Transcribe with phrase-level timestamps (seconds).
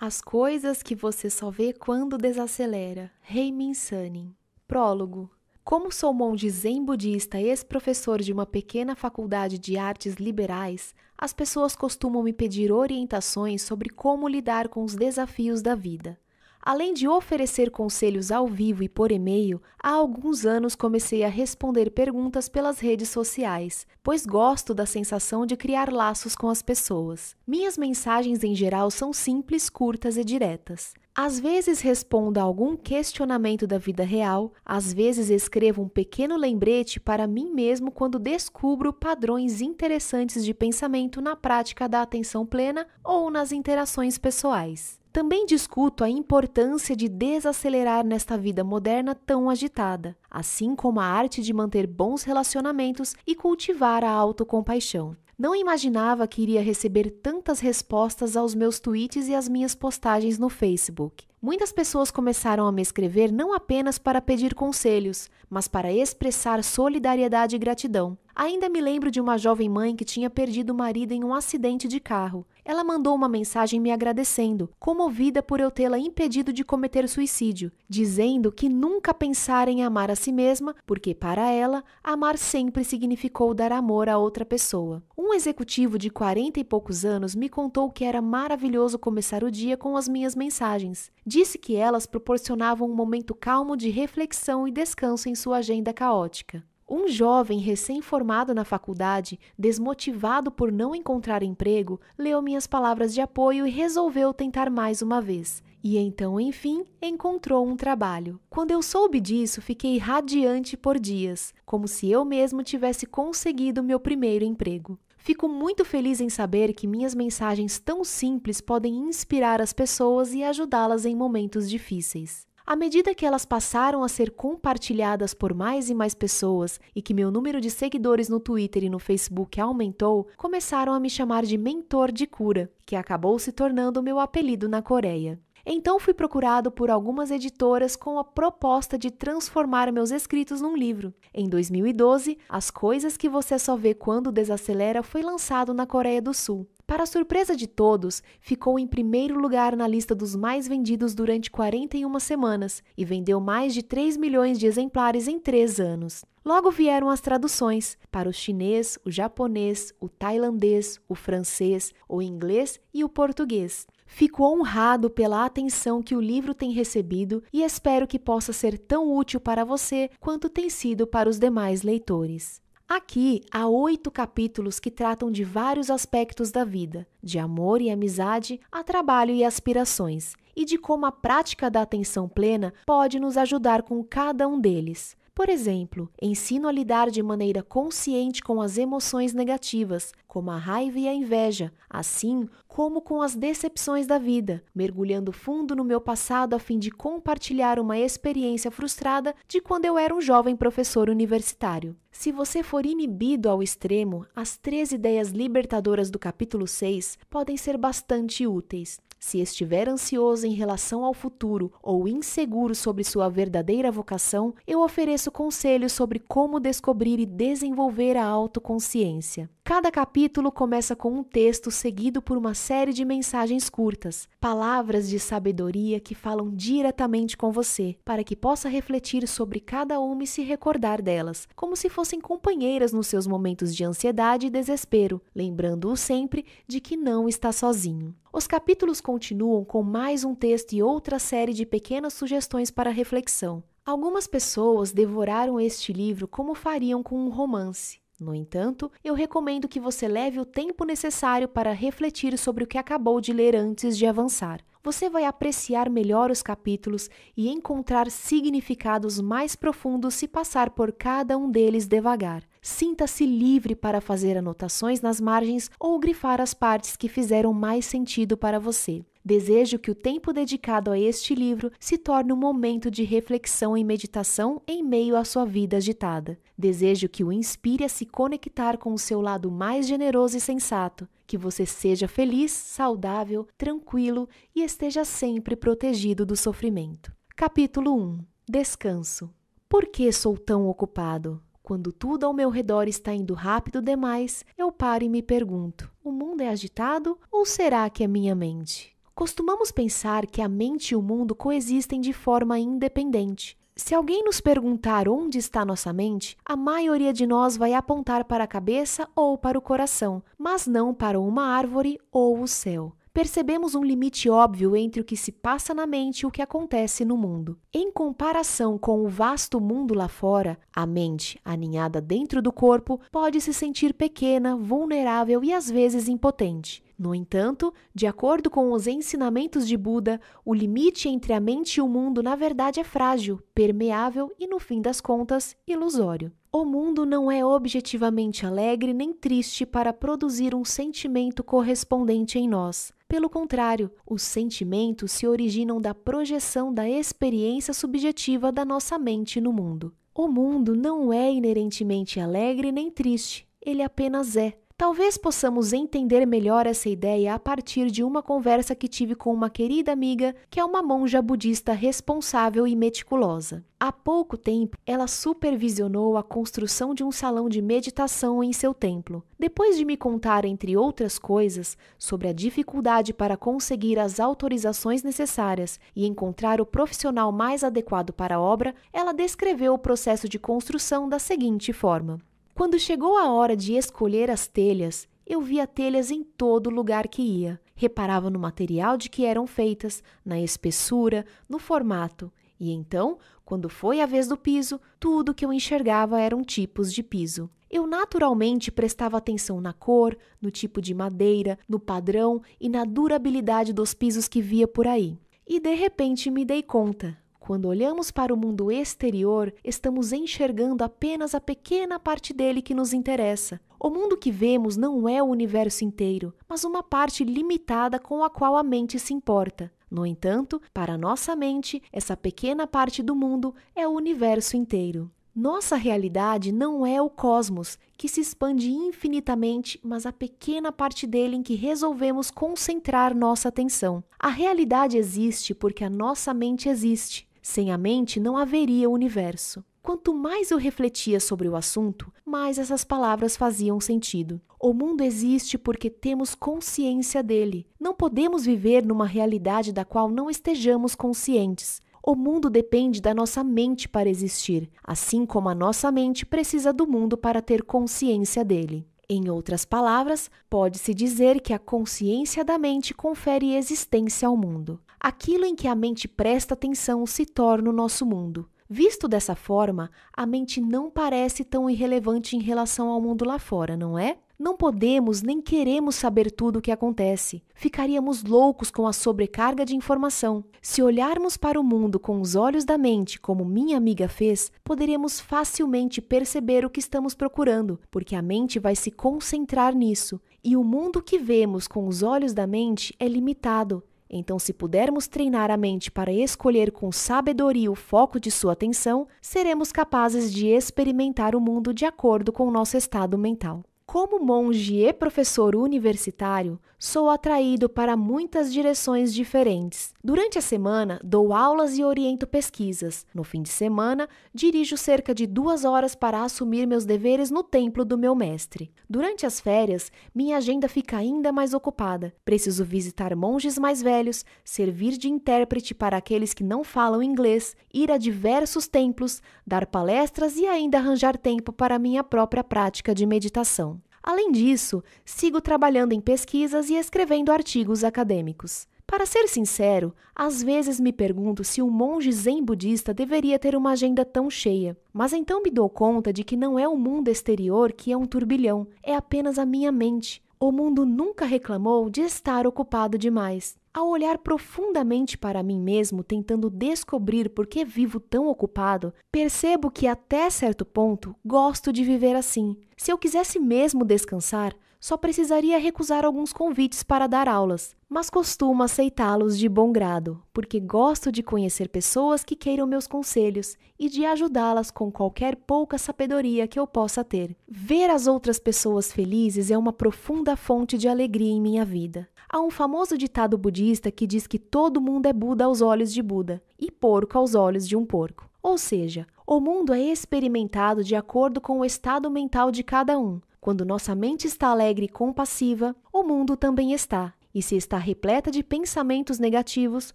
[0.00, 3.10] As coisas que você só vê quando desacelera.
[3.28, 4.32] Heimin Sanin.
[4.64, 5.28] Prólogo.
[5.64, 11.74] Como sou monge zen budista ex-professor de uma pequena faculdade de artes liberais, as pessoas
[11.74, 16.16] costumam me pedir orientações sobre como lidar com os desafios da vida.
[16.60, 21.90] Além de oferecer conselhos ao vivo e por e-mail, há alguns anos comecei a responder
[21.90, 27.36] perguntas pelas redes sociais, pois gosto da sensação de criar laços com as pessoas.
[27.46, 30.94] Minhas mensagens em geral são simples, curtas e diretas.
[31.14, 37.00] Às vezes respondo a algum questionamento da vida real, às vezes escrevo um pequeno lembrete
[37.00, 43.30] para mim mesmo quando descubro padrões interessantes de pensamento na prática da atenção plena ou
[43.30, 44.97] nas interações pessoais.
[45.12, 51.42] Também discuto a importância de desacelerar nesta vida moderna tão agitada, assim como a arte
[51.42, 55.16] de manter bons relacionamentos e cultivar a autocompaixão.
[55.38, 60.48] Não imaginava que iria receber tantas respostas aos meus tweets e às minhas postagens no
[60.48, 61.24] Facebook.
[61.40, 67.54] Muitas pessoas começaram a me escrever não apenas para pedir conselhos, mas para expressar solidariedade
[67.54, 68.18] e gratidão.
[68.40, 71.88] Ainda me lembro de uma jovem mãe que tinha perdido o marido em um acidente
[71.88, 72.46] de carro.
[72.64, 78.52] Ela mandou uma mensagem me agradecendo, comovida por eu tê-la impedido de cometer suicídio, dizendo
[78.52, 83.72] que nunca pensara em amar a si mesma, porque para ela, amar sempre significou dar
[83.72, 85.02] amor a outra pessoa.
[85.18, 89.76] Um executivo de quarenta e poucos anos me contou que era maravilhoso começar o dia
[89.76, 91.10] com as minhas mensagens.
[91.26, 96.62] Disse que elas proporcionavam um momento calmo de reflexão e descanso em sua agenda caótica.
[96.90, 103.66] Um jovem recém-formado na faculdade, desmotivado por não encontrar emprego, leu minhas palavras de apoio
[103.66, 105.62] e resolveu tentar mais uma vez.
[105.84, 108.40] E então, enfim, encontrou um trabalho.
[108.48, 114.00] Quando eu soube disso, fiquei radiante por dias, como se eu mesmo tivesse conseguido meu
[114.00, 114.98] primeiro emprego.
[115.18, 120.42] Fico muito feliz em saber que minhas mensagens tão simples podem inspirar as pessoas e
[120.42, 122.47] ajudá-las em momentos difíceis.
[122.70, 127.14] À medida que elas passaram a ser compartilhadas por mais e mais pessoas e que
[127.14, 131.56] meu número de seguidores no Twitter e no Facebook aumentou, começaram a me chamar de
[131.56, 135.40] mentor de cura, que acabou se tornando meu apelido na Coreia.
[135.64, 141.14] Então fui procurado por algumas editoras com a proposta de transformar meus escritos num livro.
[141.32, 146.34] Em 2012, As Coisas que Você Só Vê Quando Desacelera foi lançado na Coreia do
[146.34, 146.68] Sul.
[146.88, 152.18] Para surpresa de todos, ficou em primeiro lugar na lista dos mais vendidos durante 41
[152.18, 156.24] semanas e vendeu mais de 3 milhões de exemplares em três anos.
[156.42, 162.80] Logo vieram as traduções para o chinês, o japonês, o tailandês, o francês, o inglês
[162.94, 163.86] e o português.
[164.06, 169.14] Fico honrado pela atenção que o livro tem recebido e espero que possa ser tão
[169.14, 172.62] útil para você quanto tem sido para os demais leitores.
[172.88, 178.58] Aqui há oito capítulos que tratam de vários aspectos da vida, de amor e amizade
[178.72, 183.82] a trabalho e aspirações, e de como a prática da atenção plena pode nos ajudar
[183.82, 185.17] com cada um deles.
[185.38, 190.98] Por exemplo, ensino a lidar de maneira consciente com as emoções negativas, como a raiva
[190.98, 196.54] e a inveja, assim como com as decepções da vida, mergulhando fundo no meu passado
[196.54, 201.94] a fim de compartilhar uma experiência frustrada de quando eu era um jovem professor universitário.
[202.10, 207.78] Se você for inibido ao extremo, as três ideias libertadoras do capítulo 6 podem ser
[207.78, 209.00] bastante úteis.
[209.18, 215.30] Se estiver ansioso em relação ao futuro ou inseguro sobre sua verdadeira vocação, eu ofereço
[215.30, 219.50] conselhos sobre como descobrir e desenvolver a autoconsciência.
[219.68, 225.18] Cada capítulo começa com um texto seguido por uma série de mensagens curtas, palavras de
[225.18, 230.42] sabedoria que falam diretamente com você, para que possa refletir sobre cada uma e se
[230.42, 236.46] recordar delas, como se fossem companheiras nos seus momentos de ansiedade e desespero, lembrando-o sempre
[236.66, 238.14] de que não está sozinho.
[238.30, 243.62] Os capítulos continuam com mais um texto e outra série de pequenas sugestões para reflexão.
[243.86, 247.98] Algumas pessoas devoraram este livro como fariam com um romance.
[248.20, 252.76] No entanto, eu recomendo que você leve o tempo necessário para refletir sobre o que
[252.76, 254.60] acabou de ler antes de avançar.
[254.84, 261.38] Você vai apreciar melhor os capítulos e encontrar significados mais profundos se passar por cada
[261.38, 262.42] um deles devagar.
[262.68, 268.36] Sinta-se livre para fazer anotações nas margens ou grifar as partes que fizeram mais sentido
[268.36, 269.02] para você.
[269.24, 273.82] Desejo que o tempo dedicado a este livro se torne um momento de reflexão e
[273.82, 276.38] meditação em meio à sua vida agitada.
[276.58, 281.08] Desejo que o inspire a se conectar com o seu lado mais generoso e sensato,
[281.26, 287.10] que você seja feliz, saudável, tranquilo e esteja sempre protegido do sofrimento.
[287.34, 289.32] Capítulo 1 Descanso.
[289.70, 291.42] Por que sou tão ocupado?
[291.68, 296.10] Quando tudo ao meu redor está indo rápido demais, eu paro e me pergunto: o
[296.10, 298.96] mundo é agitado ou será que é minha mente?
[299.14, 303.54] Costumamos pensar que a mente e o mundo coexistem de forma independente.
[303.76, 308.44] Se alguém nos perguntar onde está nossa mente, a maioria de nós vai apontar para
[308.44, 313.74] a cabeça ou para o coração, mas não para uma árvore ou o céu percebemos
[313.74, 317.16] um limite óbvio entre o que se passa na mente e o que acontece no
[317.16, 317.58] mundo.
[317.72, 323.40] Em comparação com o vasto mundo lá fora, a mente, aninhada dentro do corpo, pode
[323.40, 326.82] se sentir pequena, vulnerável e às vezes impotente.
[326.98, 331.80] No entanto, de acordo com os ensinamentos de Buda, o limite entre a mente e
[331.80, 336.32] o mundo na verdade é frágil, permeável e, no fim das contas, ilusório.
[336.50, 342.90] O mundo não é objetivamente alegre nem triste para produzir um sentimento correspondente em nós.
[343.06, 349.52] Pelo contrário, os sentimentos se originam da projeção da experiência subjetiva da nossa mente no
[349.52, 349.94] mundo.
[350.14, 354.56] O mundo não é inerentemente alegre nem triste, ele apenas é.
[354.80, 359.50] Talvez possamos entender melhor essa ideia a partir de uma conversa que tive com uma
[359.50, 363.64] querida amiga que é uma monja budista responsável e meticulosa.
[363.80, 369.24] Há pouco tempo, ela supervisionou a construção de um salão de meditação em seu templo.
[369.36, 375.80] Depois de me contar, entre outras coisas, sobre a dificuldade para conseguir as autorizações necessárias
[375.94, 381.08] e encontrar o profissional mais adequado para a obra, ela descreveu o processo de construção
[381.08, 382.20] da seguinte forma:
[382.58, 387.22] quando chegou a hora de escolher as telhas, eu via telhas em todo lugar que
[387.22, 387.60] ia.
[387.72, 392.32] Reparava no material de que eram feitas, na espessura, no formato.
[392.58, 397.00] E então, quando foi a vez do piso, tudo que eu enxergava eram tipos de
[397.00, 397.48] piso.
[397.70, 403.72] Eu naturalmente prestava atenção na cor, no tipo de madeira, no padrão e na durabilidade
[403.72, 405.16] dos pisos que via por aí.
[405.46, 407.16] E de repente me dei conta,
[407.48, 412.92] quando olhamos para o mundo exterior, estamos enxergando apenas a pequena parte dele que nos
[412.92, 413.58] interessa.
[413.80, 418.28] O mundo que vemos não é o universo inteiro, mas uma parte limitada com a
[418.28, 419.72] qual a mente se importa.
[419.90, 425.10] No entanto, para nossa mente, essa pequena parte do mundo é o universo inteiro.
[425.40, 431.36] Nossa realidade não é o cosmos, que se expande infinitamente, mas a pequena parte dele
[431.36, 434.02] em que resolvemos concentrar nossa atenção.
[434.18, 437.27] A realidade existe porque a nossa mente existe.
[437.50, 439.64] Sem a mente não haveria universo.
[439.82, 444.38] Quanto mais eu refletia sobre o assunto, mais essas palavras faziam sentido.
[444.60, 447.66] O mundo existe porque temos consciência dele.
[447.80, 451.80] Não podemos viver numa realidade da qual não estejamos conscientes.
[452.06, 456.86] O mundo depende da nossa mente para existir, assim como a nossa mente precisa do
[456.86, 458.86] mundo para ter consciência dele.
[459.08, 464.78] Em outras palavras, pode-se dizer que a consciência da mente confere existência ao mundo.
[465.00, 468.48] Aquilo em que a mente presta atenção se torna o nosso mundo.
[468.70, 473.76] Visto dessa forma, a mente não parece tão irrelevante em relação ao mundo lá fora,
[473.76, 474.18] não é?
[474.38, 477.42] Não podemos nem queremos saber tudo o que acontece.
[477.54, 480.44] Ficaríamos loucos com a sobrecarga de informação.
[480.60, 485.18] Se olharmos para o mundo com os olhos da mente, como minha amiga fez, poderemos
[485.18, 490.20] facilmente perceber o que estamos procurando, porque a mente vai se concentrar nisso.
[490.44, 493.82] E o mundo que vemos com os olhos da mente é limitado.
[494.10, 499.06] Então, se pudermos treinar a mente para escolher com sabedoria o foco de sua atenção,
[499.20, 503.62] seremos capazes de experimentar o mundo de acordo com o nosso estado mental.
[503.90, 509.94] Como monge e professor universitário, sou atraído para muitas direções diferentes.
[510.04, 513.06] Durante a semana, dou aulas e oriento pesquisas.
[513.14, 517.82] No fim de semana, dirijo cerca de duas horas para assumir meus deveres no templo
[517.82, 518.70] do meu mestre.
[518.90, 522.14] Durante as férias, minha agenda fica ainda mais ocupada.
[522.26, 527.90] Preciso visitar monges mais velhos, servir de intérprete para aqueles que não falam inglês, ir
[527.90, 533.77] a diversos templos, dar palestras e ainda arranjar tempo para minha própria prática de meditação.
[534.08, 538.66] Além disso, sigo trabalhando em pesquisas e escrevendo artigos acadêmicos.
[538.86, 543.72] Para ser sincero, às vezes me pergunto se um monge zen budista deveria ter uma
[543.72, 547.70] agenda tão cheia, mas então me dou conta de que não é o mundo exterior
[547.70, 550.22] que é um turbilhão, é apenas a minha mente.
[550.40, 553.58] O mundo nunca reclamou de estar ocupado demais.
[553.78, 559.86] Ao olhar profundamente para mim mesmo, tentando descobrir por que vivo tão ocupado, percebo que
[559.86, 562.56] até certo ponto gosto de viver assim.
[562.76, 568.62] Se eu quisesse mesmo descansar, só precisaria recusar alguns convites para dar aulas, mas costumo
[568.62, 574.04] aceitá-los de bom grado, porque gosto de conhecer pessoas que queiram meus conselhos e de
[574.04, 577.36] ajudá-las com qualquer pouca sabedoria que eu possa ter.
[577.48, 582.08] Ver as outras pessoas felizes é uma profunda fonte de alegria em minha vida.
[582.30, 586.02] Há um famoso ditado budista que diz que todo mundo é Buda aos olhos de
[586.02, 588.28] Buda e porco aos olhos de um porco.
[588.42, 593.20] Ou seja, o mundo é experimentado de acordo com o estado mental de cada um.
[593.40, 597.14] Quando nossa mente está alegre e compassiva, o mundo também está.
[597.34, 599.94] E se está repleta de pensamentos negativos,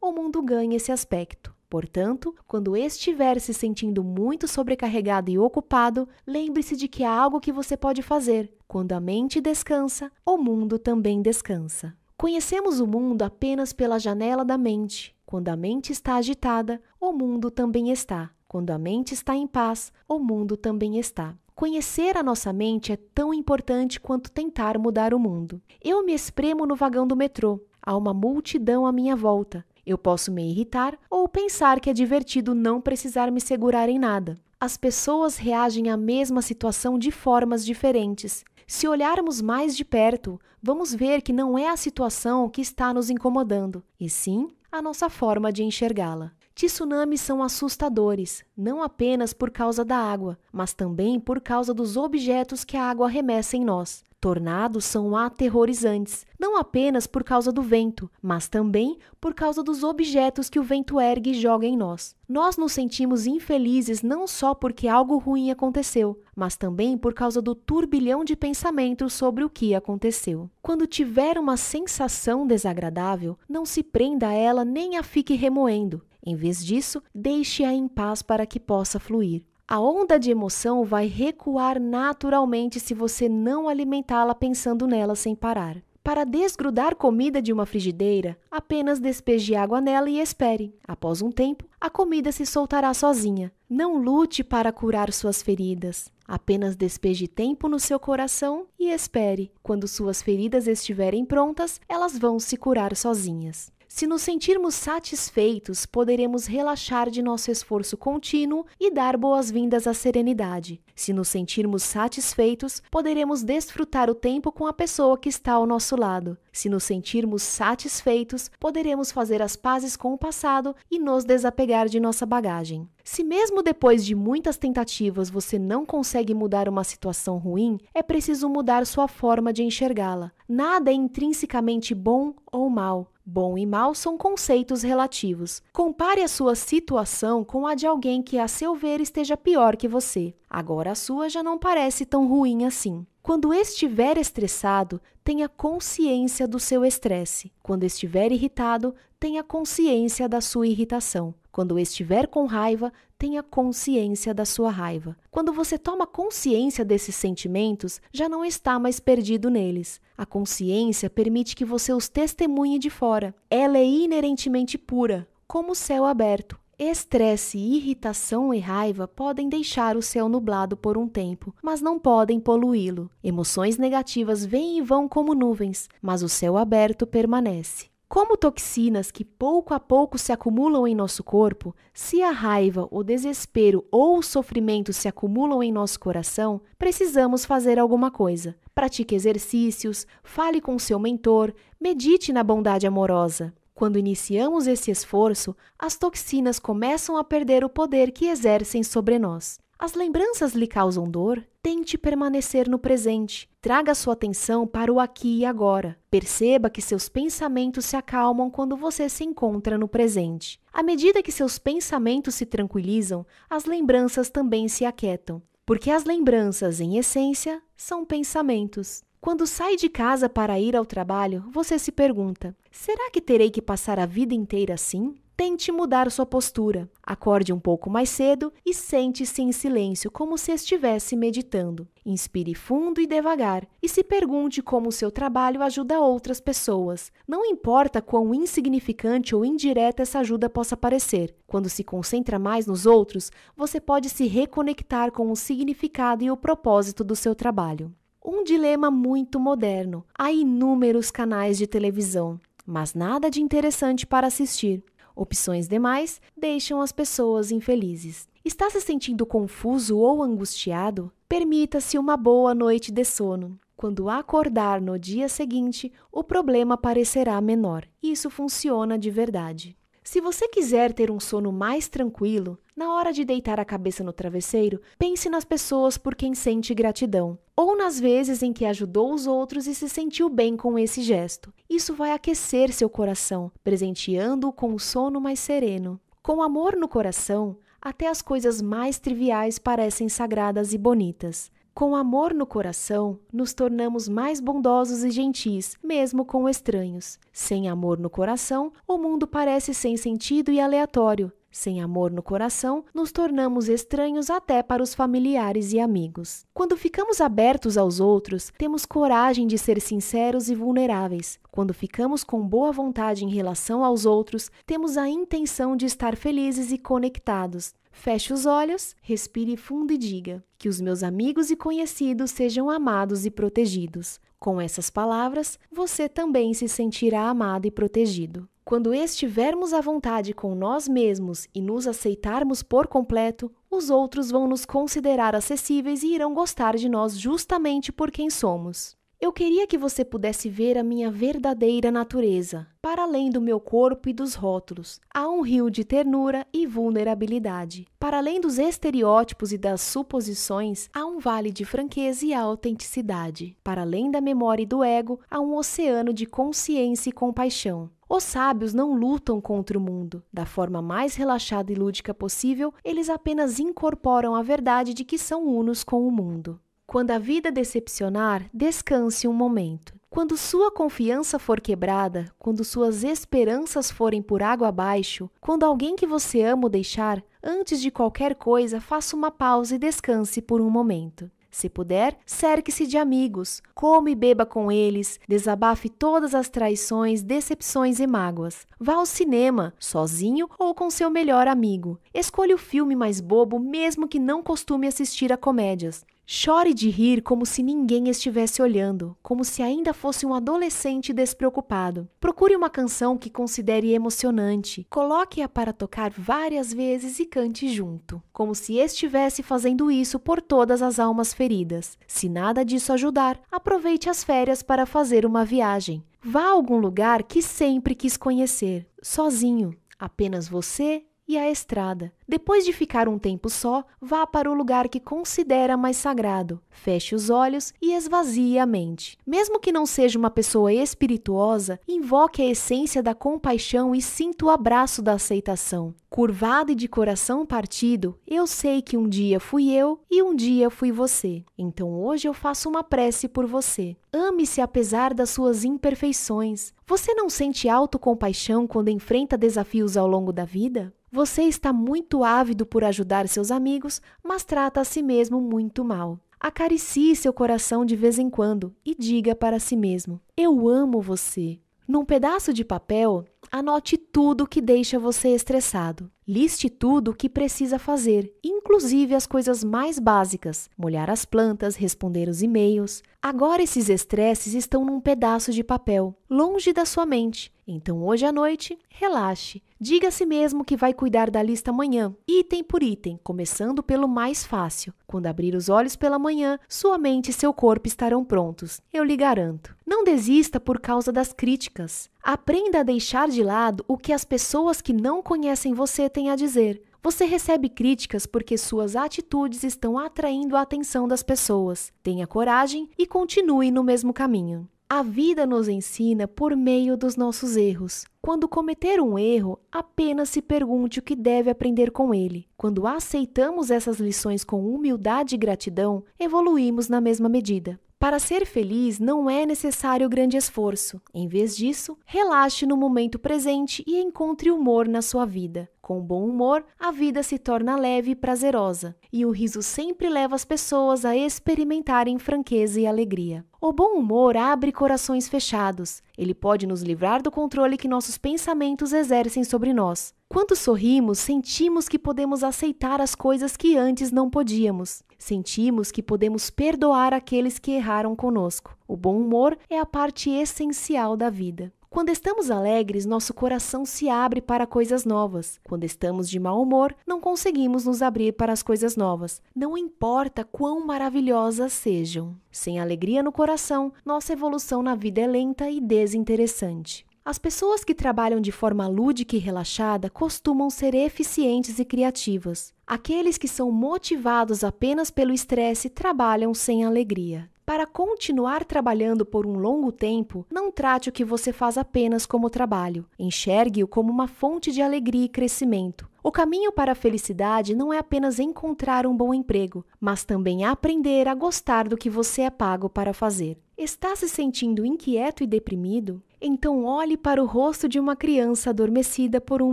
[0.00, 1.54] o mundo ganha esse aspecto.
[1.68, 7.52] Portanto, quando estiver se sentindo muito sobrecarregado e ocupado, lembre-se de que há algo que
[7.52, 8.52] você pode fazer.
[8.68, 11.94] Quando a mente descansa, o mundo também descansa.
[12.16, 15.14] Conhecemos o mundo apenas pela janela da mente.
[15.26, 18.30] Quando a mente está agitada, o mundo também está.
[18.48, 21.36] Quando a mente está em paz, o mundo também está.
[21.56, 25.58] Conhecer a nossa mente é tão importante quanto tentar mudar o mundo.
[25.82, 27.58] Eu me espremo no vagão do metrô.
[27.80, 29.64] Há uma multidão à minha volta.
[29.86, 34.38] Eu posso me irritar ou pensar que é divertido não precisar me segurar em nada.
[34.60, 38.44] As pessoas reagem à mesma situação de formas diferentes.
[38.66, 43.08] Se olharmos mais de perto, vamos ver que não é a situação que está nos
[43.08, 46.32] incomodando, e sim a nossa forma de enxergá-la.
[46.56, 52.64] Tsunamis são assustadores, não apenas por causa da água, mas também por causa dos objetos
[52.64, 54.02] que a água arremessa em nós.
[54.18, 60.48] Tornados são aterrorizantes, não apenas por causa do vento, mas também por causa dos objetos
[60.48, 62.16] que o vento ergue e joga em nós.
[62.26, 67.54] Nós nos sentimos infelizes não só porque algo ruim aconteceu, mas também por causa do
[67.54, 70.48] turbilhão de pensamentos sobre o que aconteceu.
[70.62, 76.00] Quando tiver uma sensação desagradável, não se prenda a ela nem a fique remoendo.
[76.26, 79.44] Em vez disso, deixe-a em paz para que possa fluir.
[79.68, 85.80] A onda de emoção vai recuar naturalmente se você não alimentá-la pensando nela sem parar.
[86.02, 90.72] Para desgrudar comida de uma frigideira, apenas despeje água nela e espere.
[90.86, 93.52] Após um tempo, a comida se soltará sozinha.
[93.68, 96.08] Não lute para curar suas feridas.
[96.24, 99.50] Apenas despeje tempo no seu coração e espere.
[99.64, 103.72] Quando suas feridas estiverem prontas, elas vão se curar sozinhas.
[103.96, 110.82] Se nos sentirmos satisfeitos, poderemos relaxar de nosso esforço contínuo e dar boas-vindas à serenidade.
[110.94, 115.96] Se nos sentirmos satisfeitos, poderemos desfrutar o tempo com a pessoa que está ao nosso
[115.96, 116.36] lado.
[116.52, 121.98] Se nos sentirmos satisfeitos, poderemos fazer as pazes com o passado e nos desapegar de
[121.98, 122.86] nossa bagagem.
[123.02, 128.46] Se mesmo depois de muitas tentativas você não consegue mudar uma situação ruim, é preciso
[128.46, 130.32] mudar sua forma de enxergá-la.
[130.46, 133.10] Nada é intrinsecamente bom ou mal.
[133.28, 135.60] Bom e mal são conceitos relativos.
[135.72, 139.88] Compare a sua situação com a de alguém que, a seu ver, esteja pior que
[139.88, 140.32] você.
[140.48, 143.04] Agora a sua já não parece tão ruim assim.
[143.24, 147.52] Quando estiver estressado, tenha consciência do seu estresse.
[147.64, 151.34] Quando estiver irritado, tenha consciência da sua irritação.
[151.50, 155.16] Quando estiver com raiva, tenha consciência da sua raiva.
[155.30, 160.00] Quando você toma consciência desses sentimentos, já não está mais perdido neles.
[160.16, 163.34] A consciência permite que você os testemunhe de fora.
[163.50, 166.58] Ela é inerentemente pura, como o céu aberto.
[166.78, 172.38] Estresse, irritação e raiva podem deixar o céu nublado por um tempo, mas não podem
[172.38, 173.10] poluí-lo.
[173.24, 177.86] Emoções negativas vêm e vão como nuvens, mas o céu aberto permanece.
[178.08, 183.02] Como toxinas que pouco a pouco se acumulam em nosso corpo, se a raiva, o
[183.02, 188.56] desespero ou o sofrimento se acumulam em nosso coração, precisamos fazer alguma coisa.
[188.72, 193.52] Pratique exercícios, fale com seu mentor, medite na bondade amorosa.
[193.74, 199.58] Quando iniciamos esse esforço, as toxinas começam a perder o poder que exercem sobre nós.
[199.78, 201.44] As lembranças lhe causam dor?
[201.62, 203.48] Tente permanecer no presente.
[203.66, 205.98] Traga sua atenção para o aqui e agora.
[206.08, 210.60] Perceba que seus pensamentos se acalmam quando você se encontra no presente.
[210.72, 215.42] À medida que seus pensamentos se tranquilizam, as lembranças também se aquietam.
[215.66, 219.02] Porque as lembranças, em essência, são pensamentos.
[219.20, 223.60] Quando sai de casa para ir ao trabalho, você se pergunta: será que terei que
[223.60, 225.16] passar a vida inteira assim?
[225.36, 226.88] Tente mudar sua postura.
[227.02, 231.88] Acorde um pouco mais cedo e sente-se em silêncio, como se estivesse meditando.
[232.08, 237.10] Inspire fundo e devagar e se pergunte como o seu trabalho ajuda outras pessoas.
[237.26, 241.34] Não importa quão insignificante ou indireta essa ajuda possa parecer.
[241.48, 246.36] Quando se concentra mais nos outros, você pode se reconectar com o significado e o
[246.36, 247.92] propósito do seu trabalho.
[248.24, 250.04] Um dilema muito moderno.
[250.16, 254.80] Há inúmeros canais de televisão, mas nada de interessante para assistir.
[255.16, 258.28] Opções demais deixam as pessoas infelizes.
[258.44, 261.10] Está se sentindo confuso ou angustiado?
[261.28, 263.58] Permita-se uma boa noite de sono.
[263.76, 267.84] Quando acordar no dia seguinte, o problema parecerá menor.
[268.00, 269.76] Isso funciona de verdade.
[270.04, 274.12] Se você quiser ter um sono mais tranquilo, na hora de deitar a cabeça no
[274.12, 279.26] travesseiro, pense nas pessoas por quem sente gratidão, ou nas vezes em que ajudou os
[279.26, 281.52] outros e se sentiu bem com esse gesto.
[281.68, 286.00] Isso vai aquecer seu coração, presenteando-o com um sono mais sereno.
[286.22, 291.52] Com amor no coração, até as coisas mais triviais parecem sagradas e bonitas.
[291.72, 297.16] Com amor no coração, nos tornamos mais bondosos e gentis, mesmo com estranhos.
[297.32, 301.30] Sem amor no coração, o mundo parece sem sentido e aleatório.
[301.56, 306.44] Sem amor no coração, nos tornamos estranhos até para os familiares e amigos.
[306.52, 311.40] Quando ficamos abertos aos outros, temos coragem de ser sinceros e vulneráveis.
[311.50, 316.70] Quando ficamos com boa vontade em relação aos outros, temos a intenção de estar felizes
[316.72, 317.72] e conectados.
[317.90, 323.24] Feche os olhos, respire fundo e diga: Que os meus amigos e conhecidos sejam amados
[323.24, 324.20] e protegidos.
[324.38, 328.46] Com essas palavras, você também se sentirá amado e protegido.
[328.68, 334.48] Quando estivermos à vontade com nós mesmos e nos aceitarmos por completo, os outros vão
[334.48, 338.96] nos considerar acessíveis e irão gostar de nós justamente por quem somos.
[339.20, 344.08] Eu queria que você pudesse ver a minha verdadeira natureza, para além do meu corpo
[344.08, 345.00] e dos rótulos.
[345.14, 347.86] Há um rio de ternura e vulnerabilidade.
[348.00, 353.56] Para além dos estereótipos e das suposições, há um vale de franqueza e autenticidade.
[353.62, 357.88] Para além da memória e do ego, há um oceano de consciência e compaixão.
[358.08, 360.22] Os sábios não lutam contra o mundo.
[360.32, 365.44] Da forma mais relaxada e lúdica possível, eles apenas incorporam a verdade de que são
[365.44, 366.60] unos com o mundo.
[366.86, 369.92] Quando a vida decepcionar, descanse um momento.
[370.08, 376.06] Quando sua confiança for quebrada, quando suas esperanças forem por água abaixo, quando alguém que
[376.06, 380.70] você ama o deixar, antes de qualquer coisa, faça uma pausa e descanse por um
[380.70, 381.30] momento.
[381.56, 387.98] Se puder, cerque-se de amigos, come e beba com eles, desabafe todas as traições, decepções
[387.98, 388.66] e mágoas.
[388.78, 391.98] Vá ao cinema, sozinho ou com seu melhor amigo.
[392.12, 396.04] Escolha o filme mais bobo, mesmo que não costume assistir a comédias.
[396.28, 402.08] Chore de rir como se ninguém estivesse olhando, como se ainda fosse um adolescente despreocupado.
[402.18, 408.56] Procure uma canção que considere emocionante, coloque-a para tocar várias vezes e cante junto, como
[408.56, 411.96] se estivesse fazendo isso por todas as almas feridas.
[412.08, 416.02] Se nada disso ajudar, aproveite as férias para fazer uma viagem.
[416.20, 422.12] Vá a algum lugar que sempre quis conhecer, sozinho, apenas você e a estrada.
[422.28, 426.60] Depois de ficar um tempo só, vá para o lugar que considera mais sagrado.
[426.70, 429.18] Feche os olhos e esvazie a mente.
[429.26, 434.50] Mesmo que não seja uma pessoa espirituosa, invoque a essência da compaixão e sinta o
[434.50, 435.94] abraço da aceitação.
[436.08, 440.70] Curvado e de coração partido, eu sei que um dia fui eu e um dia
[440.70, 441.44] fui você.
[441.58, 443.96] Então hoje eu faço uma prece por você.
[444.12, 446.72] Ame-se apesar das suas imperfeições.
[446.86, 450.94] Você não sente autocompaixão quando enfrenta desafios ao longo da vida?
[451.16, 456.20] Você está muito ávido por ajudar seus amigos, mas trata a si mesmo muito mal.
[456.38, 461.58] Acaricie seu coração de vez em quando e diga para si mesmo: Eu amo você.
[461.88, 466.10] Num pedaço de papel, anote tudo que deixa você estressado.
[466.26, 472.28] Liste tudo o que precisa fazer, inclusive as coisas mais básicas: molhar as plantas, responder
[472.28, 473.02] os e-mails.
[473.22, 477.52] Agora esses estresses estão num pedaço de papel, longe da sua mente.
[477.66, 479.62] Então hoje à noite, relaxe.
[479.80, 484.08] Diga a si mesmo que vai cuidar da lista amanhã, item por item, começando pelo
[484.08, 484.94] mais fácil.
[485.06, 489.16] Quando abrir os olhos pela manhã, sua mente e seu corpo estarão prontos, eu lhe
[489.16, 489.76] garanto.
[489.84, 492.08] Não desista por causa das críticas.
[492.28, 496.34] Aprenda a deixar de lado o que as pessoas que não conhecem você têm a
[496.34, 496.82] dizer.
[497.00, 501.92] Você recebe críticas porque suas atitudes estão atraindo a atenção das pessoas.
[502.02, 504.68] Tenha coragem e continue no mesmo caminho.
[504.90, 508.04] A vida nos ensina por meio dos nossos erros.
[508.20, 512.48] Quando cometer um erro, apenas se pergunte o que deve aprender com ele.
[512.56, 517.78] Quando aceitamos essas lições com humildade e gratidão, evoluímos na mesma medida.
[517.98, 521.00] Para ser feliz não é necessário grande esforço.
[521.14, 525.66] Em vez disso, relaxe no momento presente e encontre humor na sua vida.
[525.80, 530.34] Com bom humor, a vida se torna leve e prazerosa, e o riso sempre leva
[530.34, 533.46] as pessoas a experimentarem franqueza e alegria.
[533.60, 536.02] O bom humor abre corações fechados.
[536.18, 540.12] Ele pode nos livrar do controle que nossos pensamentos exercem sobre nós.
[540.28, 545.02] Quando sorrimos, sentimos que podemos aceitar as coisas que antes não podíamos.
[545.18, 548.76] Sentimos que podemos perdoar aqueles que erraram conosco.
[548.86, 551.72] O bom humor é a parte essencial da vida.
[551.88, 555.58] Quando estamos alegres, nosso coração se abre para coisas novas.
[555.64, 560.44] Quando estamos de mau humor, não conseguimos nos abrir para as coisas novas, não importa
[560.44, 562.36] quão maravilhosas sejam.
[562.50, 567.06] Sem alegria no coração, nossa evolução na vida é lenta e desinteressante.
[567.26, 572.72] As pessoas que trabalham de forma lúdica e relaxada costumam ser eficientes e criativas.
[572.86, 577.50] Aqueles que são motivados apenas pelo estresse trabalham sem alegria.
[577.66, 582.48] Para continuar trabalhando por um longo tempo, não trate o que você faz apenas como
[582.48, 583.04] trabalho.
[583.18, 586.08] Enxergue-o como uma fonte de alegria e crescimento.
[586.22, 591.26] O caminho para a felicidade não é apenas encontrar um bom emprego, mas também aprender
[591.26, 593.58] a gostar do que você é pago para fazer.
[593.76, 596.22] Está se sentindo inquieto e deprimido?
[596.40, 599.72] Então olhe para o rosto de uma criança adormecida por um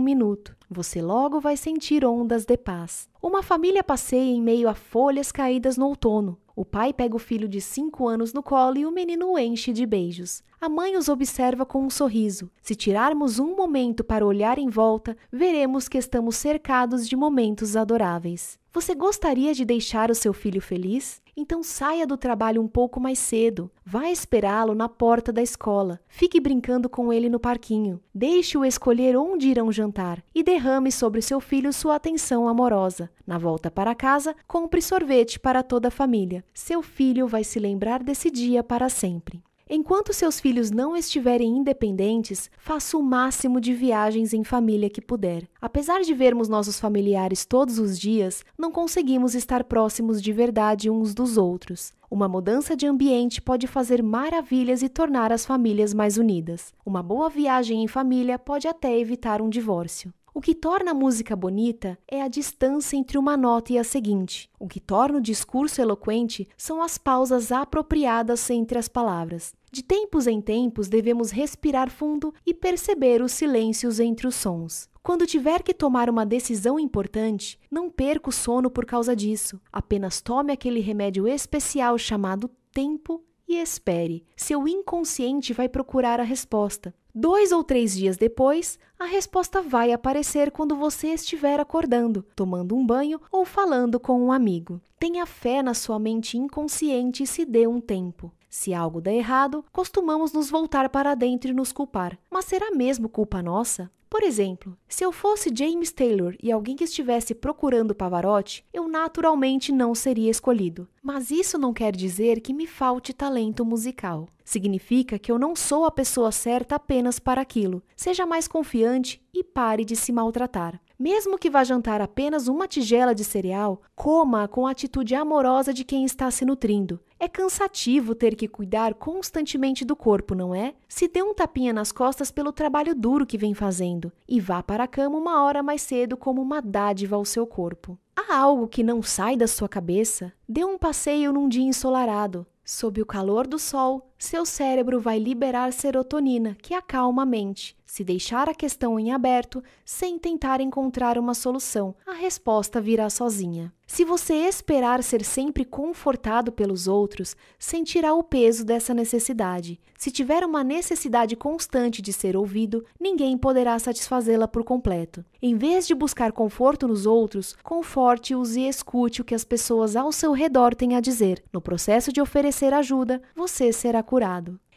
[0.00, 0.56] minuto.
[0.70, 3.08] Você logo vai sentir ondas de paz.
[3.22, 6.38] Uma família passeia em meio a folhas caídas no outono.
[6.56, 9.72] O pai pega o filho de cinco anos no colo e o menino o enche
[9.72, 10.42] de beijos.
[10.60, 12.50] A mãe os observa com um sorriso.
[12.62, 18.58] Se tirarmos um momento para olhar em volta, veremos que estamos cercados de momentos adoráveis.
[18.72, 21.20] Você gostaria de deixar o seu filho feliz?
[21.36, 23.70] Então saia do trabalho um pouco mais cedo.
[23.84, 26.00] Vá esperá-lo na porta da escola.
[26.06, 28.00] Fique brincando com ele no parquinho.
[28.14, 33.10] Deixe-o escolher onde irão jantar e derrame sobre seu filho sua atenção amorosa.
[33.26, 36.44] Na volta para casa, compre sorvete para toda a família.
[36.54, 39.42] Seu filho vai se lembrar desse dia para sempre.
[39.76, 45.48] Enquanto seus filhos não estiverem independentes, faça o máximo de viagens em família que puder.
[45.60, 51.12] Apesar de vermos nossos familiares todos os dias, não conseguimos estar próximos de verdade uns
[51.12, 51.92] dos outros.
[52.08, 56.72] Uma mudança de ambiente pode fazer maravilhas e tornar as famílias mais unidas.
[56.86, 60.14] Uma boa viagem em família pode até evitar um divórcio.
[60.36, 64.50] O que torna a música bonita é a distância entre uma nota e a seguinte.
[64.58, 69.54] O que torna o discurso eloquente são as pausas apropriadas entre as palavras.
[69.70, 74.88] De tempos em tempos, devemos respirar fundo e perceber os silêncios entre os sons.
[75.04, 79.60] Quando tiver que tomar uma decisão importante, não perca o sono por causa disso.
[79.72, 84.24] Apenas tome aquele remédio especial chamado tempo e espere.
[84.36, 86.92] Seu inconsciente vai procurar a resposta.
[87.16, 92.84] Dois ou três dias depois, a resposta vai aparecer quando você estiver acordando, tomando um
[92.84, 94.80] banho ou falando com um amigo.
[94.98, 98.32] Tenha fé na sua mente inconsciente e se dê um tempo.
[98.56, 102.16] Se algo der errado, costumamos nos voltar para dentro e nos culpar.
[102.30, 103.90] Mas será mesmo culpa nossa?
[104.08, 109.72] Por exemplo, se eu fosse James Taylor e alguém que estivesse procurando Pavarotti, eu naturalmente
[109.72, 110.86] não seria escolhido.
[111.02, 114.28] Mas isso não quer dizer que me falte talento musical.
[114.44, 117.82] Significa que eu não sou a pessoa certa apenas para aquilo.
[117.96, 120.80] Seja mais confiante e pare de se maltratar.
[120.98, 125.84] Mesmo que vá jantar apenas uma tigela de cereal, coma com a atitude amorosa de
[125.84, 127.00] quem está se nutrindo.
[127.18, 130.74] É cansativo ter que cuidar constantemente do corpo, não é?
[130.88, 134.84] Se dê um tapinha nas costas pelo trabalho duro que vem fazendo e vá para
[134.84, 137.98] a cama uma hora mais cedo como uma dádiva ao seu corpo.
[138.16, 140.32] Há algo que não sai da sua cabeça?
[140.48, 142.46] Dê um passeio num dia ensolarado.
[142.64, 147.76] Sob o calor do sol, seu cérebro vai liberar serotonina, que acalma a mente.
[147.84, 153.72] Se deixar a questão em aberto, sem tentar encontrar uma solução, a resposta virá sozinha.
[153.86, 159.78] Se você esperar ser sempre confortado pelos outros, sentirá o peso dessa necessidade.
[159.98, 165.22] Se tiver uma necessidade constante de ser ouvido, ninguém poderá satisfazê-la por completo.
[165.40, 170.10] Em vez de buscar conforto nos outros, conforte-os e escute o que as pessoas ao
[170.10, 171.44] seu redor têm a dizer.
[171.52, 174.02] No processo de oferecer ajuda, você será.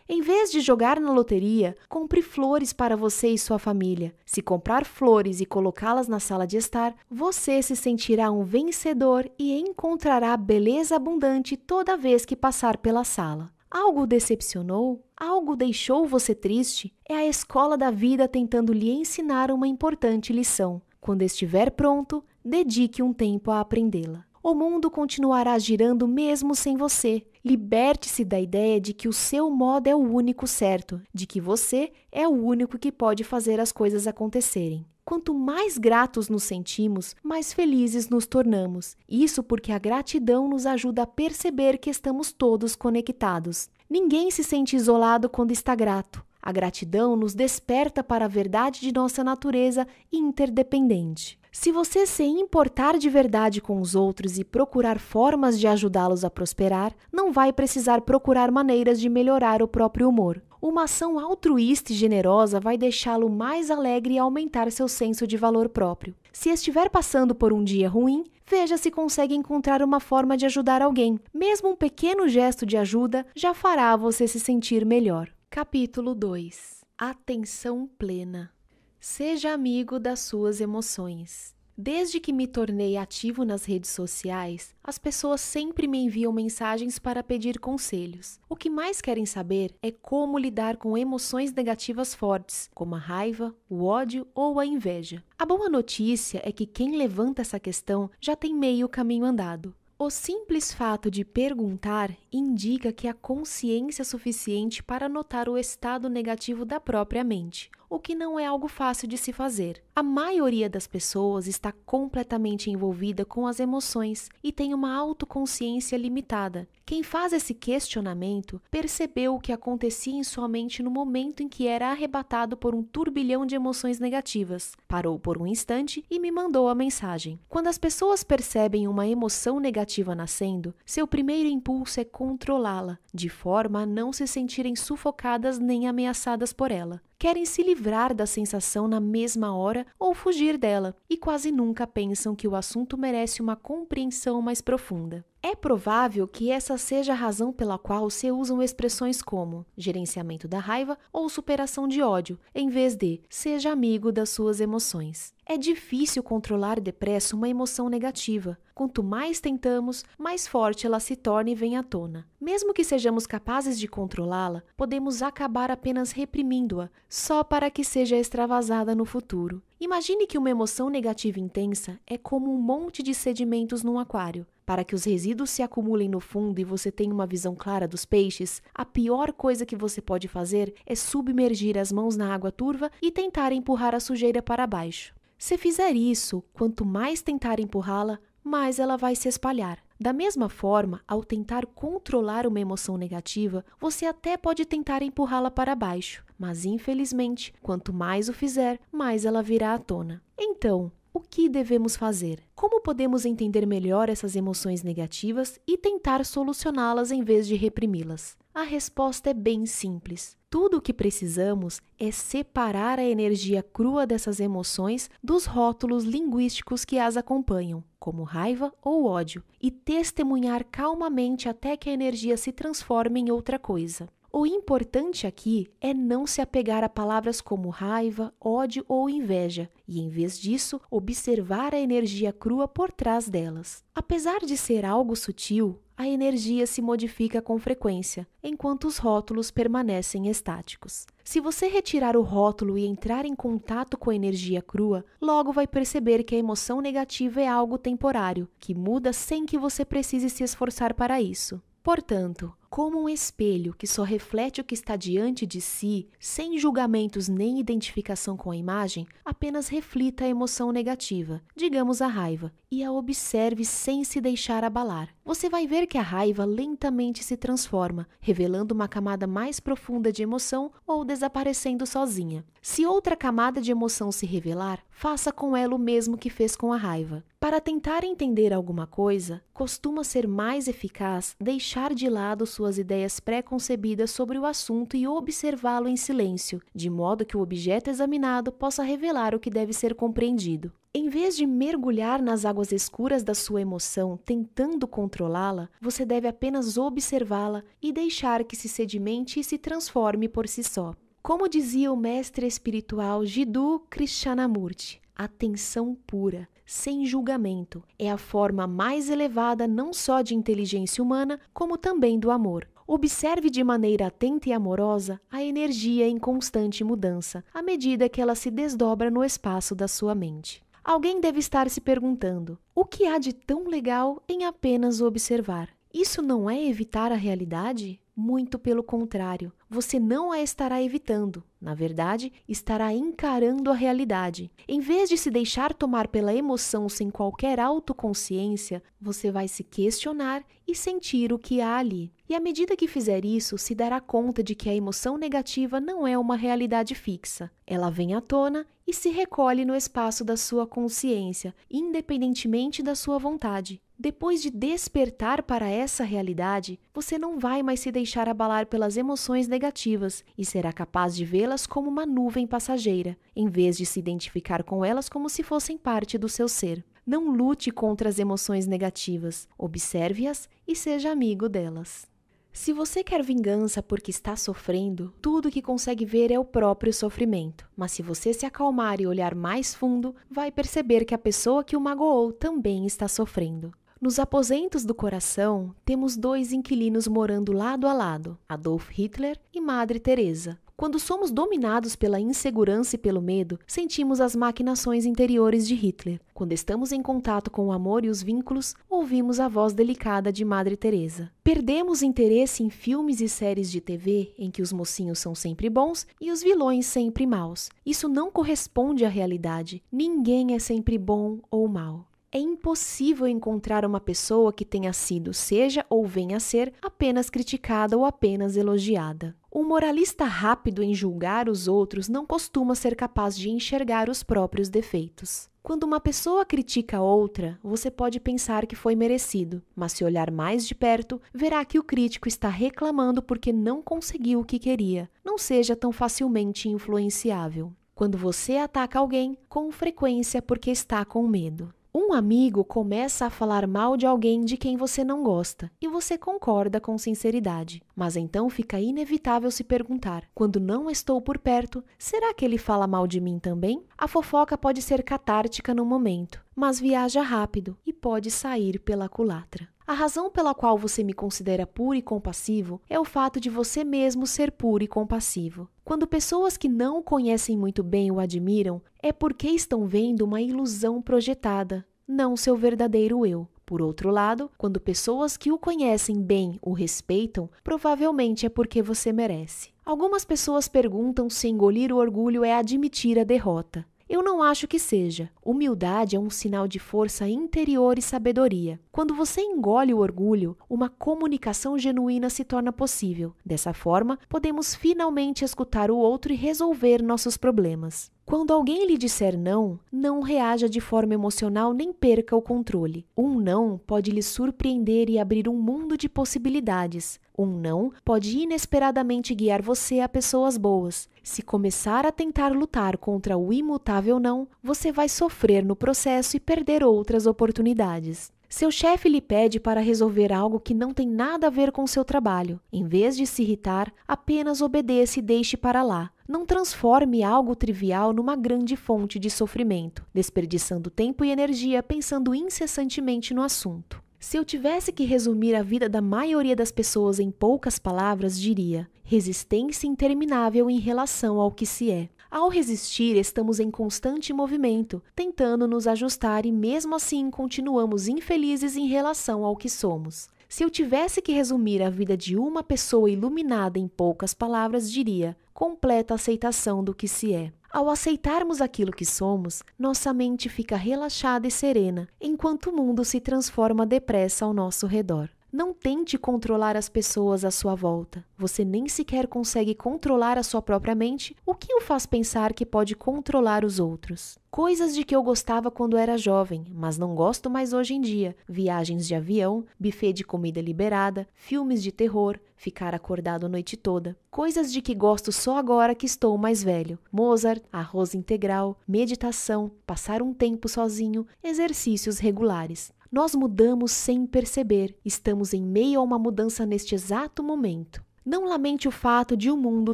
[0.10, 4.15] Em vez de jogar na loteria, compre flores para você e sua família.
[4.26, 9.60] Se comprar flores e colocá-las na sala de estar, você se sentirá um vencedor e
[9.60, 13.52] encontrará beleza abundante toda vez que passar pela sala.
[13.69, 15.04] Algo decepcionou?
[15.17, 16.93] Algo deixou você triste?
[17.08, 20.82] É a escola da vida tentando lhe ensinar uma importante lição.
[21.02, 27.22] Quando estiver pronto, dedique um tempo a aprendê-la o mundo continuará girando mesmo sem você.
[27.44, 31.92] Liberte-se da ideia de que o seu modo é o único certo, de que você
[32.10, 34.86] é o único que pode fazer as coisas acontecerem.
[35.04, 38.96] Quanto mais gratos nos sentimos, mais felizes nos tornamos.
[39.08, 43.70] Isso porque a gratidão nos ajuda a perceber que estamos todos conectados.
[43.90, 46.27] Ninguém se sente isolado quando está grato.
[46.48, 51.38] A gratidão nos desperta para a verdade de nossa natureza interdependente.
[51.52, 56.30] Se você se importar de verdade com os outros e procurar formas de ajudá-los a
[56.30, 60.42] prosperar, não vai precisar procurar maneiras de melhorar o próprio humor.
[60.62, 65.68] Uma ação altruísta e generosa vai deixá-lo mais alegre e aumentar seu senso de valor
[65.68, 66.16] próprio.
[66.32, 70.82] Se estiver passando por um dia ruim, veja se consegue encontrar uma forma de ajudar
[70.82, 71.20] alguém.
[71.34, 75.28] Mesmo um pequeno gesto de ajuda já fará você se sentir melhor.
[75.50, 78.52] Capítulo 2 Atenção plena
[79.00, 81.56] Seja amigo das suas emoções.
[81.76, 87.24] Desde que me tornei ativo nas redes sociais, as pessoas sempre me enviam mensagens para
[87.24, 88.40] pedir conselhos.
[88.50, 93.56] O que mais querem saber é como lidar com emoções negativas fortes, como a raiva,
[93.70, 95.24] o ódio ou a inveja.
[95.40, 99.74] A boa notícia é que quem levanta essa questão já tem meio caminho andado.
[100.00, 106.64] O simples fato de perguntar indica que há consciência suficiente para notar o estado negativo
[106.64, 109.82] da própria mente, o que não é algo fácil de se fazer.
[109.95, 116.67] A maioria das pessoas está completamente envolvida com as emoções e tem uma autoconsciência limitada.
[116.86, 121.67] Quem faz esse questionamento percebeu o que acontecia em sua mente no momento em que
[121.67, 124.73] era arrebatado por um turbilhão de emoções negativas.
[124.88, 127.39] Parou por um instante e me mandou a mensagem.
[127.50, 133.82] Quando as pessoas percebem uma emoção negativa nascendo, seu primeiro impulso é controlá-la, de forma
[133.82, 139.00] a não se sentirem sufocadas nem ameaçadas por ela querem se livrar da sensação na
[139.00, 144.42] mesma hora ou fugir dela, e quase nunca pensam que o assunto merece uma compreensão
[144.42, 145.26] mais profunda.
[145.50, 150.60] É provável que essa seja a razão pela qual se usam expressões como gerenciamento da
[150.60, 155.34] raiva ou superação de ódio, em vez de seja amigo das suas emoções.
[155.46, 158.58] É difícil controlar depressa uma emoção negativa.
[158.76, 162.28] Quanto mais tentamos, mais forte ela se torna e vem à tona.
[162.42, 168.94] Mesmo que sejamos capazes de controlá-la, podemos acabar apenas reprimindo-a, só para que seja extravasada
[168.94, 169.64] no futuro.
[169.80, 174.44] Imagine que uma emoção negativa intensa é como um monte de sedimentos num aquário.
[174.66, 178.04] Para que os resíduos se acumulem no fundo e você tenha uma visão clara dos
[178.04, 182.92] peixes, a pior coisa que você pode fazer é submergir as mãos na água turva
[183.00, 185.13] e tentar empurrar a sujeira para baixo.
[185.38, 189.87] Se fizer isso, quanto mais tentar empurrá-la, mais ela vai se espalhar.
[190.00, 195.76] Da mesma forma, ao tentar controlar uma emoção negativa, você até pode tentar empurrá-la para
[195.76, 200.22] baixo, mas infelizmente, quanto mais o fizer, mais ela virá à tona.
[200.38, 202.44] Então, o que devemos fazer?
[202.54, 208.38] Como podemos entender melhor essas emoções negativas e tentar solucioná-las em vez de reprimi-las?
[208.54, 210.38] A resposta é bem simples.
[210.50, 216.98] Tudo o que precisamos é separar a energia crua dessas emoções dos rótulos linguísticos que
[216.98, 223.20] as acompanham, como raiva ou ódio, e testemunhar calmamente até que a energia se transforme
[223.20, 224.08] em outra coisa.
[224.32, 230.00] O importante aqui é não se apegar a palavras como raiva, ódio ou inveja, e
[230.00, 233.84] em vez disso, observar a energia crua por trás delas.
[233.96, 240.28] Apesar de ser algo sutil, a energia se modifica com frequência, enquanto os rótulos permanecem
[240.30, 241.08] estáticos.
[241.24, 245.66] Se você retirar o rótulo e entrar em contato com a energia crua, logo vai
[245.66, 250.44] perceber que a emoção negativa é algo temporário, que muda sem que você precise se
[250.44, 251.60] esforçar para isso.
[251.82, 257.28] Portanto, como um espelho que só reflete o que está diante de si, sem julgamentos
[257.28, 262.92] nem identificação com a imagem, apenas reflita a emoção negativa, digamos a raiva, e a
[262.92, 265.10] observe sem se deixar abalar.
[265.24, 270.24] Você vai ver que a raiva lentamente se transforma, revelando uma camada mais profunda de
[270.24, 272.46] emoção ou desaparecendo sozinha.
[272.62, 276.74] Se outra camada de emoção se revelar, faça com ela o mesmo que fez com
[276.74, 277.24] a raiva.
[277.40, 284.10] Para tentar entender alguma coisa, costuma ser mais eficaz deixar de lado suas ideias pré-concebidas
[284.10, 289.36] sobre o assunto e observá-lo em silêncio, de modo que o objeto examinado possa revelar
[289.36, 290.74] o que deve ser compreendido.
[290.91, 296.80] Em vez de mergulhar nas águas escuras da sua emoção tentando controlá-la, você deve apenas
[296.80, 300.96] observá-la e deixar que se sedimente e se transforme por si só.
[301.22, 309.10] Como dizia o mestre espiritual Jiddu Krishnamurti, atenção pura, sem julgamento, é a forma mais
[309.10, 312.68] elevada não só de inteligência humana, como também do amor.
[312.86, 318.36] Observe de maneira atenta e amorosa a energia em constante mudança, à medida que ela
[318.36, 320.62] se desdobra no espaço da sua mente.
[320.84, 325.70] Alguém deve estar se perguntando: o que há de tão legal em apenas observar?
[325.94, 328.00] Isso não é evitar a realidade?
[328.20, 331.44] Muito pelo contrário, você não a estará evitando.
[331.62, 334.52] Na verdade, estará encarando a realidade.
[334.68, 340.44] Em vez de se deixar tomar pela emoção sem qualquer autoconsciência, você vai se questionar
[340.68, 342.12] e sentir o que há ali.
[342.28, 346.08] E à medida que fizer isso, se dará conta de que a emoção negativa não
[346.08, 347.52] é uma realidade fixa.
[347.68, 353.20] Ela vem à tona e se recolhe no espaço da sua consciência, independentemente da sua
[353.20, 353.80] vontade.
[354.00, 359.48] Depois de despertar para essa realidade, você não vai mais se deixar abalar pelas emoções
[359.48, 364.64] negativas e será capaz de vê-las como uma nuvem passageira, em vez de se identificar
[364.64, 366.86] com elas como se fossem parte do seu ser.
[367.08, 372.06] Não lute contra as emoções negativas, observe-as e seja amigo delas.
[372.54, 377.68] Se você quer vingança porque está sofrendo, tudo que consegue ver é o próprio sofrimento.
[377.76, 381.76] Mas se você se acalmar e olhar mais fundo, vai perceber que a pessoa que
[381.76, 383.72] o magoou também está sofrendo.
[384.00, 390.00] Nos aposentos do coração, temos dois inquilinos morando lado a lado, Adolf Hitler e Madre
[390.00, 390.60] Teresa.
[390.78, 396.22] Quando somos dominados pela insegurança e pelo medo, sentimos as maquinações interiores de Hitler.
[396.36, 400.46] Quando estamos em contato com o amor e os vínculos, ouvimos a voz delicada de
[400.46, 401.32] Madre Teresa.
[401.44, 406.06] Perdemos interesse em filmes e séries de TV em que os mocinhos são sempre bons
[406.22, 407.72] e os vilões sempre maus.
[407.84, 409.82] Isso não corresponde à realidade.
[409.92, 412.07] Ninguém é sempre bom ou mau.
[412.30, 417.98] É impossível encontrar uma pessoa que tenha sido, seja ou venha a ser, apenas criticada
[417.98, 419.34] ou apenas elogiada.
[419.54, 424.68] Um moralista rápido em julgar os outros não costuma ser capaz de enxergar os próprios
[424.68, 425.50] defeitos.
[425.63, 430.68] Quando uma pessoa critica outra, você pode pensar que foi merecido, mas se olhar mais
[430.68, 435.10] de perto, verá que o crítico está reclamando porque não conseguiu o que queria.
[435.24, 437.74] Não seja tão facilmente influenciável.
[437.96, 441.74] Quando você ataca alguém, com frequência porque está com medo.
[442.00, 446.16] Um amigo começa a falar mal de alguém de quem você não gosta e você
[446.16, 447.82] concorda com sinceridade.
[447.96, 452.86] Mas então fica inevitável se perguntar: quando não estou por perto, será que ele fala
[452.86, 453.84] mal de mim também?
[453.98, 459.68] A fofoca pode ser catártica no momento, mas viaja rápido e pode sair pela culatra.
[459.88, 463.86] A razão pela qual você me considera puro e compassivo é o fato de você
[463.86, 465.69] mesmo ser puro e compassivo.
[465.86, 470.41] Quando pessoas que não o conhecem muito bem o admiram, é porque estão vendo uma
[470.41, 473.47] ilusão projetada, não seu verdadeiro eu.
[473.65, 479.13] Por outro lado, quando pessoas que o conhecem bem o respeitam, provavelmente é porque você
[479.13, 479.69] merece.
[479.86, 483.86] Algumas pessoas perguntam se engolir o orgulho é admitir a derrota.
[484.10, 485.30] Eu não acho que seja.
[485.43, 488.80] Humildade é um sinal de força interior e sabedoria.
[488.89, 493.34] Quando você engole o orgulho, uma comunicação genuína se torna possível.
[493.46, 498.10] Dessa forma, podemos finalmente escutar o outro e resolver nossos problemas.
[498.28, 503.06] Quando alguém lhe disser não, não reaja de forma emocional nem perca o controle.
[503.16, 507.22] Um não pode lhe surpreender e abrir um mundo de possibilidades.
[507.38, 511.08] Um não pode inesperadamente guiar você a pessoas boas.
[511.24, 516.40] Se começar a tentar lutar contra o imutável não, você vai sofrer no processo e
[516.42, 518.30] perder outras oportunidades.
[518.50, 522.06] Seu chefe lhe pede para resolver algo que não tem nada a ver com seu
[522.06, 522.60] trabalho.
[522.72, 526.12] Em vez de se irritar, apenas obedeça e deixe para lá.
[526.28, 533.34] Não transforme algo trivial numa grande fonte de sofrimento, desperdiçando tempo e energia pensando incessantemente
[533.34, 534.02] no assunto.
[534.20, 538.90] Se eu tivesse que resumir a vida da maioria das pessoas em poucas palavras, diria:
[539.04, 542.10] resistência interminável em relação ao que se é.
[542.30, 548.88] Ao resistir, estamos em constante movimento, tentando nos ajustar e mesmo assim continuamos infelizes em
[548.88, 550.28] relação ao que somos.
[550.50, 555.38] Se eu tivesse que resumir a vida de uma pessoa iluminada em poucas palavras, diria:
[555.54, 557.52] completa aceitação do que se é.
[557.72, 563.20] Ao aceitarmos aquilo que somos, nossa mente fica relaxada e serena, enquanto o mundo se
[563.20, 565.30] transforma depressa ao nosso redor.
[565.58, 568.24] Não tente controlar as pessoas à sua volta.
[568.38, 572.63] Você nem sequer consegue controlar a sua própria mente, o que o faz pensar que
[572.63, 574.38] pode controlar os outros.
[574.52, 578.36] Coisas de que eu gostava quando era jovem, mas não gosto mais hoje em dia:
[578.48, 584.17] viagens de avião, buffet de comida liberada, filmes de terror, ficar acordado a noite toda.
[584.30, 590.22] Coisas de que gosto só agora que estou mais velho: Mozart, arroz integral, meditação, passar
[590.22, 592.91] um tempo sozinho, exercícios regulares.
[593.12, 598.04] Nós mudamos sem perceber, estamos em meio a uma mudança neste exato momento.
[598.26, 599.93] Não lamente o fato de o mundo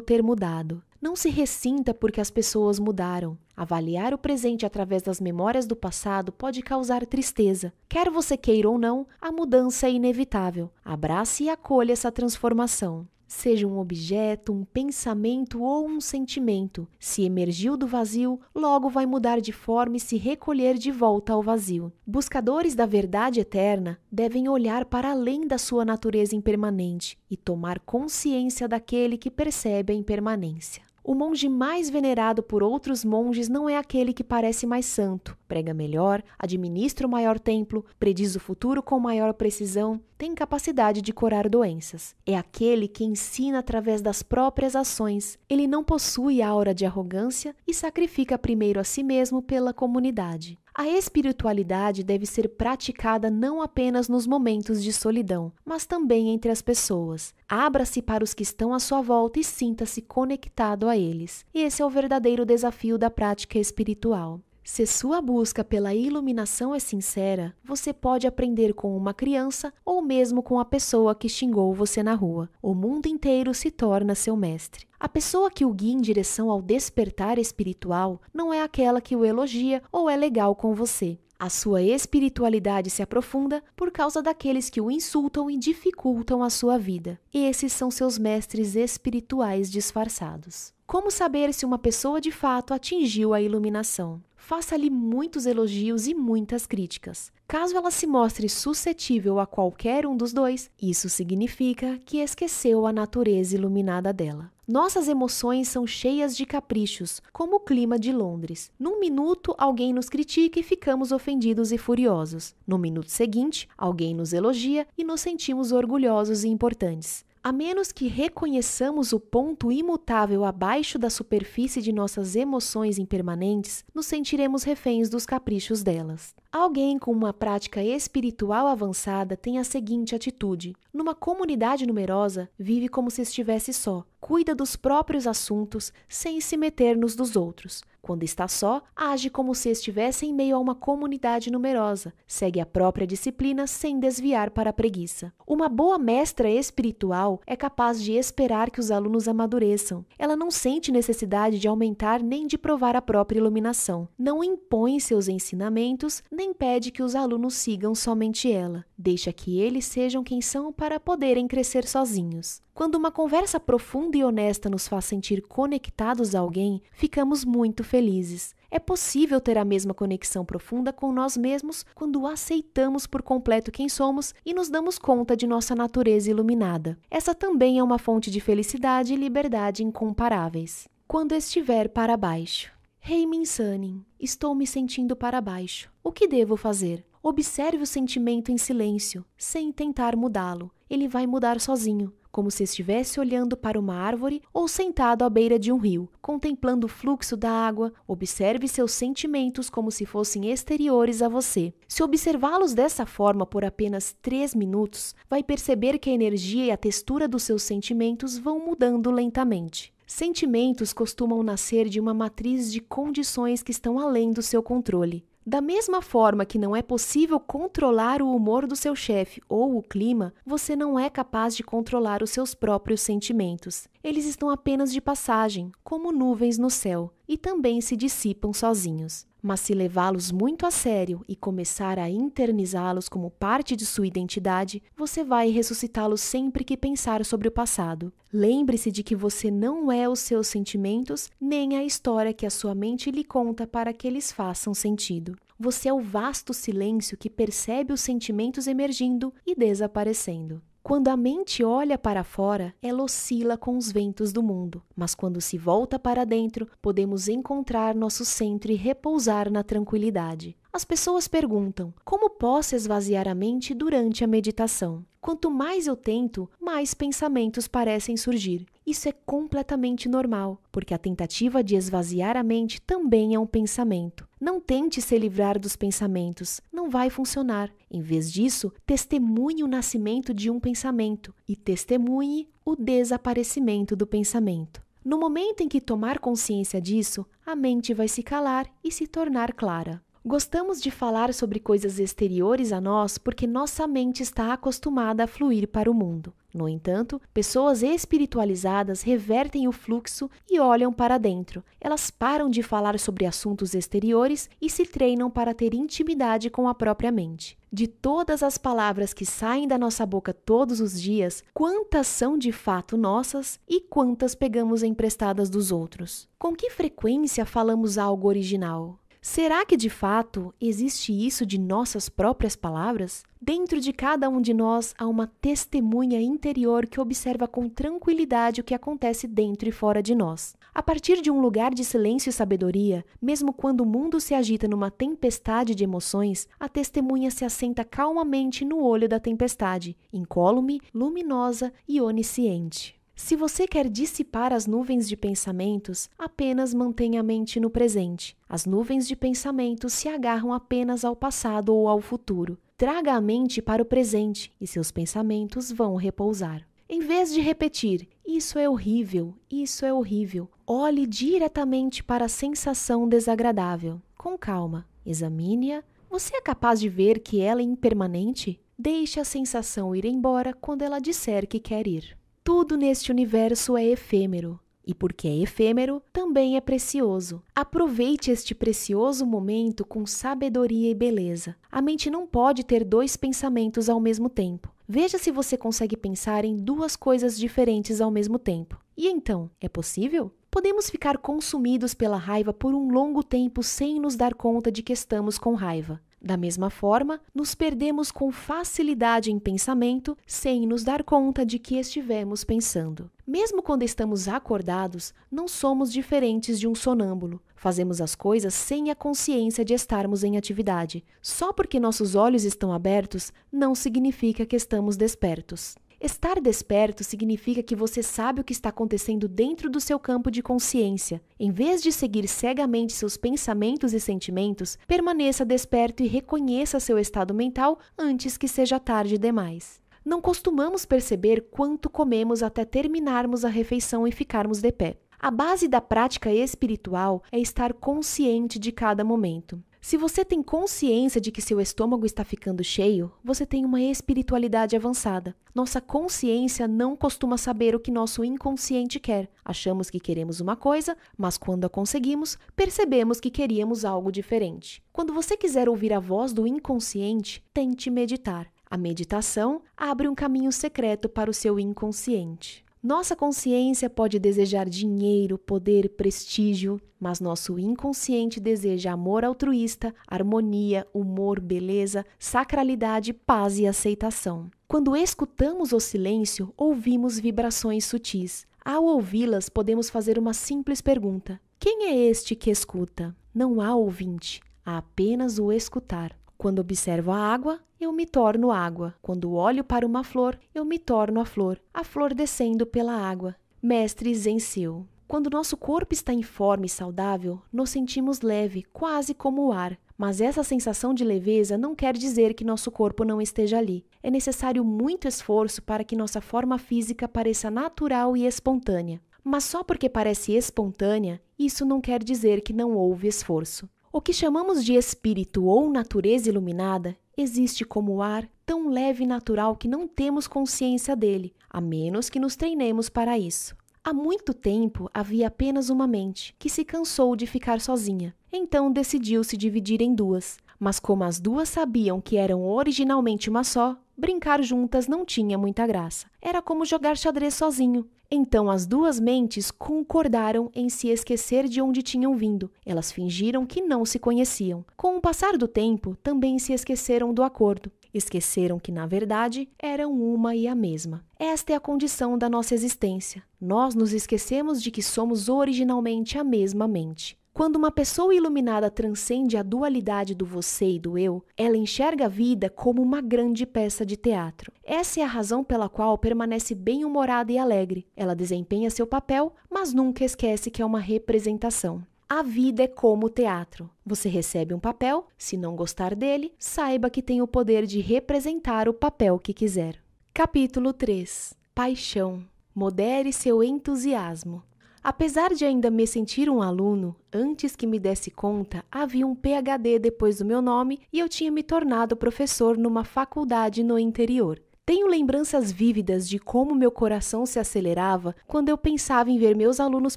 [0.00, 0.82] ter mudado.
[1.00, 3.38] Não se ressinta porque as pessoas mudaram.
[3.56, 7.72] Avaliar o presente através das memórias do passado pode causar tristeza.
[7.88, 10.70] Quer você queira ou não, a mudança é inevitável.
[10.84, 16.88] Abrace e acolha essa transformação seja um objeto, um pensamento ou um sentimento.
[16.98, 21.42] Se emergiu do vazio, logo vai mudar de forma e se recolher de volta ao
[21.42, 21.92] vazio.
[22.06, 28.68] Buscadores da verdade eterna devem olhar para além da sua natureza impermanente e tomar consciência
[28.68, 30.82] daquele que percebe a impermanência.
[31.06, 35.74] O monge mais venerado por outros monges não é aquele que parece mais santo, prega
[35.74, 41.46] melhor, administra o maior templo, prediz o futuro com maior precisão, tem capacidade de curar
[41.46, 42.16] doenças.
[42.24, 45.38] É aquele que ensina através das próprias ações.
[45.46, 50.58] Ele não possui aura de arrogância e sacrifica primeiro a si mesmo pela comunidade.
[50.76, 56.60] A espiritualidade deve ser praticada não apenas nos momentos de solidão, mas também entre as
[56.60, 57.32] pessoas.
[57.48, 61.46] Abra-se para os que estão à sua volta e sinta-se conectado a eles.
[61.54, 64.40] Esse é o verdadeiro desafio da prática espiritual.
[64.66, 70.42] Se sua busca pela iluminação é sincera, você pode aprender com uma criança ou mesmo
[70.42, 72.48] com a pessoa que xingou você na rua.
[72.62, 74.86] O mundo inteiro se torna seu mestre.
[74.98, 79.22] A pessoa que o guia em direção ao despertar espiritual não é aquela que o
[79.22, 81.18] elogia ou é legal com você.
[81.38, 86.78] A sua espiritualidade se aprofunda por causa daqueles que o insultam e dificultam a sua
[86.78, 87.20] vida.
[87.34, 90.73] Esses são seus mestres espirituais disfarçados.
[90.86, 94.22] Como saber se uma pessoa de fato atingiu a iluminação?
[94.36, 97.32] Faça-lhe muitos elogios e muitas críticas.
[97.48, 102.92] Caso ela se mostre suscetível a qualquer um dos dois, isso significa que esqueceu a
[102.92, 104.52] natureza iluminada dela.
[104.68, 108.70] Nossas emoções são cheias de caprichos, como o clima de Londres.
[108.78, 112.54] Num minuto, alguém nos critica e ficamos ofendidos e furiosos.
[112.66, 117.24] No minuto seguinte, alguém nos elogia e nos sentimos orgulhosos e importantes.
[117.46, 124.06] A menos que reconheçamos o ponto imutável abaixo da superfície de nossas emoções impermanentes, nos
[124.06, 126.34] sentiremos reféns dos caprichos delas.
[126.56, 133.10] Alguém com uma prática espiritual avançada tem a seguinte atitude: numa comunidade numerosa, vive como
[133.10, 137.82] se estivesse só, cuida dos próprios assuntos sem se meter nos dos outros.
[138.04, 142.66] Quando está só, age como se estivesse em meio a uma comunidade numerosa, segue a
[142.66, 145.32] própria disciplina sem desviar para a preguiça.
[145.46, 150.04] Uma boa mestra espiritual é capaz de esperar que os alunos amadureçam.
[150.18, 154.06] Ela não sente necessidade de aumentar nem de provar a própria iluminação.
[154.18, 158.84] Não impõe seus ensinamentos, nem pede que os alunos sigam somente ela.
[158.98, 162.60] Deixa que eles sejam quem são para poderem crescer sozinhos.
[162.74, 168.54] Quando uma conversa profunda e honesta nos faz sentir conectados a alguém, ficamos muito felizes.
[168.68, 173.88] É possível ter a mesma conexão profunda com nós mesmos quando aceitamos por completo quem
[173.88, 176.98] somos e nos damos conta de nossa natureza iluminada.
[177.08, 180.88] Essa também é uma fonte de felicidade e liberdade incomparáveis.
[181.06, 182.72] Quando estiver para baixo.
[182.98, 185.93] Rei Minsanin, estou me sentindo para baixo.
[186.04, 187.04] O que devo fazer?
[187.22, 190.70] Observe o sentimento em silêncio, sem tentar mudá-lo.
[190.88, 195.56] Ele vai mudar sozinho como se estivesse olhando para uma árvore ou sentado à beira
[195.56, 197.92] de um rio, contemplando o fluxo da água.
[198.08, 201.72] Observe seus sentimentos como se fossem exteriores a você.
[201.86, 206.76] Se observá-los dessa forma por apenas três minutos, vai perceber que a energia e a
[206.76, 209.94] textura dos seus sentimentos vão mudando lentamente.
[210.04, 215.24] Sentimentos costumam nascer de uma matriz de condições que estão além do seu controle.
[215.46, 219.82] Da mesma forma que não é possível controlar o humor do seu chefe ou o
[219.82, 223.86] clima, você não é capaz de controlar os seus próprios sentimentos.
[224.04, 229.26] Eles estão apenas de passagem, como nuvens no céu, e também se dissipam sozinhos.
[229.42, 234.82] Mas se levá-los muito a sério e começar a internizá-los como parte de sua identidade,
[234.94, 238.12] você vai ressuscitá-los sempre que pensar sobre o passado.
[238.30, 242.74] Lembre-se de que você não é os seus sentimentos nem a história que a sua
[242.74, 245.34] mente lhe conta para que eles façam sentido.
[245.58, 250.60] Você é o vasto silêncio que percebe os sentimentos emergindo e desaparecendo.
[250.84, 255.40] Quando a mente olha para fora, ela oscila com os ventos do mundo, mas quando
[255.40, 260.54] se volta para dentro, podemos encontrar nosso centro e repousar na tranquilidade.
[260.70, 265.02] As pessoas perguntam: como posso esvaziar a mente durante a meditação?
[265.22, 268.66] Quanto mais eu tento, mais pensamentos parecem surgir.
[268.86, 274.28] Isso é completamente normal, porque a tentativa de esvaziar a mente também é um pensamento.
[274.44, 277.72] Não tente se livrar dos pensamentos, não vai funcionar.
[277.90, 284.82] Em vez disso, testemunhe o nascimento de um pensamento e testemunhe o desaparecimento do pensamento.
[285.02, 289.54] No momento em que tomar consciência disso, a mente vai se calar e se tornar
[289.54, 290.02] clara.
[290.26, 295.68] Gostamos de falar sobre coisas exteriores a nós porque nossa mente está acostumada a fluir
[295.68, 296.32] para o mundo.
[296.54, 301.62] No entanto, pessoas espiritualizadas revertem o fluxo e olham para dentro.
[301.78, 306.74] Elas param de falar sobre assuntos exteriores e se treinam para ter intimidade com a
[306.74, 307.58] própria mente.
[307.70, 312.52] De todas as palavras que saem da nossa boca todos os dias, quantas são de
[312.52, 316.26] fato nossas e quantas pegamos emprestadas dos outros?
[316.38, 318.98] Com que frequência falamos algo original?
[319.26, 323.24] Será que de fato existe isso de nossas próprias palavras?
[323.40, 328.64] Dentro de cada um de nós há uma testemunha interior que observa com tranquilidade o
[328.64, 330.54] que acontece dentro e fora de nós.
[330.74, 334.68] A partir de um lugar de silêncio e sabedoria, mesmo quando o mundo se agita
[334.68, 341.72] numa tempestade de emoções, a testemunha se assenta calmamente no olho da tempestade, incólume, luminosa
[341.88, 342.94] e onisciente.
[343.16, 348.36] Se você quer dissipar as nuvens de pensamentos, apenas mantenha a mente no presente.
[348.48, 352.58] As nuvens de pensamentos se agarram apenas ao passado ou ao futuro.
[352.76, 356.66] Traga a mente para o presente e seus pensamentos vão repousar.
[356.88, 363.08] Em vez de repetir, isso é horrível, isso é horrível, olhe diretamente para a sensação
[363.08, 364.02] desagradável.
[364.18, 365.84] Com calma, examine-a.
[366.10, 368.60] Você é capaz de ver que ela é impermanente?
[368.76, 372.18] Deixe a sensação ir embora quando ela disser que quer ir.
[372.44, 374.60] Tudo neste universo é efêmero.
[374.86, 377.42] E porque é efêmero, também é precioso.
[377.56, 381.56] Aproveite este precioso momento com sabedoria e beleza.
[381.72, 384.70] A mente não pode ter dois pensamentos ao mesmo tempo.
[384.86, 388.78] Veja se você consegue pensar em duas coisas diferentes ao mesmo tempo.
[388.94, 390.30] E então, é possível?
[390.50, 394.92] Podemos ficar consumidos pela raiva por um longo tempo sem nos dar conta de que
[394.92, 395.98] estamos com raiva.
[396.24, 401.76] Da mesma forma, nos perdemos com facilidade em pensamento sem nos dar conta de que
[401.76, 403.10] estivemos pensando.
[403.26, 407.42] Mesmo quando estamos acordados, não somos diferentes de um sonâmbulo.
[407.54, 411.04] Fazemos as coisas sem a consciência de estarmos em atividade.
[411.20, 415.76] Só porque nossos olhos estão abertos não significa que estamos despertos.
[416.04, 420.42] Estar desperto significa que você sabe o que está acontecendo dentro do seu campo de
[420.42, 421.22] consciência.
[421.40, 427.32] Em vez de seguir cegamente seus pensamentos e sentimentos, permaneça desperto e reconheça seu estado
[427.32, 429.80] mental antes que seja tarde demais.
[430.04, 434.98] Não costumamos perceber quanto comemos até terminarmos a refeição e ficarmos de pé.
[435.18, 439.58] A base da prática espiritual é estar consciente de cada momento.
[439.84, 444.74] Se você tem consciência de que seu estômago está ficando cheio, você tem uma espiritualidade
[444.74, 445.36] avançada.
[445.54, 449.28] Nossa consciência não costuma saber o que nosso inconsciente quer.
[449.44, 454.82] Achamos que queremos uma coisa, mas quando a conseguimos, percebemos que queríamos algo diferente.
[454.90, 458.50] Quando você quiser ouvir a voz do inconsciente, tente meditar.
[458.70, 462.63] A meditação abre um caminho secreto para o seu inconsciente.
[462.84, 471.40] Nossa consciência pode desejar dinheiro, poder, prestígio, mas nosso inconsciente deseja amor altruísta, harmonia, humor,
[471.40, 474.50] beleza, sacralidade, paz e aceitação.
[474.68, 478.46] Quando escutamos o silêncio, ouvimos vibrações sutis.
[478.62, 483.16] Ao ouvi-las, podemos fazer uma simples pergunta: Quem é este que escuta?
[483.34, 486.14] Não há ouvinte, há apenas o escutar.
[486.44, 488.94] Quando observo a água, eu me torno água.
[489.00, 493.34] Quando olho para uma flor, eu me torno a flor, a flor descendo pela água.
[493.62, 494.86] Mestre Zenseu.
[495.08, 499.78] Quando nosso corpo está em forma e saudável, nos sentimos leve, quase como o ar.
[499.96, 503.86] Mas essa sensação de leveza não quer dizer que nosso corpo não esteja ali.
[504.02, 509.00] É necessário muito esforço para que nossa forma física pareça natural e espontânea.
[509.24, 513.66] Mas só porque parece espontânea, isso não quer dizer que não houve esforço.
[513.96, 519.54] O que chamamos de espírito ou natureza iluminada existe como ar tão leve e natural
[519.54, 523.54] que não temos consciência dele, a menos que nos treinemos para isso.
[523.84, 528.12] Há muito tempo havia apenas uma mente que se cansou de ficar sozinha.
[528.36, 530.38] Então decidiu se dividir em duas.
[530.58, 535.64] Mas como as duas sabiam que eram originalmente uma só, brincar juntas não tinha muita
[535.68, 536.08] graça.
[536.20, 537.88] Era como jogar xadrez sozinho.
[538.10, 542.50] Então as duas mentes concordaram em se esquecer de onde tinham vindo.
[542.66, 544.64] Elas fingiram que não se conheciam.
[544.76, 547.70] Com o passar do tempo, também se esqueceram do acordo.
[547.94, 551.04] Esqueceram que, na verdade, eram uma e a mesma.
[551.20, 553.22] Esta é a condição da nossa existência.
[553.40, 557.16] Nós nos esquecemos de que somos originalmente a mesma mente.
[557.34, 562.08] Quando uma pessoa iluminada transcende a dualidade do você e do eu, ela enxerga a
[562.08, 564.52] vida como uma grande peça de teatro.
[564.62, 567.88] Essa é a razão pela qual permanece bem-humorada e alegre.
[567.96, 571.84] Ela desempenha seu papel, mas nunca esquece que é uma representação.
[572.08, 573.68] A vida é como o teatro.
[573.84, 578.68] Você recebe um papel, se não gostar dele, saiba que tem o poder de representar
[578.68, 579.82] o papel que quiser.
[580.12, 582.24] Capítulo 3 Paixão.
[582.54, 584.40] Modere seu entusiasmo.
[584.84, 589.78] Apesar de ainda me sentir um aluno, antes que me desse conta, havia um PhD
[589.78, 594.38] depois do meu nome e eu tinha me tornado professor numa faculdade no interior.
[594.66, 599.58] Tenho lembranças vívidas de como meu coração se acelerava quando eu pensava em ver meus
[599.58, 599.96] alunos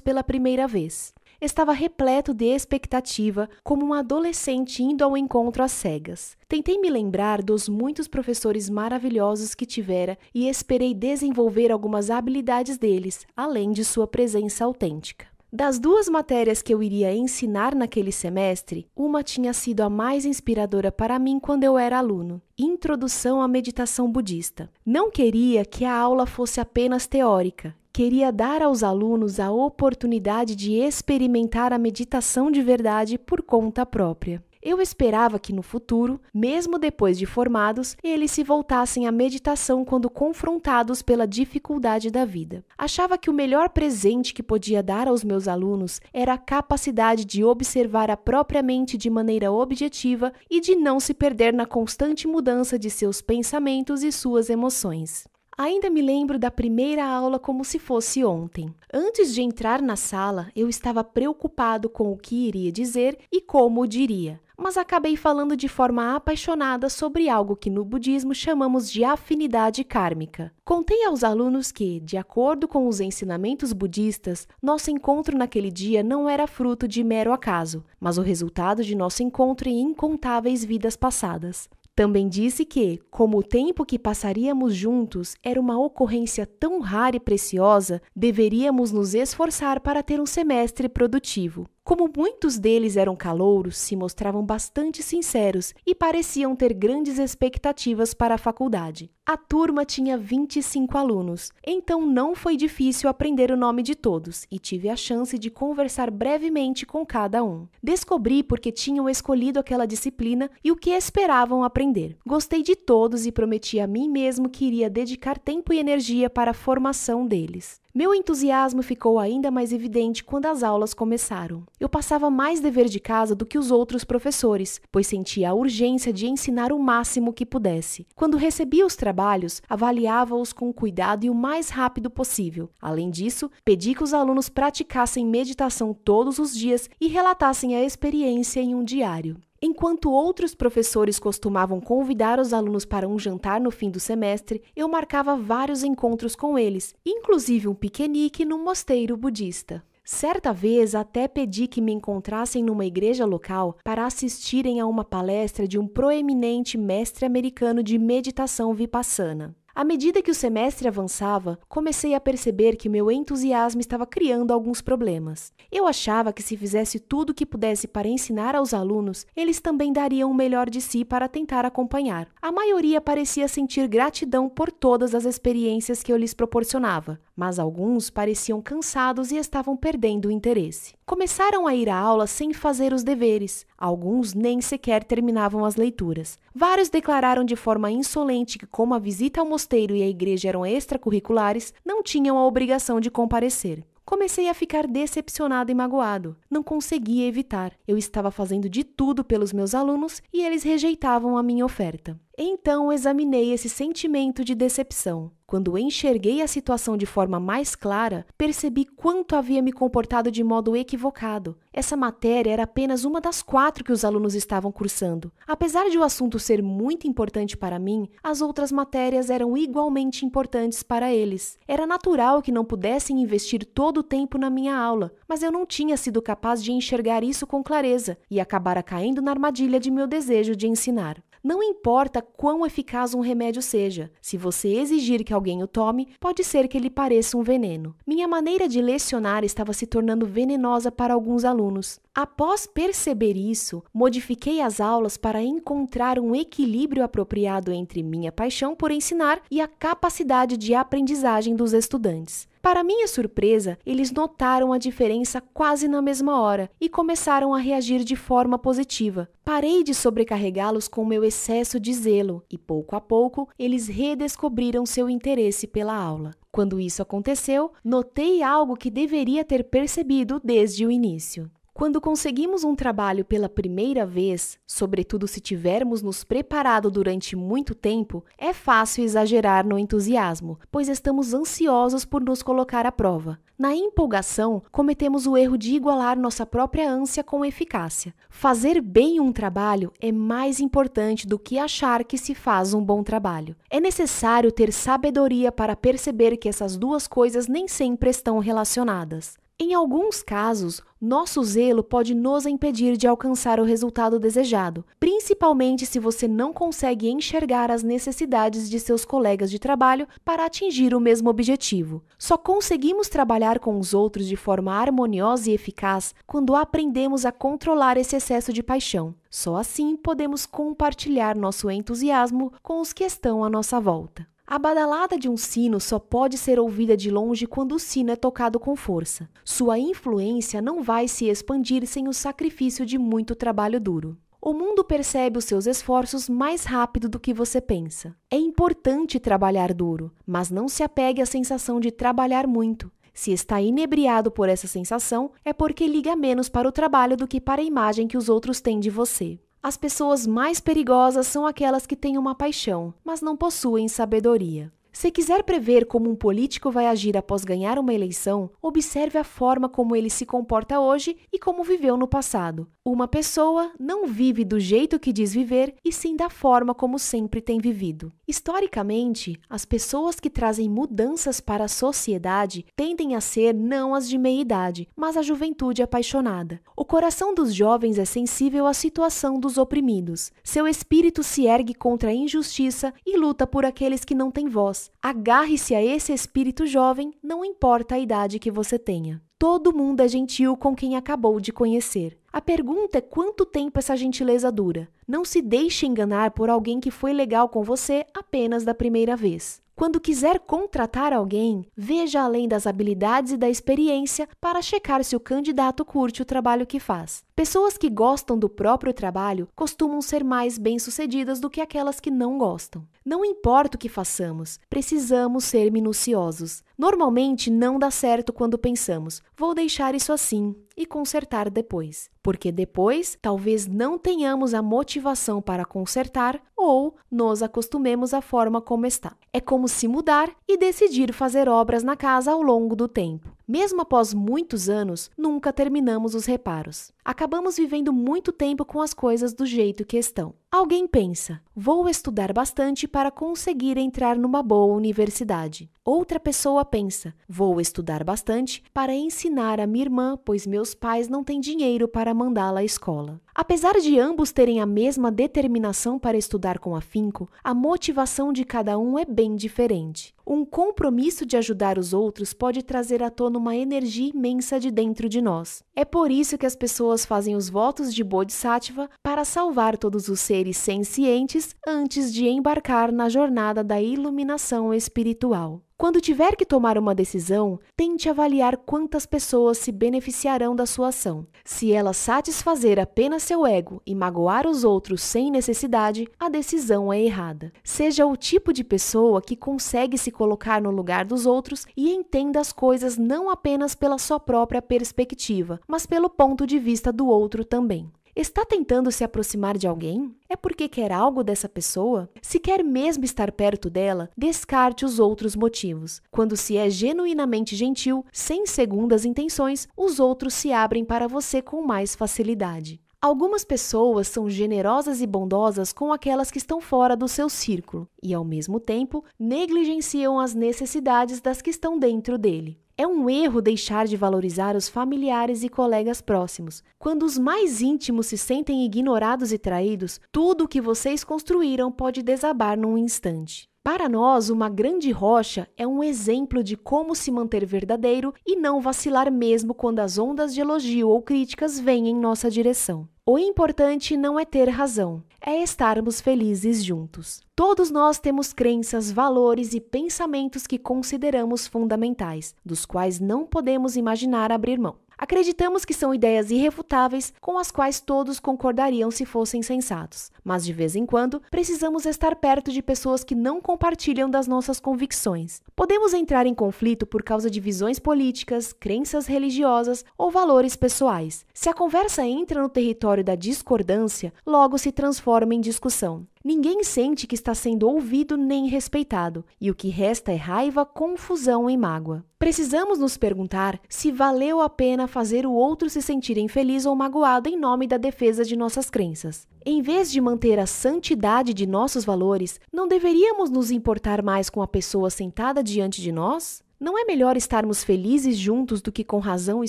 [0.00, 6.36] pela primeira vez estava repleto de expectativa, como um adolescente indo ao encontro às cegas.
[6.48, 13.26] Tentei me lembrar dos muitos professores maravilhosos que tivera e esperei desenvolver algumas habilidades deles,
[13.36, 15.26] além de sua presença autêntica.
[15.50, 20.92] Das duas matérias que eu iria ensinar naquele semestre, uma tinha sido a mais inspiradora
[20.92, 24.70] para mim quando eu era aluno: Introdução à Meditação Budista.
[24.84, 30.74] Não queria que a aula fosse apenas teórica, queria dar aos alunos a oportunidade de
[30.74, 34.40] experimentar a meditação de verdade por conta própria.
[34.62, 40.08] Eu esperava que no futuro, mesmo depois de formados, eles se voltassem à meditação quando
[40.08, 42.64] confrontados pela dificuldade da vida.
[42.78, 47.42] Achava que o melhor presente que podia dar aos meus alunos era a capacidade de
[47.42, 52.78] observar a própria mente de maneira objetiva e de não se perder na constante mudança
[52.78, 55.26] de seus pensamentos e suas emoções.
[55.60, 58.72] Ainda me lembro da primeira aula como se fosse ontem.
[58.94, 63.84] Antes de entrar na sala, eu estava preocupado com o que iria dizer e como
[63.84, 69.82] diria, mas acabei falando de forma apaixonada sobre algo que no budismo chamamos de afinidade
[69.82, 70.52] kármica.
[70.64, 76.28] Contei aos alunos que, de acordo com os ensinamentos budistas, nosso encontro naquele dia não
[76.28, 81.68] era fruto de mero acaso, mas o resultado de nosso encontro em incontáveis vidas passadas.
[81.98, 87.18] Também disse que, como o tempo que passaríamos juntos era uma ocorrência tão rara e
[87.18, 91.68] preciosa, deveríamos nos esforçar para ter um semestre produtivo.
[91.88, 98.34] Como muitos deles eram calouros, se mostravam bastante sinceros e pareciam ter grandes expectativas para
[98.34, 99.10] a faculdade.
[99.24, 104.58] A turma tinha 25 alunos, então não foi difícil aprender o nome de todos e
[104.58, 107.66] tive a chance de conversar brevemente com cada um.
[107.82, 112.18] Descobri porque tinham escolhido aquela disciplina e o que esperavam aprender.
[112.26, 116.50] Gostei de todos e prometi a mim mesmo que iria dedicar tempo e energia para
[116.50, 117.80] a formação deles.
[117.94, 121.64] Meu entusiasmo ficou ainda mais evidente quando as aulas começaram.
[121.80, 126.12] Eu passava mais dever de casa do que os outros professores, pois sentia a urgência
[126.12, 128.06] de ensinar o máximo que pudesse.
[128.14, 132.68] Quando recebia os trabalhos, avaliava-os com cuidado e o mais rápido possível.
[132.80, 138.60] Além disso, pedi que os alunos praticassem meditação todos os dias e relatassem a experiência
[138.60, 139.40] em um diário.
[139.60, 144.86] Enquanto outros professores costumavam convidar os alunos para um jantar no fim do semestre, eu
[144.88, 149.82] marcava vários encontros com eles, inclusive um piquenique no mosteiro budista.
[150.04, 155.66] Certa vez até pedi que me encontrassem numa igreja local para assistirem a uma palestra
[155.66, 159.56] de um proeminente mestre americano de meditação vipassana.
[159.78, 164.80] À medida que o semestre avançava, comecei a perceber que meu entusiasmo estava criando alguns
[164.80, 165.52] problemas.
[165.70, 169.92] Eu achava que se fizesse tudo o que pudesse para ensinar aos alunos, eles também
[169.92, 172.26] dariam o melhor de si para tentar acompanhar.
[172.42, 178.10] A maioria parecia sentir gratidão por todas as experiências que eu lhes proporcionava, mas alguns
[178.10, 180.97] pareciam cansados e estavam perdendo o interesse.
[181.08, 186.38] Começaram a ir à aula sem fazer os deveres, alguns nem sequer terminavam as leituras.
[186.54, 190.66] Vários declararam de forma insolente que, como a visita ao mosteiro e a igreja eram
[190.66, 193.82] extracurriculares, não tinham a obrigação de comparecer.
[194.04, 196.36] Comecei a ficar decepcionado e magoado.
[196.50, 197.72] Não conseguia evitar.
[197.88, 202.20] Eu estava fazendo de tudo pelos meus alunos e eles rejeitavam a minha oferta.
[202.40, 205.32] Então examinei esse sentimento de decepção.
[205.44, 210.76] Quando enxerguei a situação de forma mais clara, percebi quanto havia me comportado de modo
[210.76, 211.58] equivocado.
[211.72, 215.32] Essa matéria era apenas uma das quatro que os alunos estavam cursando.
[215.48, 220.84] Apesar de o assunto ser muito importante para mim, as outras matérias eram igualmente importantes
[220.84, 221.58] para eles.
[221.66, 225.66] Era natural que não pudessem investir todo o tempo na minha aula, mas eu não
[225.66, 230.06] tinha sido capaz de enxergar isso com clareza e acabara caindo na armadilha de meu
[230.06, 231.20] desejo de ensinar.
[231.48, 236.44] Não importa quão eficaz um remédio seja, se você exigir que alguém o tome, pode
[236.44, 237.96] ser que lhe pareça um veneno.
[238.06, 241.98] Minha maneira de lecionar estava se tornando venenosa para alguns alunos.
[242.20, 248.90] Após perceber isso, modifiquei as aulas para encontrar um equilíbrio apropriado entre minha paixão por
[248.90, 252.48] ensinar e a capacidade de aprendizagem dos estudantes.
[252.60, 258.02] Para minha surpresa, eles notaram a diferença quase na mesma hora e começaram a reagir
[258.02, 259.28] de forma positiva.
[259.44, 265.08] Parei de sobrecarregá-los com meu excesso de zelo e, pouco a pouco, eles redescobriram seu
[265.08, 266.32] interesse pela aula.
[266.50, 271.48] Quando isso aconteceu, notei algo que deveria ter percebido desde o início.
[271.78, 278.24] Quando conseguimos um trabalho pela primeira vez, sobretudo se tivermos nos preparado durante muito tempo,
[278.36, 283.38] é fácil exagerar no entusiasmo, pois estamos ansiosos por nos colocar à prova.
[283.56, 288.12] Na empolgação, cometemos o erro de igualar nossa própria ânsia com eficácia.
[288.28, 293.04] Fazer bem um trabalho é mais importante do que achar que se faz um bom
[293.04, 293.54] trabalho.
[293.70, 299.38] É necessário ter sabedoria para perceber que essas duas coisas nem sempre estão relacionadas.
[299.60, 305.98] Em alguns casos, nosso zelo pode nos impedir de alcançar o resultado desejado, principalmente se
[305.98, 311.28] você não consegue enxergar as necessidades de seus colegas de trabalho para atingir o mesmo
[311.28, 312.04] objetivo.
[312.16, 317.96] Só conseguimos trabalhar com os outros de forma harmoniosa e eficaz quando aprendemos a controlar
[317.96, 319.12] esse excesso de paixão.
[319.28, 324.24] Só assim podemos compartilhar nosso entusiasmo com os que estão à nossa volta.
[324.50, 328.16] A badalada de um sino só pode ser ouvida de longe quando o sino é
[328.16, 329.28] tocado com força.
[329.44, 334.16] Sua influência não vai se expandir sem o sacrifício de muito trabalho duro.
[334.40, 338.16] O mundo percebe os seus esforços mais rápido do que você pensa.
[338.30, 342.90] É importante trabalhar duro, mas não se apegue à sensação de trabalhar muito.
[343.12, 347.38] Se está inebriado por essa sensação, é porque liga menos para o trabalho do que
[347.38, 349.38] para a imagem que os outros têm de você.
[349.62, 354.72] As pessoas mais perigosas são aquelas que têm uma paixão, mas não possuem sabedoria.
[354.92, 359.68] Se quiser prever como um político vai agir após ganhar uma eleição, observe a forma
[359.68, 362.68] como ele se comporta hoje e como viveu no passado.
[362.90, 367.42] Uma pessoa não vive do jeito que diz viver, e sim da forma como sempre
[367.42, 368.10] tem vivido.
[368.26, 374.16] Historicamente, as pessoas que trazem mudanças para a sociedade tendem a ser não as de
[374.16, 376.62] meia idade, mas a juventude apaixonada.
[376.74, 380.32] O coração dos jovens é sensível à situação dos oprimidos.
[380.42, 384.90] Seu espírito se ergue contra a injustiça e luta por aqueles que não têm voz.
[385.02, 389.20] Agarre-se a esse espírito jovem, não importa a idade que você tenha.
[389.38, 392.17] Todo mundo é gentil com quem acabou de conhecer.
[392.30, 394.88] A pergunta é quanto tempo essa gentileza dura.
[395.06, 399.62] Não se deixe enganar por alguém que foi legal com você apenas da primeira vez.
[399.78, 405.20] Quando quiser contratar alguém, veja além das habilidades e da experiência para checar se o
[405.20, 407.22] candidato curte o trabalho que faz.
[407.36, 412.36] Pessoas que gostam do próprio trabalho costumam ser mais bem-sucedidas do que aquelas que não
[412.36, 412.84] gostam.
[413.06, 416.64] Não importa o que façamos, precisamos ser minuciosos.
[416.76, 422.10] Normalmente não dá certo quando pensamos, vou deixar isso assim e consertar depois.
[422.22, 428.84] Porque depois talvez não tenhamos a motivação para consertar ou nos acostumemos à forma como
[428.84, 429.16] está.
[429.32, 433.30] É como se mudar e decidir fazer obras na casa ao longo do tempo.
[433.46, 436.92] Mesmo após muitos anos, nunca terminamos os reparos.
[437.04, 440.34] Acabamos vivendo muito tempo com as coisas do jeito que estão.
[440.50, 445.70] Alguém pensa: vou estudar bastante para conseguir entrar numa boa universidade.
[445.84, 451.22] Outra pessoa pensa: vou estudar bastante para ensinar a minha irmã, pois meus pais não
[451.22, 453.20] têm dinheiro para mandá-la à escola.
[453.34, 458.78] Apesar de ambos terem a mesma determinação para estudar com afinco, a motivação de cada
[458.78, 460.14] um é bem diferente.
[460.26, 465.08] Um compromisso de ajudar os outros pode trazer à tona uma energia imensa de dentro
[465.08, 465.62] de nós.
[465.74, 470.20] É por isso que as pessoas fazem os votos de Bodhisattva para salvar todos os
[470.20, 475.62] seres sencientes antes de embarcar na jornada da iluminação espiritual.
[475.80, 481.24] Quando tiver que tomar uma decisão, tente avaliar quantas pessoas se beneficiarão da sua ação.
[481.44, 487.00] Se ela satisfazer apenas seu ego e magoar os outros sem necessidade, a decisão é
[487.00, 487.52] errada.
[487.62, 492.40] Seja o tipo de pessoa que consegue se colocar no lugar dos outros e entenda
[492.40, 497.44] as coisas não apenas pela sua própria perspectiva, mas pelo ponto de vista do outro
[497.44, 497.88] também.
[498.18, 500.12] Está tentando se aproximar de alguém?
[500.28, 502.10] É porque quer algo dessa pessoa?
[502.20, 506.02] Se quer mesmo estar perto dela, descarte os outros motivos.
[506.10, 511.62] Quando se é genuinamente gentil, sem segundas intenções, os outros se abrem para você com
[511.62, 512.80] mais facilidade.
[513.00, 518.12] Algumas pessoas são generosas e bondosas com aquelas que estão fora do seu círculo e,
[518.12, 522.58] ao mesmo tempo, negligenciam as necessidades das que estão dentro dele.
[522.80, 526.62] É um erro deixar de valorizar os familiares e colegas próximos.
[526.78, 532.04] Quando os mais íntimos se sentem ignorados e traídos, tudo o que vocês construíram pode
[532.04, 533.50] desabar num instante.
[533.70, 538.62] Para nós, uma grande rocha é um exemplo de como se manter verdadeiro e não
[538.62, 542.88] vacilar mesmo quando as ondas de elogio ou críticas vêm em nossa direção.
[543.04, 547.20] O importante não é ter razão, é estarmos felizes juntos.
[547.36, 554.32] Todos nós temos crenças, valores e pensamentos que consideramos fundamentais, dos quais não podemos imaginar
[554.32, 554.76] abrir mão.
[554.98, 560.52] Acreditamos que são ideias irrefutáveis com as quais todos concordariam se fossem sensatos, mas de
[560.52, 565.40] vez em quando precisamos estar perto de pessoas que não compartilham das nossas convicções.
[565.54, 571.24] Podemos entrar em conflito por causa de visões políticas, crenças religiosas ou valores pessoais.
[571.32, 576.06] Se a conversa entra no território da discordância, logo se transforma em discussão.
[576.24, 581.48] Ninguém sente que está sendo ouvido nem respeitado, e o que resta é raiva, confusão
[581.48, 582.04] e mágoa.
[582.18, 587.28] Precisamos nos perguntar se valeu a pena fazer o outro se sentir infeliz ou magoado
[587.28, 589.26] em nome da defesa de nossas crenças.
[589.46, 594.42] Em vez de manter a santidade de nossos valores, não deveríamos nos importar mais com
[594.42, 596.42] a pessoa sentada diante de nós?
[596.60, 599.48] Não é melhor estarmos felizes juntos do que com razão e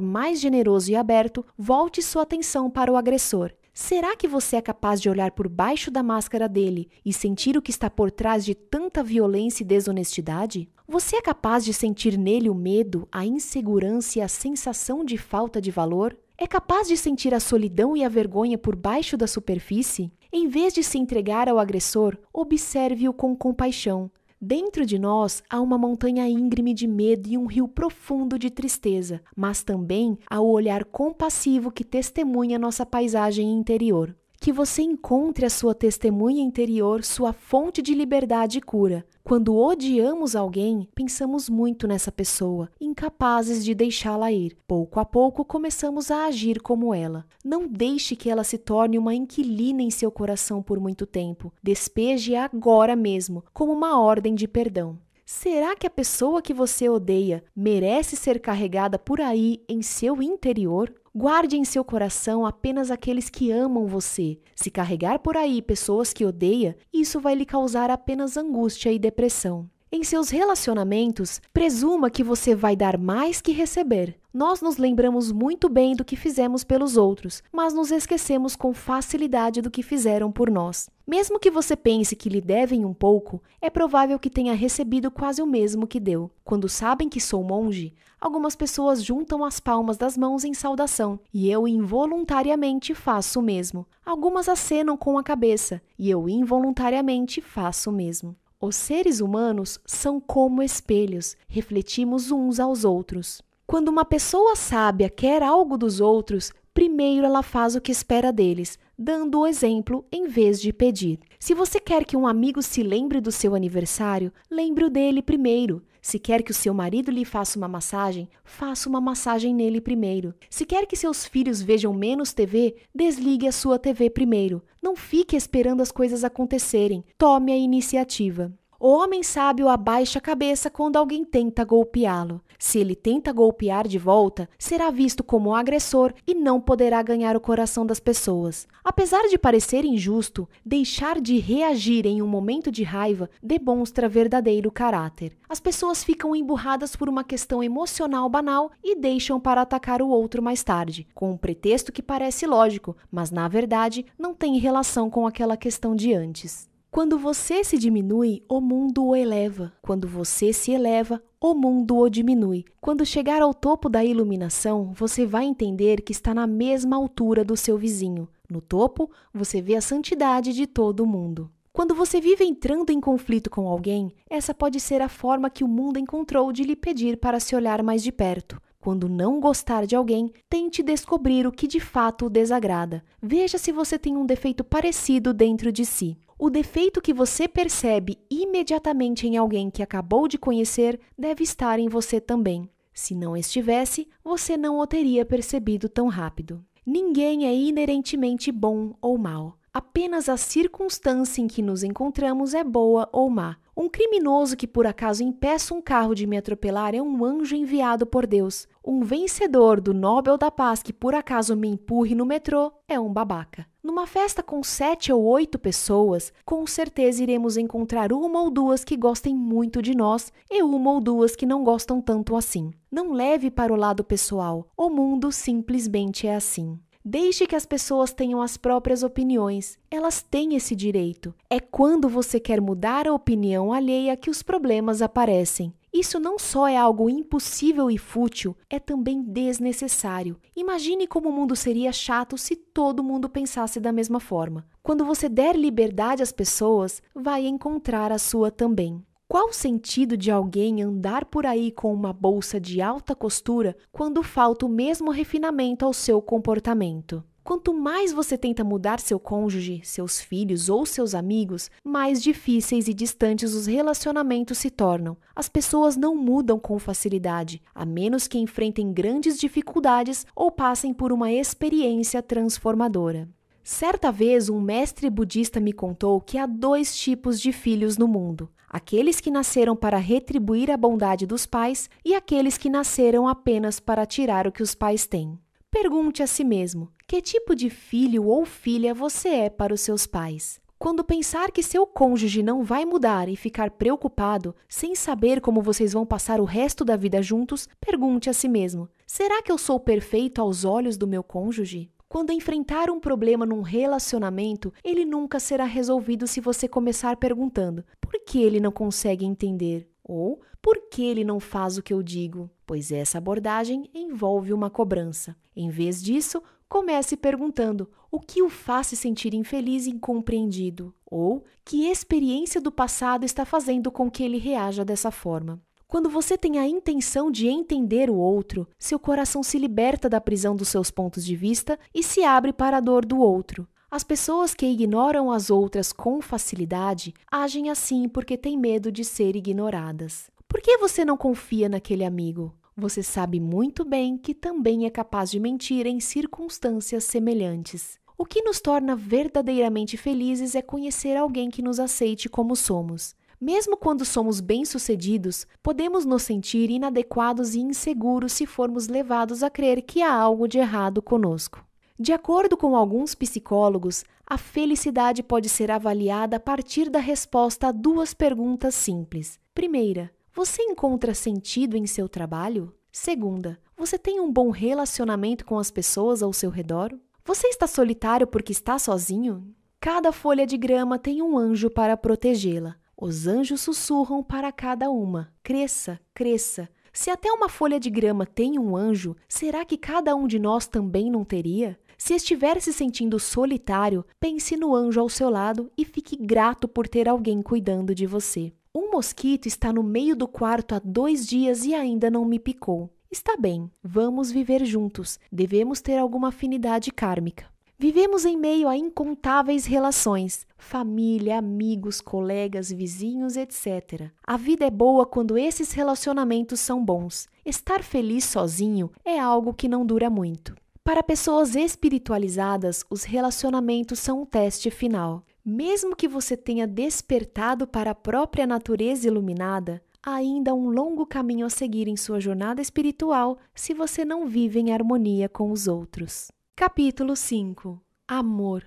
[0.00, 3.52] mais generoso e aberto, volte sua atenção para o agressor.
[3.74, 7.62] Será que você é capaz de olhar por baixo da máscara dele e sentir o
[7.62, 10.68] que está por trás de tanta violência e desonestidade?
[10.86, 15.58] Você é capaz de sentir nele o medo, a insegurança e a sensação de falta
[15.58, 16.14] de valor?
[16.36, 20.12] É capaz de sentir a solidão e a vergonha por baixo da superfície?
[20.30, 24.10] Em vez de se entregar ao agressor, observe-o com compaixão.
[24.44, 29.22] Dentro de nós há uma montanha íngreme de medo e um rio profundo de tristeza,
[29.36, 35.50] mas também há o olhar compassivo que testemunha nossa paisagem interior que você encontre a
[35.50, 39.06] sua testemunha interior, sua fonte de liberdade e cura.
[39.22, 44.56] Quando odiamos alguém, pensamos muito nessa pessoa, incapazes de deixá-la ir.
[44.66, 47.24] Pouco a pouco começamos a agir como ela.
[47.44, 51.52] Não deixe que ela se torne uma inquilina em seu coração por muito tempo.
[51.62, 54.98] Despeje-a agora mesmo, como uma ordem de perdão.
[55.24, 60.92] Será que a pessoa que você odeia merece ser carregada por aí em seu interior?
[61.14, 64.38] Guarde em seu coração apenas aqueles que amam você.
[64.56, 69.68] Se carregar por aí pessoas que odeia, isso vai lhe causar apenas angústia e depressão.
[69.94, 74.16] Em seus relacionamentos, presuma que você vai dar mais que receber.
[74.32, 79.60] Nós nos lembramos muito bem do que fizemos pelos outros, mas nos esquecemos com facilidade
[79.60, 80.88] do que fizeram por nós.
[81.06, 85.42] Mesmo que você pense que lhe devem um pouco, é provável que tenha recebido quase
[85.42, 86.30] o mesmo que deu.
[86.42, 91.50] Quando sabem que sou monge, algumas pessoas juntam as palmas das mãos em saudação, e
[91.50, 93.86] eu involuntariamente faço o mesmo.
[94.06, 98.34] Algumas acenam com a cabeça, e eu involuntariamente faço o mesmo.
[98.64, 103.42] Os seres humanos são como espelhos, refletimos uns aos outros.
[103.66, 108.78] Quando uma pessoa sábia quer algo dos outros, primeiro ela faz o que espera deles,
[108.96, 111.18] dando o exemplo em vez de pedir.
[111.40, 115.82] Se você quer que um amigo se lembre do seu aniversário, lembre-o dele primeiro.
[116.02, 120.34] Se quer que o seu marido lhe faça uma massagem, faça uma massagem nele primeiro.
[120.50, 124.60] Se quer que seus filhos vejam menos TV, desligue a sua TV primeiro.
[124.82, 127.04] Não fique esperando as coisas acontecerem.
[127.16, 128.52] Tome a iniciativa.
[128.84, 132.40] O homem sábio abaixa a cabeça quando alguém tenta golpeá-lo.
[132.58, 137.40] Se ele tenta golpear de volta, será visto como agressor e não poderá ganhar o
[137.40, 138.66] coração das pessoas.
[138.82, 145.36] Apesar de parecer injusto, deixar de reagir em um momento de raiva demonstra verdadeiro caráter.
[145.48, 150.42] As pessoas ficam emburradas por uma questão emocional banal e deixam para atacar o outro
[150.42, 155.24] mais tarde, com um pretexto que parece lógico, mas na verdade não tem relação com
[155.24, 156.71] aquela questão de antes.
[156.92, 159.72] Quando você se diminui, o mundo o eleva.
[159.80, 162.66] Quando você se eleva, o mundo o diminui.
[162.82, 167.56] Quando chegar ao topo da iluminação, você vai entender que está na mesma altura do
[167.56, 168.28] seu vizinho.
[168.46, 171.50] No topo, você vê a santidade de todo mundo.
[171.72, 175.68] Quando você vive entrando em conflito com alguém, essa pode ser a forma que o
[175.68, 178.60] mundo encontrou de lhe pedir para se olhar mais de perto.
[178.78, 183.02] Quando não gostar de alguém, tente descobrir o que de fato o desagrada.
[183.22, 186.18] Veja se você tem um defeito parecido dentro de si.
[186.44, 191.88] O defeito que você percebe imediatamente em alguém que acabou de conhecer deve estar em
[191.88, 192.68] você também.
[192.92, 196.60] Se não estivesse, você não o teria percebido tão rápido.
[196.84, 199.56] Ninguém é inerentemente bom ou mal.
[199.72, 203.56] Apenas a circunstância em que nos encontramos é boa ou má.
[203.76, 208.04] Um criminoso que por acaso impeça um carro de me atropelar é um anjo enviado
[208.04, 208.66] por Deus.
[208.84, 213.12] Um vencedor do Nobel da Paz que por acaso me empurre no metrô é um
[213.12, 213.64] babaca.
[213.82, 218.96] Numa festa com sete ou oito pessoas, com certeza iremos encontrar uma ou duas que
[218.96, 222.70] gostem muito de nós e uma ou duas que não gostam tanto assim.
[222.88, 226.78] Não leve para o lado pessoal, o mundo simplesmente é assim.
[227.04, 229.76] Deixe que as pessoas tenham as próprias opiniões.
[229.90, 231.34] Elas têm esse direito.
[231.50, 235.74] É quando você quer mudar a opinião alheia que os problemas aparecem.
[235.92, 240.38] Isso não só é algo impossível e fútil, é também desnecessário.
[240.56, 244.66] Imagine como o mundo seria chato se todo mundo pensasse da mesma forma.
[244.82, 249.04] Quando você der liberdade às pessoas, vai encontrar a sua também.
[249.28, 254.22] Qual o sentido de alguém andar por aí com uma bolsa de alta costura quando
[254.22, 257.24] falta o mesmo refinamento ao seu comportamento?
[257.44, 262.94] Quanto mais você tenta mudar seu cônjuge, seus filhos ou seus amigos, mais difíceis e
[262.94, 265.16] distantes os relacionamentos se tornam.
[265.34, 271.12] As pessoas não mudam com facilidade, a menos que enfrentem grandes dificuldades ou passem por
[271.12, 273.28] uma experiência transformadora.
[273.64, 278.48] Certa vez, um mestre budista me contou que há dois tipos de filhos no mundo:
[278.68, 284.06] aqueles que nasceram para retribuir a bondade dos pais e aqueles que nasceram apenas para
[284.06, 285.38] tirar o que os pais têm.
[285.70, 290.06] Pergunte a si mesmo: que tipo de filho ou filha você é para os seus
[290.06, 290.58] pais?
[290.78, 295.92] Quando pensar que seu cônjuge não vai mudar e ficar preocupado, sem saber como vocês
[295.92, 299.78] vão passar o resto da vida juntos, pergunte a si mesmo: será que eu sou
[299.78, 301.90] perfeito aos olhos do meu cônjuge?
[302.08, 308.18] Quando enfrentar um problema num relacionamento, ele nunca será resolvido se você começar perguntando: por
[308.24, 309.86] que ele não consegue entender?
[310.02, 312.48] Ou por que ele não faz o que eu digo?
[312.72, 315.36] pois essa abordagem envolve uma cobrança.
[315.54, 316.42] Em vez disso,
[316.72, 322.72] comece perguntando o que o faz se sentir infeliz e incompreendido, ou que experiência do
[322.72, 325.60] passado está fazendo com que ele reaja dessa forma.
[325.86, 330.56] Quando você tem a intenção de entender o outro, seu coração se liberta da prisão
[330.56, 333.68] dos seus pontos de vista e se abre para a dor do outro.
[333.90, 339.36] As pessoas que ignoram as outras com facilidade agem assim porque têm medo de ser
[339.36, 340.30] ignoradas.
[340.48, 342.54] Por que você não confia naquele amigo?
[342.76, 347.98] Você sabe muito bem que também é capaz de mentir em circunstâncias semelhantes.
[348.16, 353.14] O que nos torna verdadeiramente felizes é conhecer alguém que nos aceite como somos.
[353.38, 359.82] Mesmo quando somos bem-sucedidos, podemos nos sentir inadequados e inseguros se formos levados a crer
[359.82, 361.62] que há algo de errado conosco.
[361.98, 367.72] De acordo com alguns psicólogos, a felicidade pode ser avaliada a partir da resposta a
[367.72, 369.38] duas perguntas simples.
[369.52, 372.74] Primeira, você encontra sentido em seu trabalho?
[372.90, 376.90] Segunda, você tem um bom relacionamento com as pessoas ao seu redor?
[377.22, 379.54] Você está solitário porque está sozinho?
[379.78, 382.76] Cada folha de grama tem um anjo para protegê-la.
[382.96, 386.66] Os anjos sussurram para cada uma: cresça, cresça.
[386.94, 390.66] Se até uma folha de grama tem um anjo, será que cada um de nós
[390.66, 391.78] também não teria?
[391.98, 396.88] Se estiver se sentindo solitário, pense no anjo ao seu lado e fique grato por
[396.88, 398.52] ter alguém cuidando de você.
[398.74, 402.88] Um mosquito está no meio do quarto há dois dias e ainda não me picou.
[403.10, 405.20] Está bem, vamos viver juntos.
[405.30, 407.44] Devemos ter alguma afinidade kármica.
[407.78, 414.10] Vivemos em meio a incontáveis relações, família, amigos, colegas, vizinhos, etc.
[414.26, 417.28] A vida é boa quando esses relacionamentos são bons.
[417.44, 420.54] Estar feliz sozinho é algo que não dura muito.
[420.82, 425.22] Para pessoas espiritualizadas, os relacionamentos são um teste final.
[425.44, 431.44] Mesmo que você tenha despertado para a própria natureza iluminada, há ainda um longo caminho
[431.44, 436.30] a seguir em sua jornada espiritual se você não vive em harmonia com os outros.
[436.54, 438.64] Capítulo 5 Amor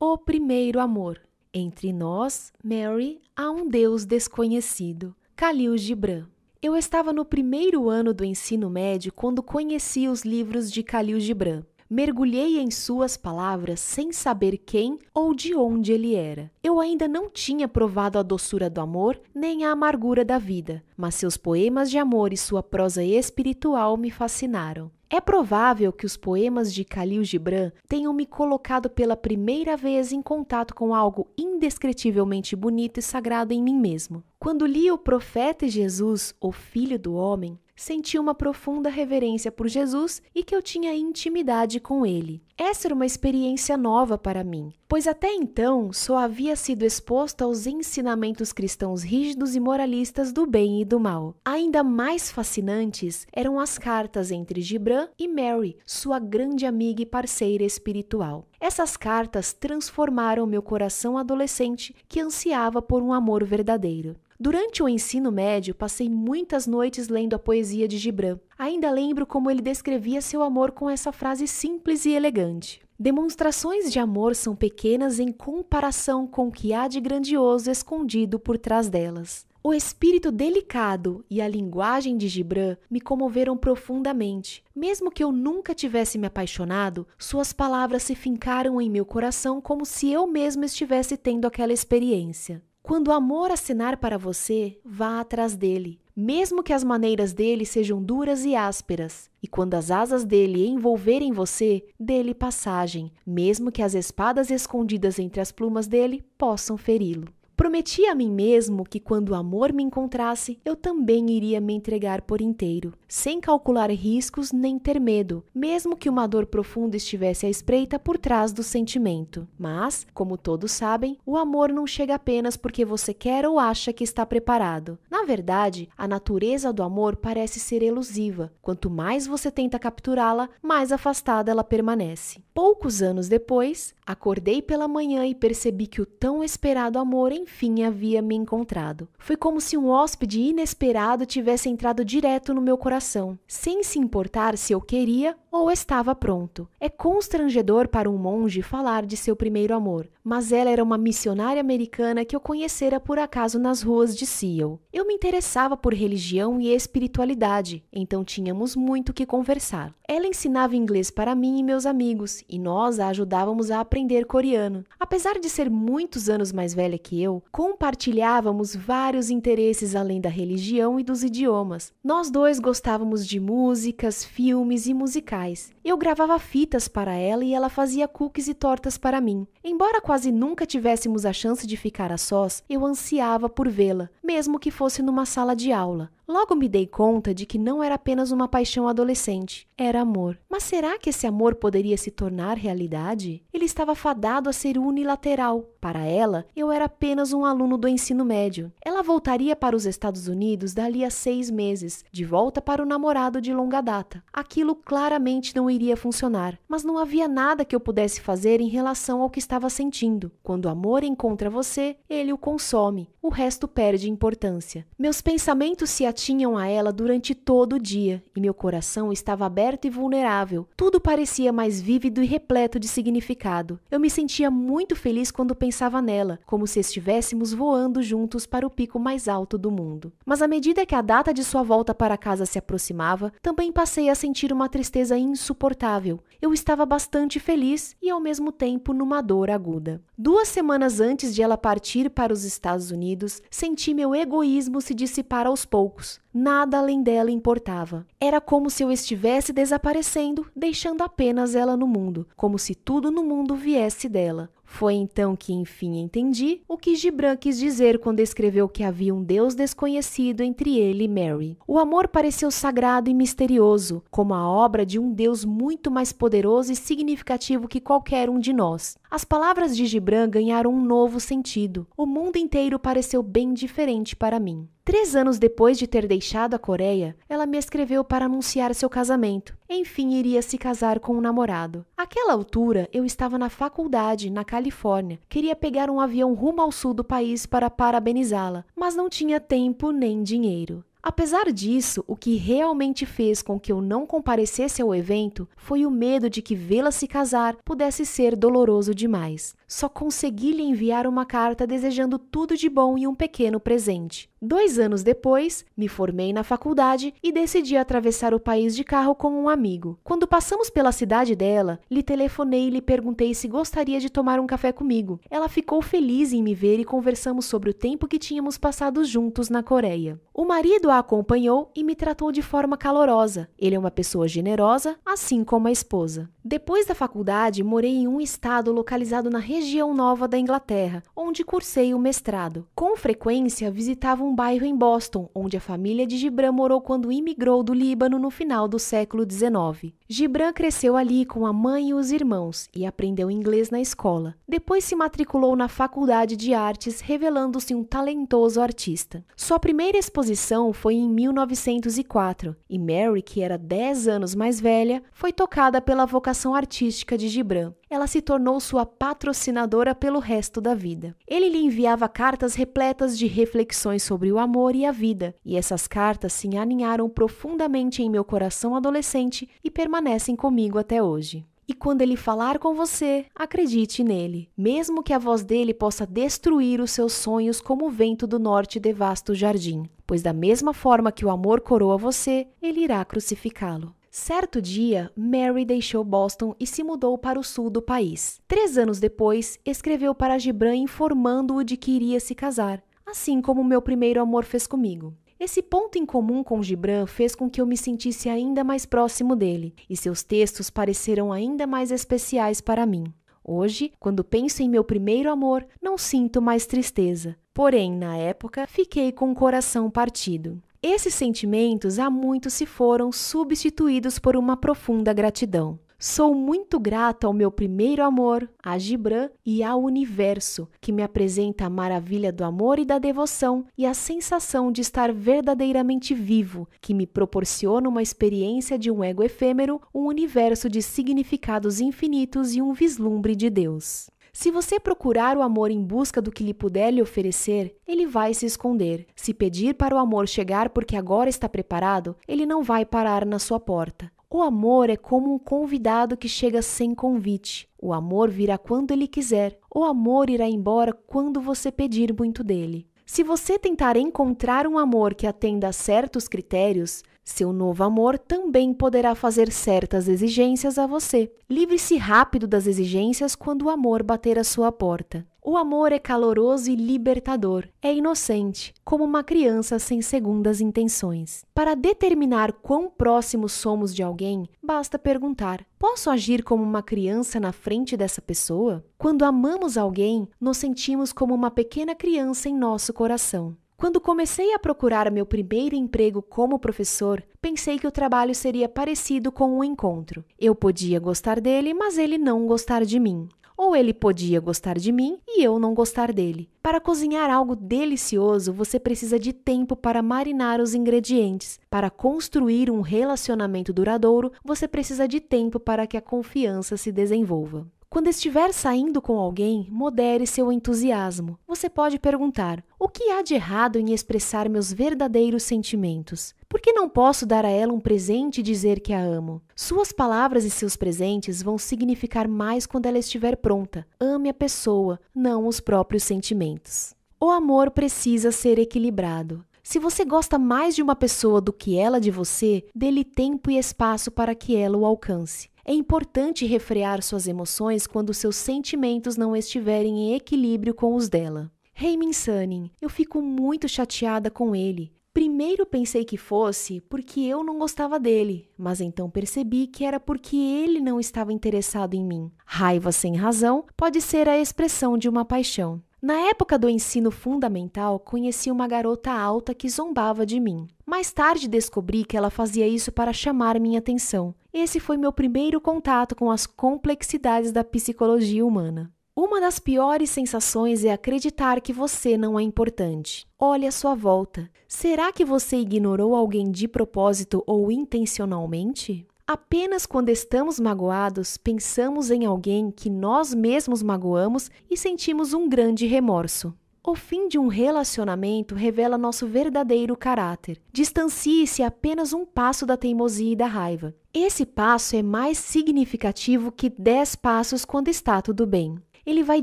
[0.00, 1.20] O primeiro amor.
[1.54, 5.14] Entre nós, Mary, há um Deus desconhecido.
[5.36, 6.26] Khalil Gibran.
[6.60, 11.62] Eu estava no primeiro ano do ensino médio quando conheci os livros de Khalil Gibran.
[11.88, 16.50] Mergulhei em suas palavras sem saber quem ou de onde ele era.
[16.60, 21.14] Eu ainda não tinha provado a doçura do amor nem a amargura da vida, mas
[21.14, 24.90] seus poemas de amor e sua prosa espiritual me fascinaram.
[25.08, 30.20] É provável que os poemas de Khalil Gibran tenham me colocado pela primeira vez em
[30.20, 34.24] contato com algo indescritivelmente bonito e sagrado em mim mesmo.
[34.40, 40.22] Quando li o Profeta Jesus, o Filho do Homem, senti uma profunda reverência por Jesus
[40.34, 42.42] e que eu tinha intimidade com ele.
[42.58, 47.66] Essa era uma experiência nova para mim, pois até então só havia sido exposto aos
[47.66, 51.36] ensinamentos cristãos rígidos e moralistas do bem e do mal.
[51.44, 57.62] Ainda mais fascinantes eram as cartas entre Gibran e Mary, sua grande amiga e parceira
[57.62, 58.48] espiritual.
[58.58, 64.16] Essas cartas transformaram meu coração adolescente que ansiava por um amor verdadeiro.
[64.38, 68.38] Durante o ensino médio, passei muitas noites lendo a poesia de Gibran.
[68.58, 72.82] Ainda lembro como ele descrevia seu amor com essa frase simples e elegante.
[72.98, 78.58] Demonstrações de amor são pequenas em comparação com o que há de grandioso escondido por
[78.58, 79.46] trás delas.
[79.62, 84.62] O espírito delicado e a linguagem de Gibran me comoveram profundamente.
[84.74, 89.84] Mesmo que eu nunca tivesse me apaixonado, suas palavras se fincaram em meu coração como
[89.84, 92.62] se eu mesmo estivesse tendo aquela experiência.
[92.86, 98.00] Quando o amor assinar para você, vá atrás dele, mesmo que as maneiras dele sejam
[98.00, 99.28] duras e ásperas.
[99.42, 105.40] E quando as asas dele envolverem você, dele passagem, mesmo que as espadas escondidas entre
[105.40, 107.26] as plumas dele possam feri-lo.
[107.56, 112.20] Prometi a mim mesmo que quando o amor me encontrasse, eu também iria me entregar
[112.20, 117.48] por inteiro, sem calcular riscos nem ter medo, mesmo que uma dor profunda estivesse à
[117.48, 119.48] espreita por trás do sentimento.
[119.58, 124.04] Mas, como todos sabem, o amor não chega apenas porque você quer ou acha que
[124.04, 124.98] está preparado.
[125.10, 128.52] Na verdade, a natureza do amor parece ser elusiva.
[128.60, 132.44] Quanto mais você tenta capturá-la, mais afastada ela permanece.
[132.52, 138.22] Poucos anos depois, acordei pela manhã e percebi que o tão esperado amor enfim havia
[138.22, 139.08] me encontrado.
[139.18, 144.56] Foi como se um hóspede inesperado tivesse entrado direto no meu coração, sem se importar
[144.56, 146.68] se eu queria ou estava pronto.
[146.78, 151.60] É constrangedor para um monge falar de seu primeiro amor, mas ela era uma missionária
[151.60, 154.78] americana que eu conhecera por acaso nas ruas de Seattle.
[154.92, 159.94] Eu me interessava por religião e espiritualidade, então tínhamos muito que conversar.
[160.08, 164.84] Ela ensinava inglês para mim e meus amigos, e nós a ajudávamos a aprender coreano.
[165.00, 171.00] Apesar de ser muitos anos mais velha que eu, compartilhávamos vários interesses além da religião
[171.00, 171.92] e dos idiomas.
[172.04, 175.45] Nós dois gostávamos de músicas, filmes e musicais.
[175.84, 179.46] Eu gravava fitas para ela e ela fazia cookies e tortas para mim.
[179.62, 184.58] Embora quase nunca tivéssemos a chance de ficar a sós, eu ansiava por vê-la, mesmo
[184.58, 186.10] que fosse numa sala de aula.
[186.28, 190.36] Logo me dei conta de que não era apenas uma paixão adolescente, era amor.
[190.50, 193.44] Mas será que esse amor poderia se tornar realidade?
[193.52, 195.70] Ele estava fadado a ser unilateral.
[195.80, 198.72] Para ela, eu era apenas um aluno do ensino médio.
[198.84, 203.40] Ela voltaria para os Estados Unidos dali a seis meses, de volta para o namorado
[203.40, 204.24] de longa data.
[204.32, 209.22] Aquilo claramente não iria funcionar, mas não havia nada que eu pudesse fazer em relação
[209.22, 210.32] ao que estava sentindo.
[210.42, 214.84] Quando o amor encontra você, ele o consome, o resto perde importância.
[214.98, 219.84] Meus pensamentos se atinham a ela durante todo o dia e meu coração estava aberto
[219.84, 220.66] e vulnerável.
[220.74, 223.78] Tudo parecia mais vívido e repleto de significado.
[223.90, 228.70] Eu me sentia muito feliz quando pensava nela, como se estivéssemos voando juntos para o
[228.70, 230.10] pico mais alto do mundo.
[230.24, 234.08] Mas à medida que a data de sua volta para casa se aproximava, também passei
[234.08, 236.18] a sentir uma tristeza insuportável.
[236.40, 240.02] Eu estava bastante feliz e ao mesmo tempo numa dor aguda.
[240.16, 245.46] Duas semanas antes de ela partir para os Estados Unidos, senti meu egoísmo se dissipar
[245.46, 246.20] aos poucos.
[246.32, 248.06] Nada além dela importava.
[248.20, 253.24] Era como se eu estivesse desaparecendo, deixando apenas ela no mundo, como se tudo no
[253.24, 254.50] mundo viesse dela.
[254.66, 259.22] Foi então que enfim entendi o que Gibran quis dizer quando escreveu que havia um
[259.22, 261.56] Deus desconhecido entre ele e Mary.
[261.66, 266.72] O amor pareceu sagrado e misterioso, como a obra de um Deus muito mais poderoso
[266.72, 268.98] e significativo que qualquer um de nós.
[269.08, 271.86] As palavras de Gibran ganharam um novo sentido.
[271.96, 274.68] O mundo inteiro pareceu bem diferente para mim.
[274.86, 279.58] Três anos depois de ter deixado a Coreia, ela me escreveu para anunciar seu casamento.
[279.68, 281.84] Enfim, iria se casar com um namorado.
[281.96, 285.18] Àquela altura, eu estava na faculdade, na Califórnia.
[285.28, 289.90] Queria pegar um avião rumo ao sul do país para parabenizá-la, mas não tinha tempo
[289.90, 290.84] nem dinheiro.
[291.08, 295.90] Apesar disso, o que realmente fez com que eu não comparecesse ao evento foi o
[295.90, 299.54] medo de que vê-la se casar pudesse ser doloroso demais.
[299.68, 304.28] Só consegui lhe enviar uma carta desejando tudo de bom e um pequeno presente.
[304.40, 309.30] Dois anos depois, me formei na faculdade e decidi atravessar o país de carro com
[309.30, 309.98] um amigo.
[310.04, 314.46] Quando passamos pela cidade dela, lhe telefonei e lhe perguntei se gostaria de tomar um
[314.46, 315.18] café comigo.
[315.30, 319.48] Ela ficou feliz em me ver e conversamos sobre o tempo que tínhamos passado juntos
[319.48, 320.20] na Coreia.
[320.34, 323.48] O marido a acompanhou e me tratou de forma calorosa.
[323.58, 326.28] Ele é uma pessoa generosa, assim como a esposa.
[326.44, 331.94] Depois da faculdade, morei em um estado localizado na região nova da Inglaterra, onde cursei
[331.94, 332.66] o mestrado.
[332.74, 337.62] Com frequência, visitava um bairro em Boston, onde a família de Gibran morou quando imigrou
[337.62, 339.94] do Líbano no final do século XIX.
[340.08, 344.34] Gibran cresceu ali com a mãe e os irmãos e aprendeu inglês na escola.
[344.48, 349.24] Depois se matriculou na Faculdade de Artes, revelando-se um talentoso artista.
[349.36, 355.32] Sua primeira exposição foi em 1904 e Mary, que era 10 anos mais velha, foi
[355.32, 361.14] tocada pela vocação artística de Gibran ela se tornou sua patrocinadora pelo resto da vida.
[361.26, 365.86] Ele lhe enviava cartas repletas de reflexões sobre o amor e a vida, e essas
[365.86, 371.46] cartas se aninharam profundamente em meu coração adolescente e permanecem comigo até hoje.
[371.68, 376.80] E quando ele falar com você, acredite nele, mesmo que a voz dele possa destruir
[376.80, 381.10] os seus sonhos como o vento do norte devasta o jardim, pois da mesma forma
[381.10, 383.92] que o amor coroa você, ele irá crucificá-lo.
[384.18, 388.40] Certo dia, Mary deixou Boston e se mudou para o sul do país.
[388.48, 393.82] Três anos depois, escreveu para Gibran informando-o de que iria se casar, assim como meu
[393.82, 395.14] primeiro amor fez comigo.
[395.38, 399.36] Esse ponto em comum com Gibran fez com que eu me sentisse ainda mais próximo
[399.36, 403.12] dele, e seus textos pareceram ainda mais especiais para mim.
[403.44, 407.36] Hoje, quando penso em meu primeiro amor, não sinto mais tristeza.
[407.52, 410.60] Porém, na época, fiquei com o coração partido.
[410.82, 415.78] Esses sentimentos há muito se foram substituídos por uma profunda gratidão.
[415.98, 421.64] Sou muito grata ao meu primeiro amor, a Gibran e ao universo, que me apresenta
[421.64, 426.92] a maravilha do amor e da devoção e a sensação de estar verdadeiramente vivo, que
[426.92, 432.74] me proporciona uma experiência de um ego efêmero, um universo de significados infinitos e um
[432.74, 434.10] vislumbre de Deus.
[434.38, 438.34] Se você procurar o amor em busca do que lhe puder lhe oferecer, ele vai
[438.34, 439.06] se esconder.
[439.16, 443.38] Se pedir para o amor chegar porque agora está preparado, ele não vai parar na
[443.38, 444.12] sua porta.
[444.28, 447.66] O amor é como um convidado que chega sem convite.
[447.80, 449.58] O amor virá quando ele quiser.
[449.74, 452.86] O amor irá embora quando você pedir muito dele.
[453.06, 458.72] Se você tentar encontrar um amor que atenda a certos critérios, seu novo amor também
[458.72, 461.28] poderá fazer certas exigências a você.
[461.50, 465.26] Livre-se rápido das exigências quando o amor bater a sua porta.
[465.44, 471.44] O amor é caloroso e libertador, é inocente, como uma criança sem segundas intenções.
[471.52, 477.52] Para determinar quão próximos somos de alguém, basta perguntar: posso agir como uma criança na
[477.52, 478.84] frente dessa pessoa?
[478.96, 483.56] Quando amamos alguém, nos sentimos como uma pequena criança em nosso coração.
[483.76, 489.30] Quando comecei a procurar meu primeiro emprego como professor, pensei que o trabalho seria parecido
[489.30, 490.24] com um encontro.
[490.38, 493.28] Eu podia gostar dele, mas ele não gostar de mim.
[493.54, 496.48] Ou ele podia gostar de mim e eu não gostar dele.
[496.62, 501.60] Para cozinhar algo delicioso, você precisa de tempo para marinar os ingredientes.
[501.68, 507.66] Para construir um relacionamento duradouro, você precisa de tempo para que a confiança se desenvolva.
[507.96, 511.38] Quando estiver saindo com alguém, modere seu entusiasmo.
[511.48, 516.34] Você pode perguntar: o que há de errado em expressar meus verdadeiros sentimentos?
[516.46, 519.40] Por que não posso dar a ela um presente e dizer que a amo?
[519.54, 523.86] Suas palavras e seus presentes vão significar mais quando ela estiver pronta.
[523.98, 526.94] Ame a pessoa, não os próprios sentimentos.
[527.18, 529.42] O amor precisa ser equilibrado.
[529.68, 533.58] Se você gosta mais de uma pessoa do que ela de você, dê-lhe tempo e
[533.58, 535.50] espaço para que ela o alcance.
[535.64, 541.50] É importante refrear suas emoções quando seus sentimentos não estiverem em equilíbrio com os dela.
[541.82, 544.92] Heimin Sunning, eu fico muito chateada com ele.
[545.12, 550.36] Primeiro pensei que fosse porque eu não gostava dele, mas então percebi que era porque
[550.36, 552.30] ele não estava interessado em mim.
[552.44, 555.82] Raiva sem razão pode ser a expressão de uma paixão.
[556.06, 560.68] Na época do ensino fundamental, conheci uma garota alta que zombava de mim.
[560.86, 564.32] Mais tarde descobri que ela fazia isso para chamar minha atenção.
[564.52, 568.88] Esse foi meu primeiro contato com as complexidades da psicologia humana.
[569.16, 573.26] Uma das piores sensações é acreditar que você não é importante.
[573.36, 574.48] Olhe à sua volta.
[574.68, 579.04] Será que você ignorou alguém de propósito ou intencionalmente?
[579.28, 585.84] Apenas quando estamos magoados, pensamos em alguém que nós mesmos magoamos e sentimos um grande
[585.84, 586.54] remorso.
[586.80, 590.62] O fim de um relacionamento revela nosso verdadeiro caráter.
[590.72, 593.92] Distancie-se apenas um passo da teimosia e da raiva.
[594.14, 598.76] Esse passo é mais significativo que dez passos quando está tudo bem.
[599.04, 599.42] Ele vai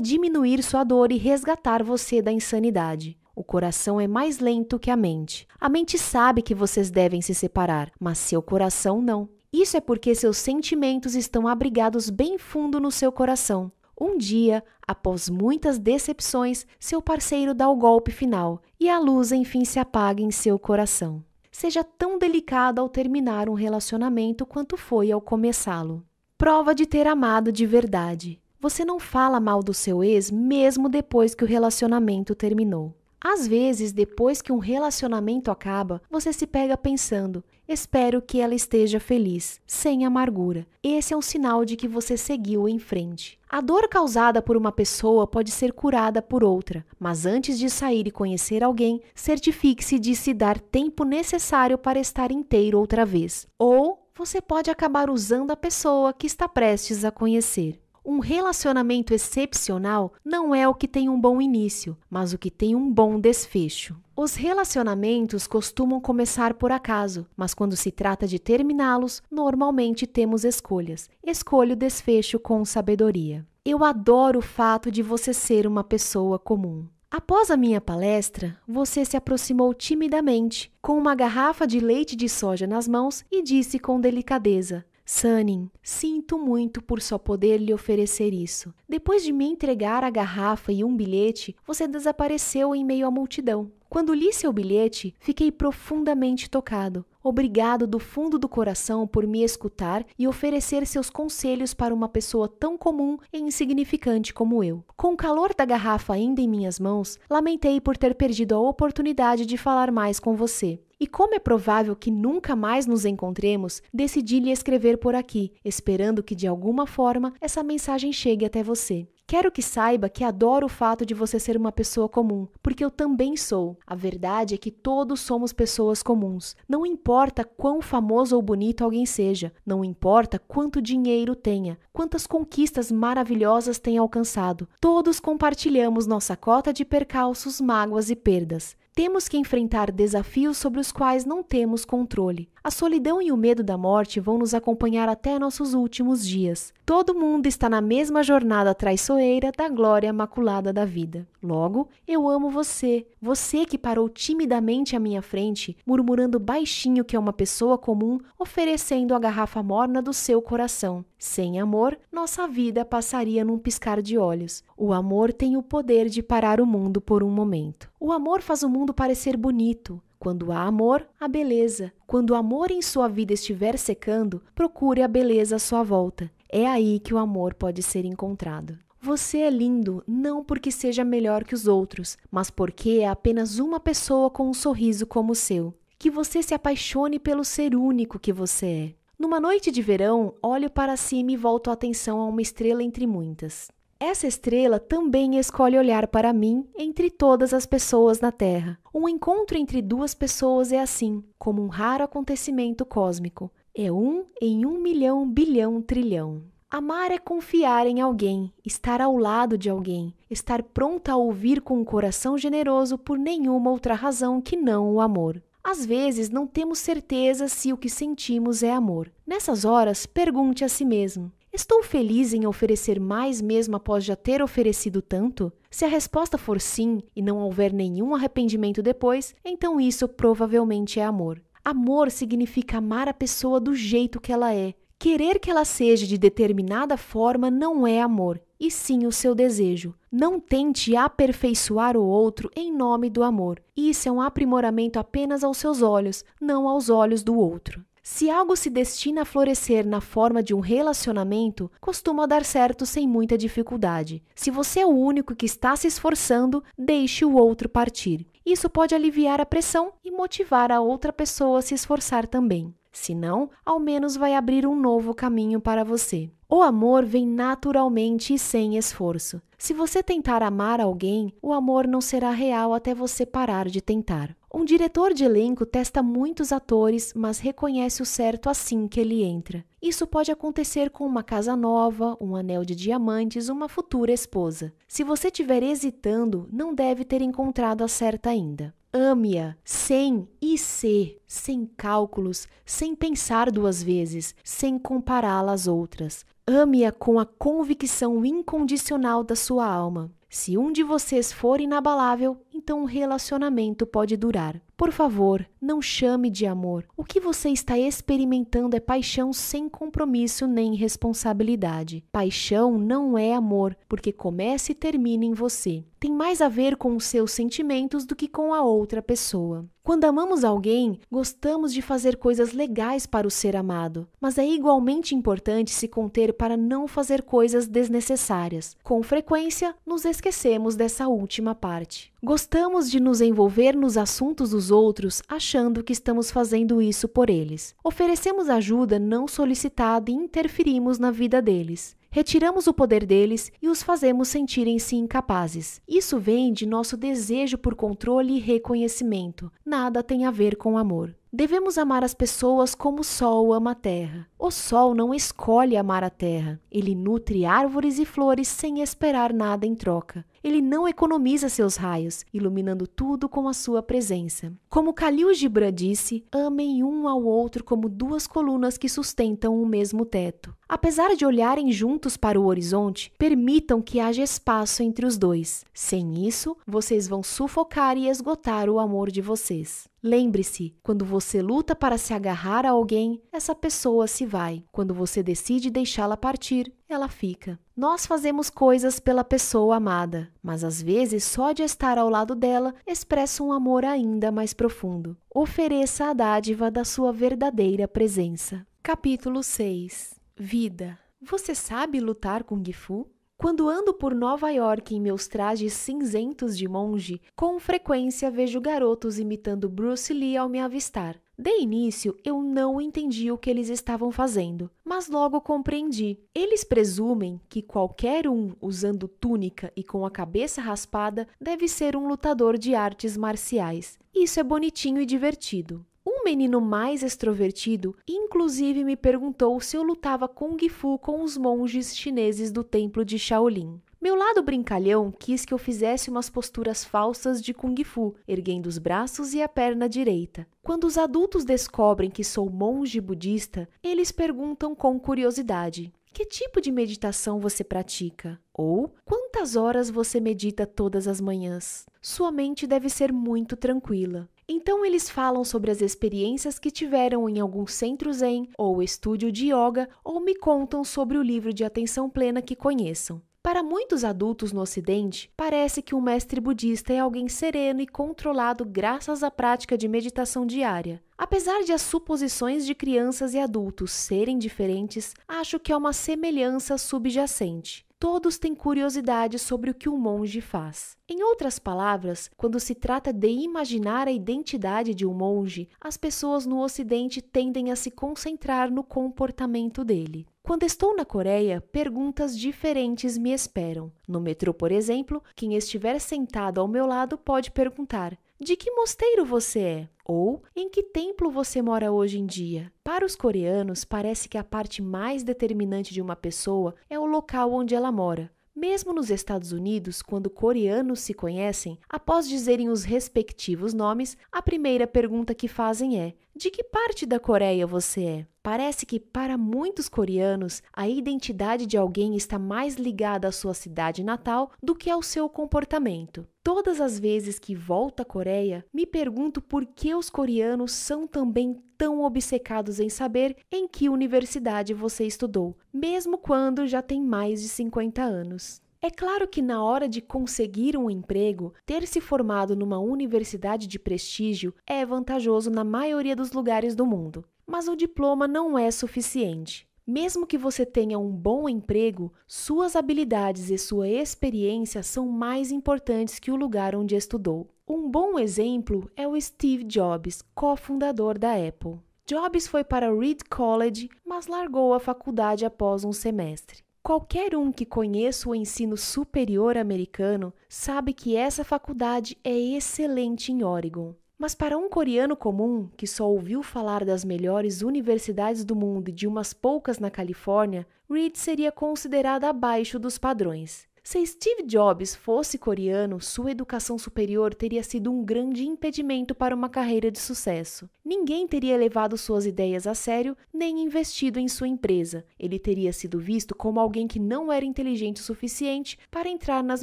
[0.00, 3.18] diminuir sua dor e resgatar você da insanidade.
[3.36, 5.46] O coração é mais lento que a mente.
[5.60, 9.28] A mente sabe que vocês devem se separar, mas seu coração não.
[9.54, 13.70] Isso é porque seus sentimentos estão abrigados bem fundo no seu coração.
[13.98, 19.64] Um dia, após muitas decepções, seu parceiro dá o golpe final e a luz enfim
[19.64, 21.22] se apaga em seu coração.
[21.52, 26.04] Seja tão delicado ao terminar um relacionamento quanto foi ao começá-lo.
[26.36, 28.42] Prova de ter amado de verdade.
[28.58, 32.92] Você não fala mal do seu ex mesmo depois que o relacionamento terminou.
[33.26, 39.00] Às vezes, depois que um relacionamento acaba, você se pega pensando: espero que ela esteja
[39.00, 40.66] feliz, sem amargura.
[40.82, 43.38] Esse é um sinal de que você seguiu em frente.
[43.48, 48.06] A dor causada por uma pessoa pode ser curada por outra, mas antes de sair
[48.06, 53.46] e conhecer alguém, certifique-se de se dar tempo necessário para estar inteiro outra vez.
[53.58, 57.83] Ou você pode acabar usando a pessoa que está prestes a conhecer.
[58.06, 62.74] Um relacionamento excepcional não é o que tem um bom início, mas o que tem
[62.74, 63.96] um bom desfecho.
[64.14, 71.08] Os relacionamentos costumam começar por acaso, mas quando se trata de terminá-los, normalmente temos escolhas.
[71.24, 73.46] Escolha o desfecho com sabedoria.
[73.64, 76.86] Eu adoro o fato de você ser uma pessoa comum.
[77.10, 82.66] Após a minha palestra, você se aproximou timidamente, com uma garrafa de leite de soja
[82.66, 88.72] nas mãos e disse com delicadeza: Sunning, sinto muito por só poder lhe oferecer isso.
[88.88, 93.70] Depois de me entregar a garrafa e um bilhete, você desapareceu em meio à multidão.
[93.94, 97.04] Quando li seu bilhete, fiquei profundamente tocado.
[97.22, 102.48] Obrigado do fundo do coração por me escutar e oferecer seus conselhos para uma pessoa
[102.48, 104.82] tão comum e insignificante como eu.
[104.96, 109.46] Com o calor da garrafa ainda em minhas mãos, lamentei por ter perdido a oportunidade
[109.46, 110.80] de falar mais com você.
[111.04, 116.22] E como é provável que nunca mais nos encontremos, decidi lhe escrever por aqui, esperando
[116.22, 119.06] que de alguma forma essa mensagem chegue até você.
[119.26, 122.90] Quero que saiba que adoro o fato de você ser uma pessoa comum, porque eu
[122.90, 123.76] também sou.
[123.86, 126.56] A verdade é que todos somos pessoas comuns.
[126.66, 132.90] Não importa quão famoso ou bonito alguém seja, não importa quanto dinheiro tenha, quantas conquistas
[132.90, 134.66] maravilhosas tenha alcançado.
[134.80, 138.74] Todos compartilhamos nossa cota de percalços, mágoas e perdas.
[138.96, 142.48] Temos que enfrentar desafios sobre os quais não temos controle.
[142.66, 146.72] A solidão e o medo da morte vão nos acompanhar até nossos últimos dias.
[146.86, 151.28] Todo mundo está na mesma jornada traiçoeira da glória maculada da vida.
[151.42, 157.18] Logo, eu amo você, você que parou timidamente à minha frente, murmurando baixinho que é
[157.18, 161.04] uma pessoa comum, oferecendo a garrafa morna do seu coração.
[161.18, 164.64] Sem amor, nossa vida passaria num piscar de olhos.
[164.74, 167.90] O amor tem o poder de parar o mundo por um momento.
[168.00, 170.00] O amor faz o mundo parecer bonito.
[170.24, 171.92] Quando há amor, há beleza.
[172.06, 176.30] Quando o amor em sua vida estiver secando, procure a beleza à sua volta.
[176.48, 178.78] É aí que o amor pode ser encontrado.
[179.02, 183.78] Você é lindo não porque seja melhor que os outros, mas porque é apenas uma
[183.78, 185.74] pessoa com um sorriso como o seu.
[185.98, 188.94] Que você se apaixone pelo ser único que você é.
[189.18, 193.06] Numa noite de verão, olho para cima e volto a atenção a uma estrela entre
[193.06, 193.70] muitas.
[194.06, 198.78] Essa estrela também escolhe olhar para mim entre todas as pessoas na Terra.
[198.94, 203.50] Um encontro entre duas pessoas é assim, como um raro acontecimento cósmico.
[203.74, 206.42] É um em um milhão, bilhão, trilhão.
[206.70, 211.78] Amar é confiar em alguém, estar ao lado de alguém, estar pronta a ouvir com
[211.78, 215.42] um coração generoso por nenhuma outra razão que não o amor.
[215.64, 219.10] Às vezes não temos certeza se o que sentimos é amor.
[219.26, 224.42] Nessas horas, pergunte a si mesmo: Estou feliz em oferecer mais mesmo após já ter
[224.42, 225.52] oferecido tanto?
[225.70, 231.04] Se a resposta for sim e não houver nenhum arrependimento depois, então isso provavelmente é
[231.04, 231.40] amor.
[231.64, 234.74] Amor significa amar a pessoa do jeito que ela é.
[234.98, 239.94] Querer que ela seja de determinada forma não é amor, e sim o seu desejo.
[240.10, 243.62] Não tente aperfeiçoar o outro em nome do amor.
[243.76, 247.84] Isso é um aprimoramento apenas aos seus olhos, não aos olhos do outro.
[248.06, 253.08] Se algo se destina a florescer na forma de um relacionamento, costuma dar certo sem
[253.08, 254.22] muita dificuldade.
[254.34, 258.26] Se você é o único que está se esforçando, deixe o outro partir.
[258.44, 262.74] Isso pode aliviar a pressão e motivar a outra pessoa a se esforçar também.
[262.92, 266.30] Se não, ao menos vai abrir um novo caminho para você.
[266.46, 269.40] O amor vem naturalmente e sem esforço.
[269.56, 274.36] Se você tentar amar alguém, o amor não será real até você parar de tentar.
[274.56, 279.64] Um diretor de elenco testa muitos atores, mas reconhece o certo assim que ele entra.
[279.82, 284.72] Isso pode acontecer com uma casa nova, um anel de diamantes, uma futura esposa.
[284.86, 288.72] Se você estiver hesitando, não deve ter encontrado a certa ainda.
[288.92, 296.24] Ame-a sem e se, sem cálculos, sem pensar duas vezes, sem compará-la às outras.
[296.46, 300.12] Ame-a com a convicção incondicional da sua alma.
[300.34, 304.60] Se um de vocês for inabalável, então o relacionamento pode durar.
[304.76, 306.84] Por favor, não chame de amor.
[306.94, 312.04] O que você está experimentando é paixão sem compromisso nem responsabilidade.
[312.12, 315.82] Paixão não é amor, porque começa e termina em você.
[315.98, 319.64] Tem mais a ver com os seus sentimentos do que com a outra pessoa.
[319.82, 325.14] Quando amamos alguém, gostamos de fazer coisas legais para o ser amado, mas é igualmente
[325.14, 328.74] importante se conter para não fazer coisas desnecessárias.
[328.82, 332.10] Com frequência, nos esquecemos dessa última parte.
[332.22, 337.74] Gostamos de nos envolver nos assuntos dos outros achando que estamos fazendo isso por eles.
[337.84, 341.96] Oferecemos ajuda não solicitada e interferimos na vida deles.
[342.10, 345.80] Retiramos o poder deles e os fazemos sentirem-se incapazes.
[345.88, 349.50] Isso vem de nosso desejo por controle e reconhecimento.
[349.66, 351.12] Nada tem a ver com amor.
[351.32, 354.28] Devemos amar as pessoas como o sol ama a terra.
[354.38, 356.60] O sol não escolhe amar a terra.
[356.70, 360.24] Ele nutre árvores e flores sem esperar nada em troca.
[360.44, 364.52] Ele não economiza seus raios, iluminando tudo com a sua presença.
[364.68, 370.04] Como Khalil Gibran disse, amem um ao outro como duas colunas que sustentam o mesmo
[370.04, 370.54] teto.
[370.68, 375.64] Apesar de olharem juntos para o horizonte, permitam que haja espaço entre os dois.
[375.72, 379.88] Sem isso, vocês vão sufocar e esgotar o amor de vocês.
[380.02, 384.62] Lembre-se, quando você luta para se agarrar a alguém, essa pessoa se vai.
[384.70, 387.58] Quando você decide deixá-la partir, ela fica.
[387.76, 392.72] Nós fazemos coisas pela pessoa amada, mas às vezes só de estar ao lado dela
[392.86, 395.16] expressa um amor ainda mais profundo.
[395.34, 398.64] Ofereça a dádiva da sua verdadeira presença.
[398.80, 400.96] Capítulo 6 Vida.
[401.20, 403.08] Você sabe lutar com Gifu?
[403.36, 409.18] Quando ando por Nova York em meus trajes cinzentos de monge, com frequência vejo garotos
[409.18, 411.20] imitando Bruce Lee ao me avistar.
[411.36, 416.16] De início, eu não entendi o que eles estavam fazendo, mas logo compreendi.
[416.32, 422.06] Eles presumem que qualquer um usando túnica e com a cabeça raspada deve ser um
[422.06, 423.98] lutador de artes marciais.
[424.14, 425.84] Isso é bonitinho e divertido.
[426.06, 431.96] Um menino mais extrovertido, inclusive, me perguntou se eu lutava Kung Fu com os monges
[431.96, 433.80] chineses do templo de Shaolin.
[434.04, 438.76] Meu lado brincalhão quis que eu fizesse umas posturas falsas de Kung Fu, erguendo os
[438.76, 440.46] braços e a perna direita.
[440.62, 446.70] Quando os adultos descobrem que sou monge budista, eles perguntam com curiosidade: que tipo de
[446.70, 448.38] meditação você pratica?
[448.52, 451.86] Ou quantas horas você medita todas as manhãs?
[452.02, 454.28] Sua mente deve ser muito tranquila.
[454.46, 459.46] Então eles falam sobre as experiências que tiveram em algum centro zen ou estúdio de
[459.46, 463.22] yoga ou me contam sobre o livro de atenção plena que conheçam.
[463.44, 468.64] Para muitos adultos no Ocidente, parece que um mestre budista é alguém sereno e controlado
[468.64, 471.04] graças à prática de meditação diária.
[471.18, 476.78] Apesar de as suposições de crianças e adultos serem diferentes, acho que há uma semelhança
[476.78, 480.94] subjacente todos têm curiosidade sobre o que um monge faz.
[481.08, 486.44] Em outras palavras, quando se trata de imaginar a identidade de um monge, as pessoas
[486.44, 490.26] no Ocidente tendem a se concentrar no comportamento dele.
[490.46, 493.90] Quando estou na Coreia, perguntas diferentes me esperam.
[494.06, 499.24] No metrô, por exemplo, quem estiver sentado ao meu lado pode perguntar: De que mosteiro
[499.24, 499.88] você é?
[500.04, 502.70] Ou em que templo você mora hoje em dia?
[502.84, 507.50] Para os coreanos, parece que a parte mais determinante de uma pessoa é o local
[507.50, 508.30] onde ela mora.
[508.54, 514.86] Mesmo nos Estados Unidos, quando coreanos se conhecem, após dizerem os respectivos nomes, a primeira
[514.86, 518.26] pergunta que fazem é: De que parte da Coreia você é?
[518.42, 524.02] Parece que, para muitos coreanos, a identidade de alguém está mais ligada à sua cidade
[524.02, 526.26] natal do que ao seu comportamento.
[526.42, 531.56] Todas as vezes que volto à Coreia, me pergunto por que os coreanos são também
[531.78, 537.48] tão obcecados em saber em que universidade você estudou, mesmo quando já tem mais de
[537.48, 538.60] 50 anos.
[538.84, 543.78] É claro que na hora de conseguir um emprego, ter se formado numa universidade de
[543.78, 547.24] prestígio é vantajoso na maioria dos lugares do mundo.
[547.46, 549.66] Mas o diploma não é suficiente.
[549.86, 556.18] Mesmo que você tenha um bom emprego, suas habilidades e sua experiência são mais importantes
[556.18, 557.48] que o lugar onde estudou.
[557.66, 561.78] Um bom exemplo é o Steve Jobs, cofundador da Apple.
[562.06, 566.63] Jobs foi para Reed College, mas largou a faculdade após um semestre.
[566.84, 573.42] Qualquer um que conheça o ensino superior americano sabe que essa faculdade é excelente em
[573.42, 573.94] Oregon.
[574.18, 578.92] Mas para um coreano comum, que só ouviu falar das melhores universidades do mundo e
[578.92, 583.66] de umas poucas na Califórnia, Reed seria considerada abaixo dos padrões.
[583.86, 589.46] Se Steve Jobs fosse coreano, sua educação superior teria sido um grande impedimento para uma
[589.46, 590.70] carreira de sucesso.
[590.82, 595.04] Ninguém teria levado suas ideias a sério nem investido em sua empresa.
[595.18, 599.62] Ele teria sido visto como alguém que não era inteligente o suficiente para entrar nas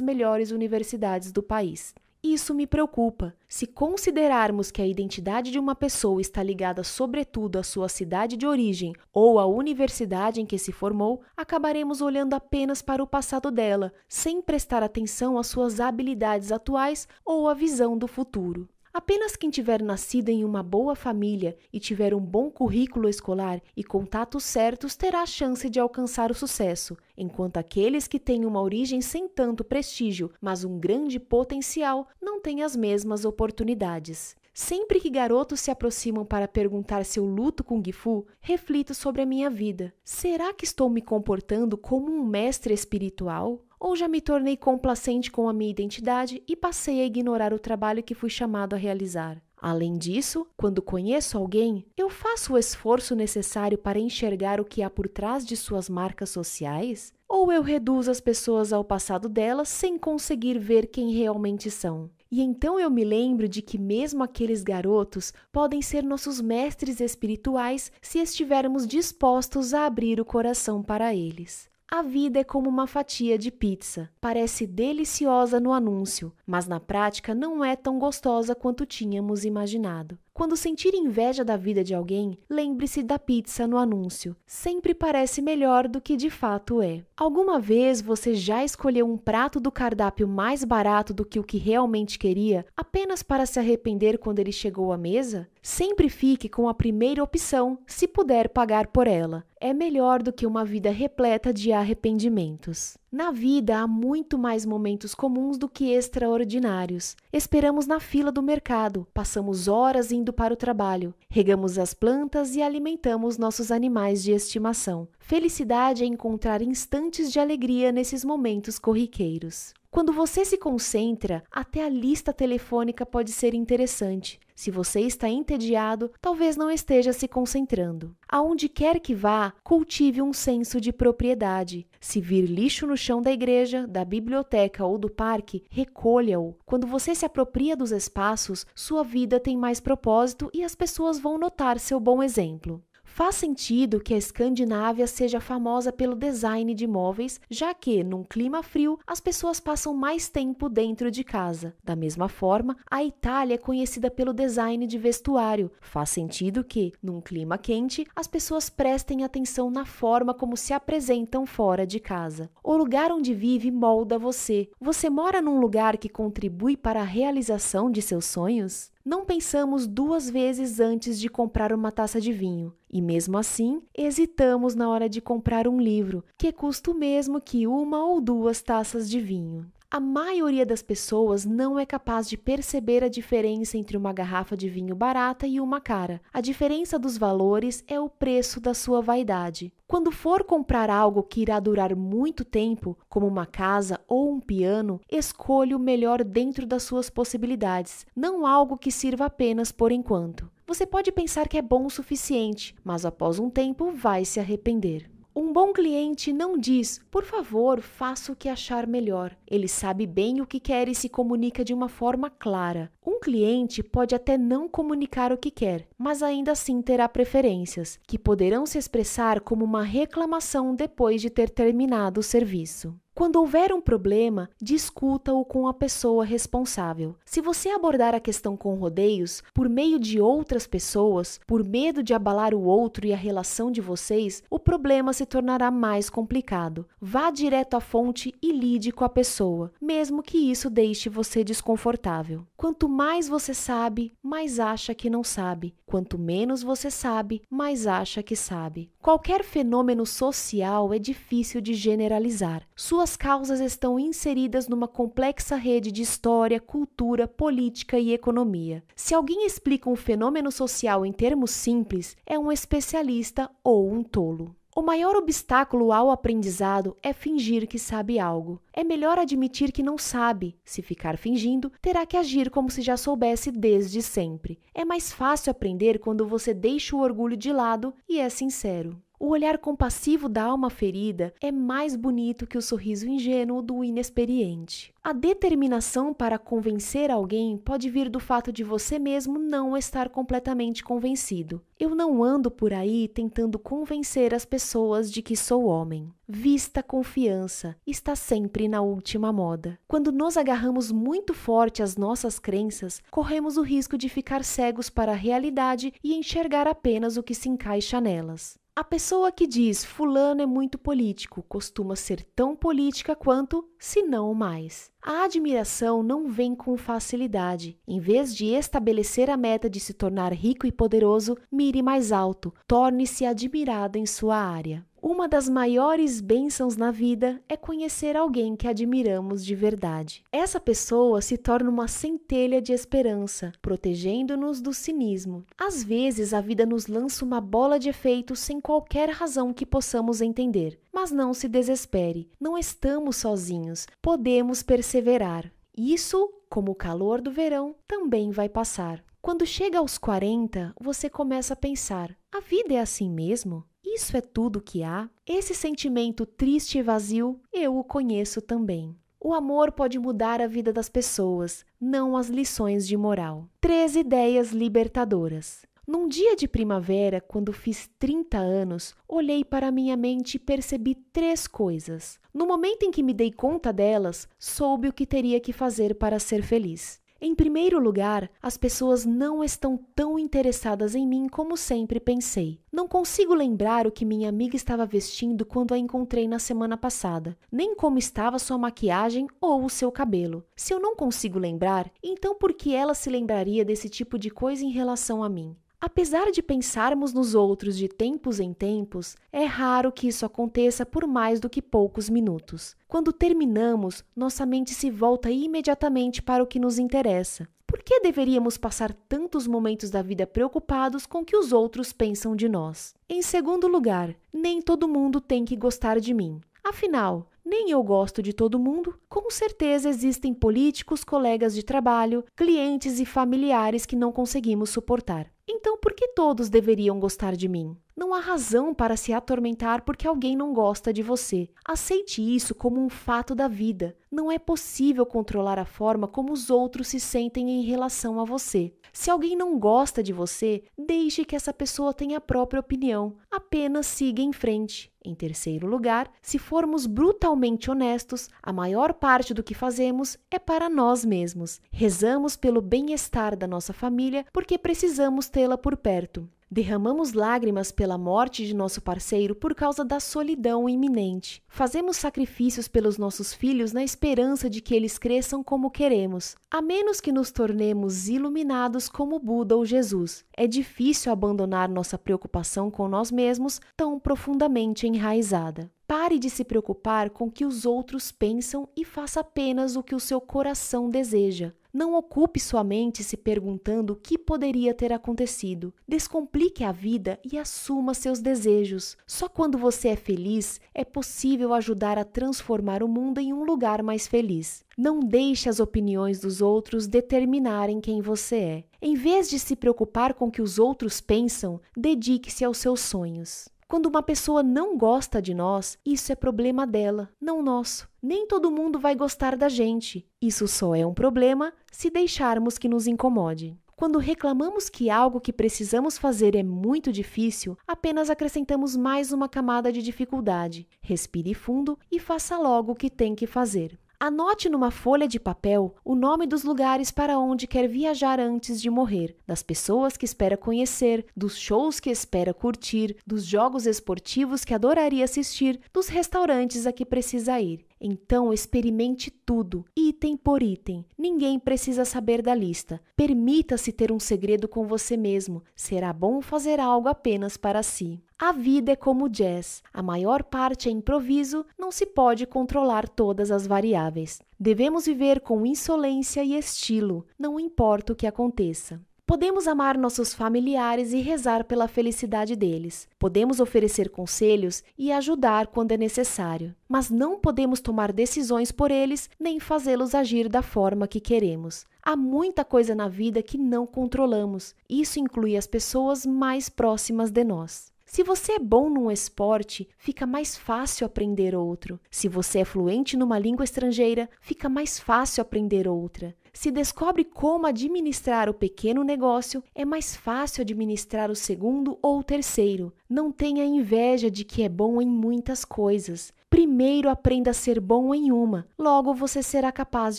[0.00, 1.92] melhores universidades do país.
[2.24, 3.34] Isso me preocupa.
[3.48, 8.46] Se considerarmos que a identidade de uma pessoa está ligada sobretudo à sua cidade de
[8.46, 13.92] origem ou à universidade em que se formou, acabaremos olhando apenas para o passado dela,
[14.08, 18.68] sem prestar atenção às suas habilidades atuais ou à visão do futuro.
[18.94, 23.82] Apenas quem tiver nascido em uma boa família e tiver um bom currículo escolar e
[23.82, 29.00] contatos certos terá a chance de alcançar o sucesso, enquanto aqueles que têm uma origem
[29.00, 34.36] sem tanto prestígio, mas um grande potencial, não têm as mesmas oportunidades.
[34.52, 39.26] Sempre que garotos se aproximam para perguntar se eu luto com Gifu, reflito sobre a
[39.26, 39.94] minha vida.
[40.04, 43.64] Será que estou me comportando como um mestre espiritual?
[43.84, 48.00] Ou já me tornei complacente com a minha identidade e passei a ignorar o trabalho
[48.00, 49.42] que fui chamado a realizar?
[49.60, 54.88] Além disso, quando conheço alguém, eu faço o esforço necessário para enxergar o que há
[54.88, 57.12] por trás de suas marcas sociais?
[57.28, 62.08] Ou eu reduzo as pessoas ao passado delas sem conseguir ver quem realmente são?
[62.30, 67.90] E então eu me lembro de que mesmo aqueles garotos podem ser nossos mestres espirituais
[68.00, 71.71] se estivermos dispostos a abrir o coração para eles.
[71.94, 74.08] A vida é como uma fatia de pizza.
[74.18, 80.18] Parece deliciosa no anúncio, mas na prática não é tão gostosa quanto tínhamos imaginado.
[80.34, 84.34] Quando sentir inveja da vida de alguém, lembre-se da pizza no anúncio.
[84.46, 87.04] Sempre parece melhor do que de fato é.
[87.14, 91.58] Alguma vez você já escolheu um prato do cardápio mais barato do que o que
[91.58, 95.46] realmente queria, apenas para se arrepender quando ele chegou à mesa?
[95.60, 99.44] Sempre fique com a primeira opção, se puder pagar por ela.
[99.60, 102.96] É melhor do que uma vida repleta de arrependimentos.
[103.12, 107.14] Na vida há muito mais momentos comuns do que extraordinários.
[107.30, 112.62] Esperamos na fila do mercado, passamos horas indo para o trabalho, regamos as plantas e
[112.62, 115.06] alimentamos nossos animais de estimação.
[115.18, 119.74] Felicidade é encontrar instantes de alegria nesses momentos corriqueiros.
[119.92, 124.40] Quando você se concentra, até a lista telefônica pode ser interessante.
[124.54, 128.16] Se você está entediado, talvez não esteja se concentrando.
[128.26, 131.86] Aonde quer que vá, cultive um senso de propriedade.
[132.00, 136.54] Se vir lixo no chão da igreja, da biblioteca ou do parque, recolha-o.
[136.64, 141.36] Quando você se apropria dos espaços, sua vida tem mais propósito e as pessoas vão
[141.36, 142.82] notar seu bom exemplo.
[143.14, 148.62] Faz sentido que a Escandinávia seja famosa pelo design de móveis, já que, num clima
[148.62, 151.74] frio, as pessoas passam mais tempo dentro de casa.
[151.84, 155.70] Da mesma forma, a Itália é conhecida pelo design de vestuário.
[155.82, 161.44] Faz sentido que, num clima quente, as pessoas prestem atenção na forma como se apresentam
[161.44, 162.48] fora de casa.
[162.64, 164.70] O lugar onde vive molda você.
[164.80, 168.90] Você mora num lugar que contribui para a realização de seus sonhos?
[169.04, 174.76] Não pensamos duas vezes antes de comprar uma taça de vinho, e mesmo assim hesitamos
[174.76, 179.10] na hora de comprar um livro, que custa o mesmo que uma ou duas taças
[179.10, 179.66] de vinho.
[179.94, 184.66] A maioria das pessoas não é capaz de perceber a diferença entre uma garrafa de
[184.66, 186.18] vinho barata e uma cara.
[186.32, 189.70] A diferença dos valores é o preço da sua vaidade.
[189.86, 194.98] Quando for comprar algo que irá durar muito tempo, como uma casa ou um piano,
[195.10, 200.50] escolha o melhor dentro das suas possibilidades, não algo que sirva apenas por enquanto.
[200.66, 205.11] Você pode pensar que é bom o suficiente, mas após um tempo vai se arrepender.
[205.34, 209.34] Um bom cliente não diz, por favor, faça o que achar melhor.
[209.46, 212.92] Ele sabe bem o que quer e se comunica de uma forma clara.
[213.04, 218.18] Um cliente pode até não comunicar o que quer, mas ainda assim terá preferências, que
[218.18, 222.94] poderão se expressar como uma reclamação depois de ter terminado o serviço.
[223.14, 227.14] Quando houver um problema, discuta-o com a pessoa responsável.
[227.26, 232.14] Se você abordar a questão com rodeios, por meio de outras pessoas, por medo de
[232.14, 236.86] abalar o outro e a relação de vocês, o problema se tornará mais complicado.
[236.98, 242.46] Vá direto à fonte e lide com a pessoa, mesmo que isso deixe você desconfortável.
[242.56, 245.74] Quanto mais você sabe, mais acha que não sabe.
[245.84, 248.90] Quanto menos você sabe, mais acha que sabe.
[249.02, 252.62] Qualquer fenômeno social é difícil de generalizar.
[253.02, 258.84] Suas causas estão inseridas numa complexa rede de história, cultura, política e economia.
[258.94, 264.54] Se alguém explica um fenômeno social em termos simples, é um especialista ou um tolo.
[264.76, 268.62] O maior obstáculo ao aprendizado é fingir que sabe algo.
[268.72, 270.56] É melhor admitir que não sabe.
[270.64, 274.60] Se ficar fingindo, terá que agir como se já soubesse desde sempre.
[274.72, 278.96] É mais fácil aprender quando você deixa o orgulho de lado e é sincero.
[279.24, 284.92] O olhar compassivo da alma ferida é mais bonito que o sorriso ingênuo do inexperiente.
[285.00, 290.82] A determinação para convencer alguém pode vir do fato de você mesmo não estar completamente
[290.82, 291.62] convencido.
[291.78, 296.12] Eu não ando por aí tentando convencer as pessoas de que sou homem.
[296.26, 299.78] Vista confiança está sempre na última moda.
[299.86, 305.12] Quando nos agarramos muito forte às nossas crenças, corremos o risco de ficar cegos para
[305.12, 308.60] a realidade e enxergar apenas o que se encaixa nelas.
[308.74, 314.32] A pessoa que diz fulano é muito político costuma ser tão política quanto, se não
[314.32, 314.90] mais.
[315.02, 317.78] A admiração não vem com facilidade.
[317.86, 322.50] Em vez de estabelecer a meta de se tornar rico e poderoso, mire mais alto,
[322.66, 324.86] torne-se admirado em sua área.
[325.04, 330.22] Uma das maiores bênçãos na vida é conhecer alguém que admiramos de verdade.
[330.30, 335.44] Essa pessoa se torna uma centelha de esperança, protegendo-nos do cinismo.
[335.58, 340.20] Às vezes, a vida nos lança uma bola de efeito sem qualquer razão que possamos
[340.20, 340.78] entender.
[340.92, 345.52] Mas não se desespere, não estamos sozinhos, podemos perseverar.
[345.76, 349.02] Isso, como o calor do verão, também vai passar.
[349.20, 353.64] Quando chega aos 40, você começa a pensar: a vida é assim mesmo?
[353.84, 355.08] Isso é tudo que há?
[355.26, 358.96] Esse sentimento triste e vazio, eu o conheço também.
[359.20, 363.48] O amor pode mudar a vida das pessoas, não as lições de moral.
[363.60, 365.62] Três ideias libertadoras.
[365.86, 371.48] Num dia de primavera, quando fiz 30 anos, olhei para minha mente e percebi três
[371.48, 372.20] coisas.
[372.32, 376.20] No momento em que me dei conta delas, soube o que teria que fazer para
[376.20, 377.01] ser feliz.
[377.24, 382.58] Em primeiro lugar, as pessoas não estão tão interessadas em mim como sempre pensei.
[382.72, 387.38] Não consigo lembrar o que minha amiga estava vestindo quando a encontrei na semana passada,
[387.48, 390.44] nem como estava sua maquiagem ou o seu cabelo.
[390.56, 394.64] Se eu não consigo lembrar, então por que ela se lembraria desse tipo de coisa
[394.64, 395.54] em relação a mim?
[395.84, 401.08] Apesar de pensarmos nos outros de tempos em tempos, é raro que isso aconteça por
[401.08, 402.76] mais do que poucos minutos.
[402.86, 407.48] Quando terminamos, nossa mente se volta imediatamente para o que nos interessa.
[407.66, 412.36] Por que deveríamos passar tantos momentos da vida preocupados com o que os outros pensam
[412.36, 412.94] de nós?
[413.08, 416.40] Em segundo lugar, nem todo mundo tem que gostar de mim.
[416.64, 418.94] Afinal, Nem eu gosto de todo mundo.
[419.08, 425.28] Com certeza existem políticos, colegas de trabalho, clientes e familiares que não conseguimos suportar.
[425.48, 427.76] Então, por que todos deveriam gostar de mim?
[427.96, 431.48] Não há razão para se atormentar porque alguém não gosta de você.
[431.64, 433.96] Aceite isso como um fato da vida.
[434.10, 438.72] Não é possível controlar a forma como os outros se sentem em relação a você.
[438.92, 443.16] Se alguém não gosta de você, deixe que essa pessoa tenha a própria opinião.
[443.30, 444.91] Apenas siga em frente.
[445.04, 450.70] Em terceiro lugar, se formos brutalmente honestos, a maior parte do que fazemos é para
[450.70, 451.60] nós mesmos.
[451.72, 456.28] Rezamos pelo bem-estar da nossa família porque precisamos tê-la por perto.
[456.52, 461.42] Derramamos lágrimas pela morte de nosso parceiro por causa da solidão iminente.
[461.48, 467.00] Fazemos sacrifícios pelos nossos filhos na esperança de que eles cresçam como queremos, a menos
[467.00, 470.26] que nos tornemos iluminados como Buda ou Jesus.
[470.36, 475.70] É difícil abandonar nossa preocupação com nós mesmos tão profundamente enraizada.
[475.94, 479.94] Pare de se preocupar com o que os outros pensam e faça apenas o que
[479.94, 481.52] o seu coração deseja.
[481.70, 485.70] Não ocupe sua mente se perguntando o que poderia ter acontecido.
[485.86, 488.96] Descomplique a vida e assuma seus desejos.
[489.06, 493.82] Só quando você é feliz é possível ajudar a transformar o mundo em um lugar
[493.82, 494.64] mais feliz.
[494.78, 498.64] Não deixe as opiniões dos outros determinarem quem você é.
[498.80, 503.51] Em vez de se preocupar com o que os outros pensam, dedique-se aos seus sonhos.
[503.72, 507.88] Quando uma pessoa não gosta de nós, isso é problema dela, não nosso.
[508.02, 510.06] Nem todo mundo vai gostar da gente.
[510.20, 513.56] Isso só é um problema se deixarmos que nos incomode.
[513.74, 519.72] Quando reclamamos que algo que precisamos fazer é muito difícil, apenas acrescentamos mais uma camada
[519.72, 520.68] de dificuldade.
[520.82, 523.80] Respire fundo e faça logo o que tem que fazer.
[524.04, 528.68] Anote numa folha de papel o nome dos lugares para onde quer viajar antes de
[528.68, 534.52] morrer, das pessoas que espera conhecer, dos shows que espera curtir, dos jogos esportivos que
[534.52, 537.64] adoraria assistir, dos restaurantes a que precisa ir.
[537.84, 540.86] Então experimente tudo, item por item.
[540.96, 542.80] Ninguém precisa saber da lista.
[542.94, 545.42] Permita-se ter um segredo com você mesmo.
[545.56, 548.00] Será bom fazer algo apenas para si.
[548.16, 549.64] A vida é como jazz.
[549.74, 554.20] A maior parte é improviso, não se pode controlar todas as variáveis.
[554.38, 558.80] Devemos viver com insolência e estilo, não importa o que aconteça.
[559.04, 562.88] Podemos amar nossos familiares e rezar pela felicidade deles.
[563.00, 569.10] Podemos oferecer conselhos e ajudar quando é necessário, mas não podemos tomar decisões por eles
[569.18, 571.66] nem fazê-los agir da forma que queremos.
[571.82, 574.54] Há muita coisa na vida que não controlamos.
[574.70, 577.72] Isso inclui as pessoas mais próximas de nós.
[577.84, 581.78] Se você é bom num esporte, fica mais fácil aprender outro.
[581.90, 586.14] Se você é fluente numa língua estrangeira, fica mais fácil aprender outra.
[586.34, 592.02] Se descobre como administrar o pequeno negócio, é mais fácil administrar o segundo ou o
[592.02, 592.72] terceiro.
[592.88, 596.12] Não tenha inveja de que é bom em muitas coisas.
[596.30, 599.98] Primeiro aprenda a ser bom em uma, logo você será capaz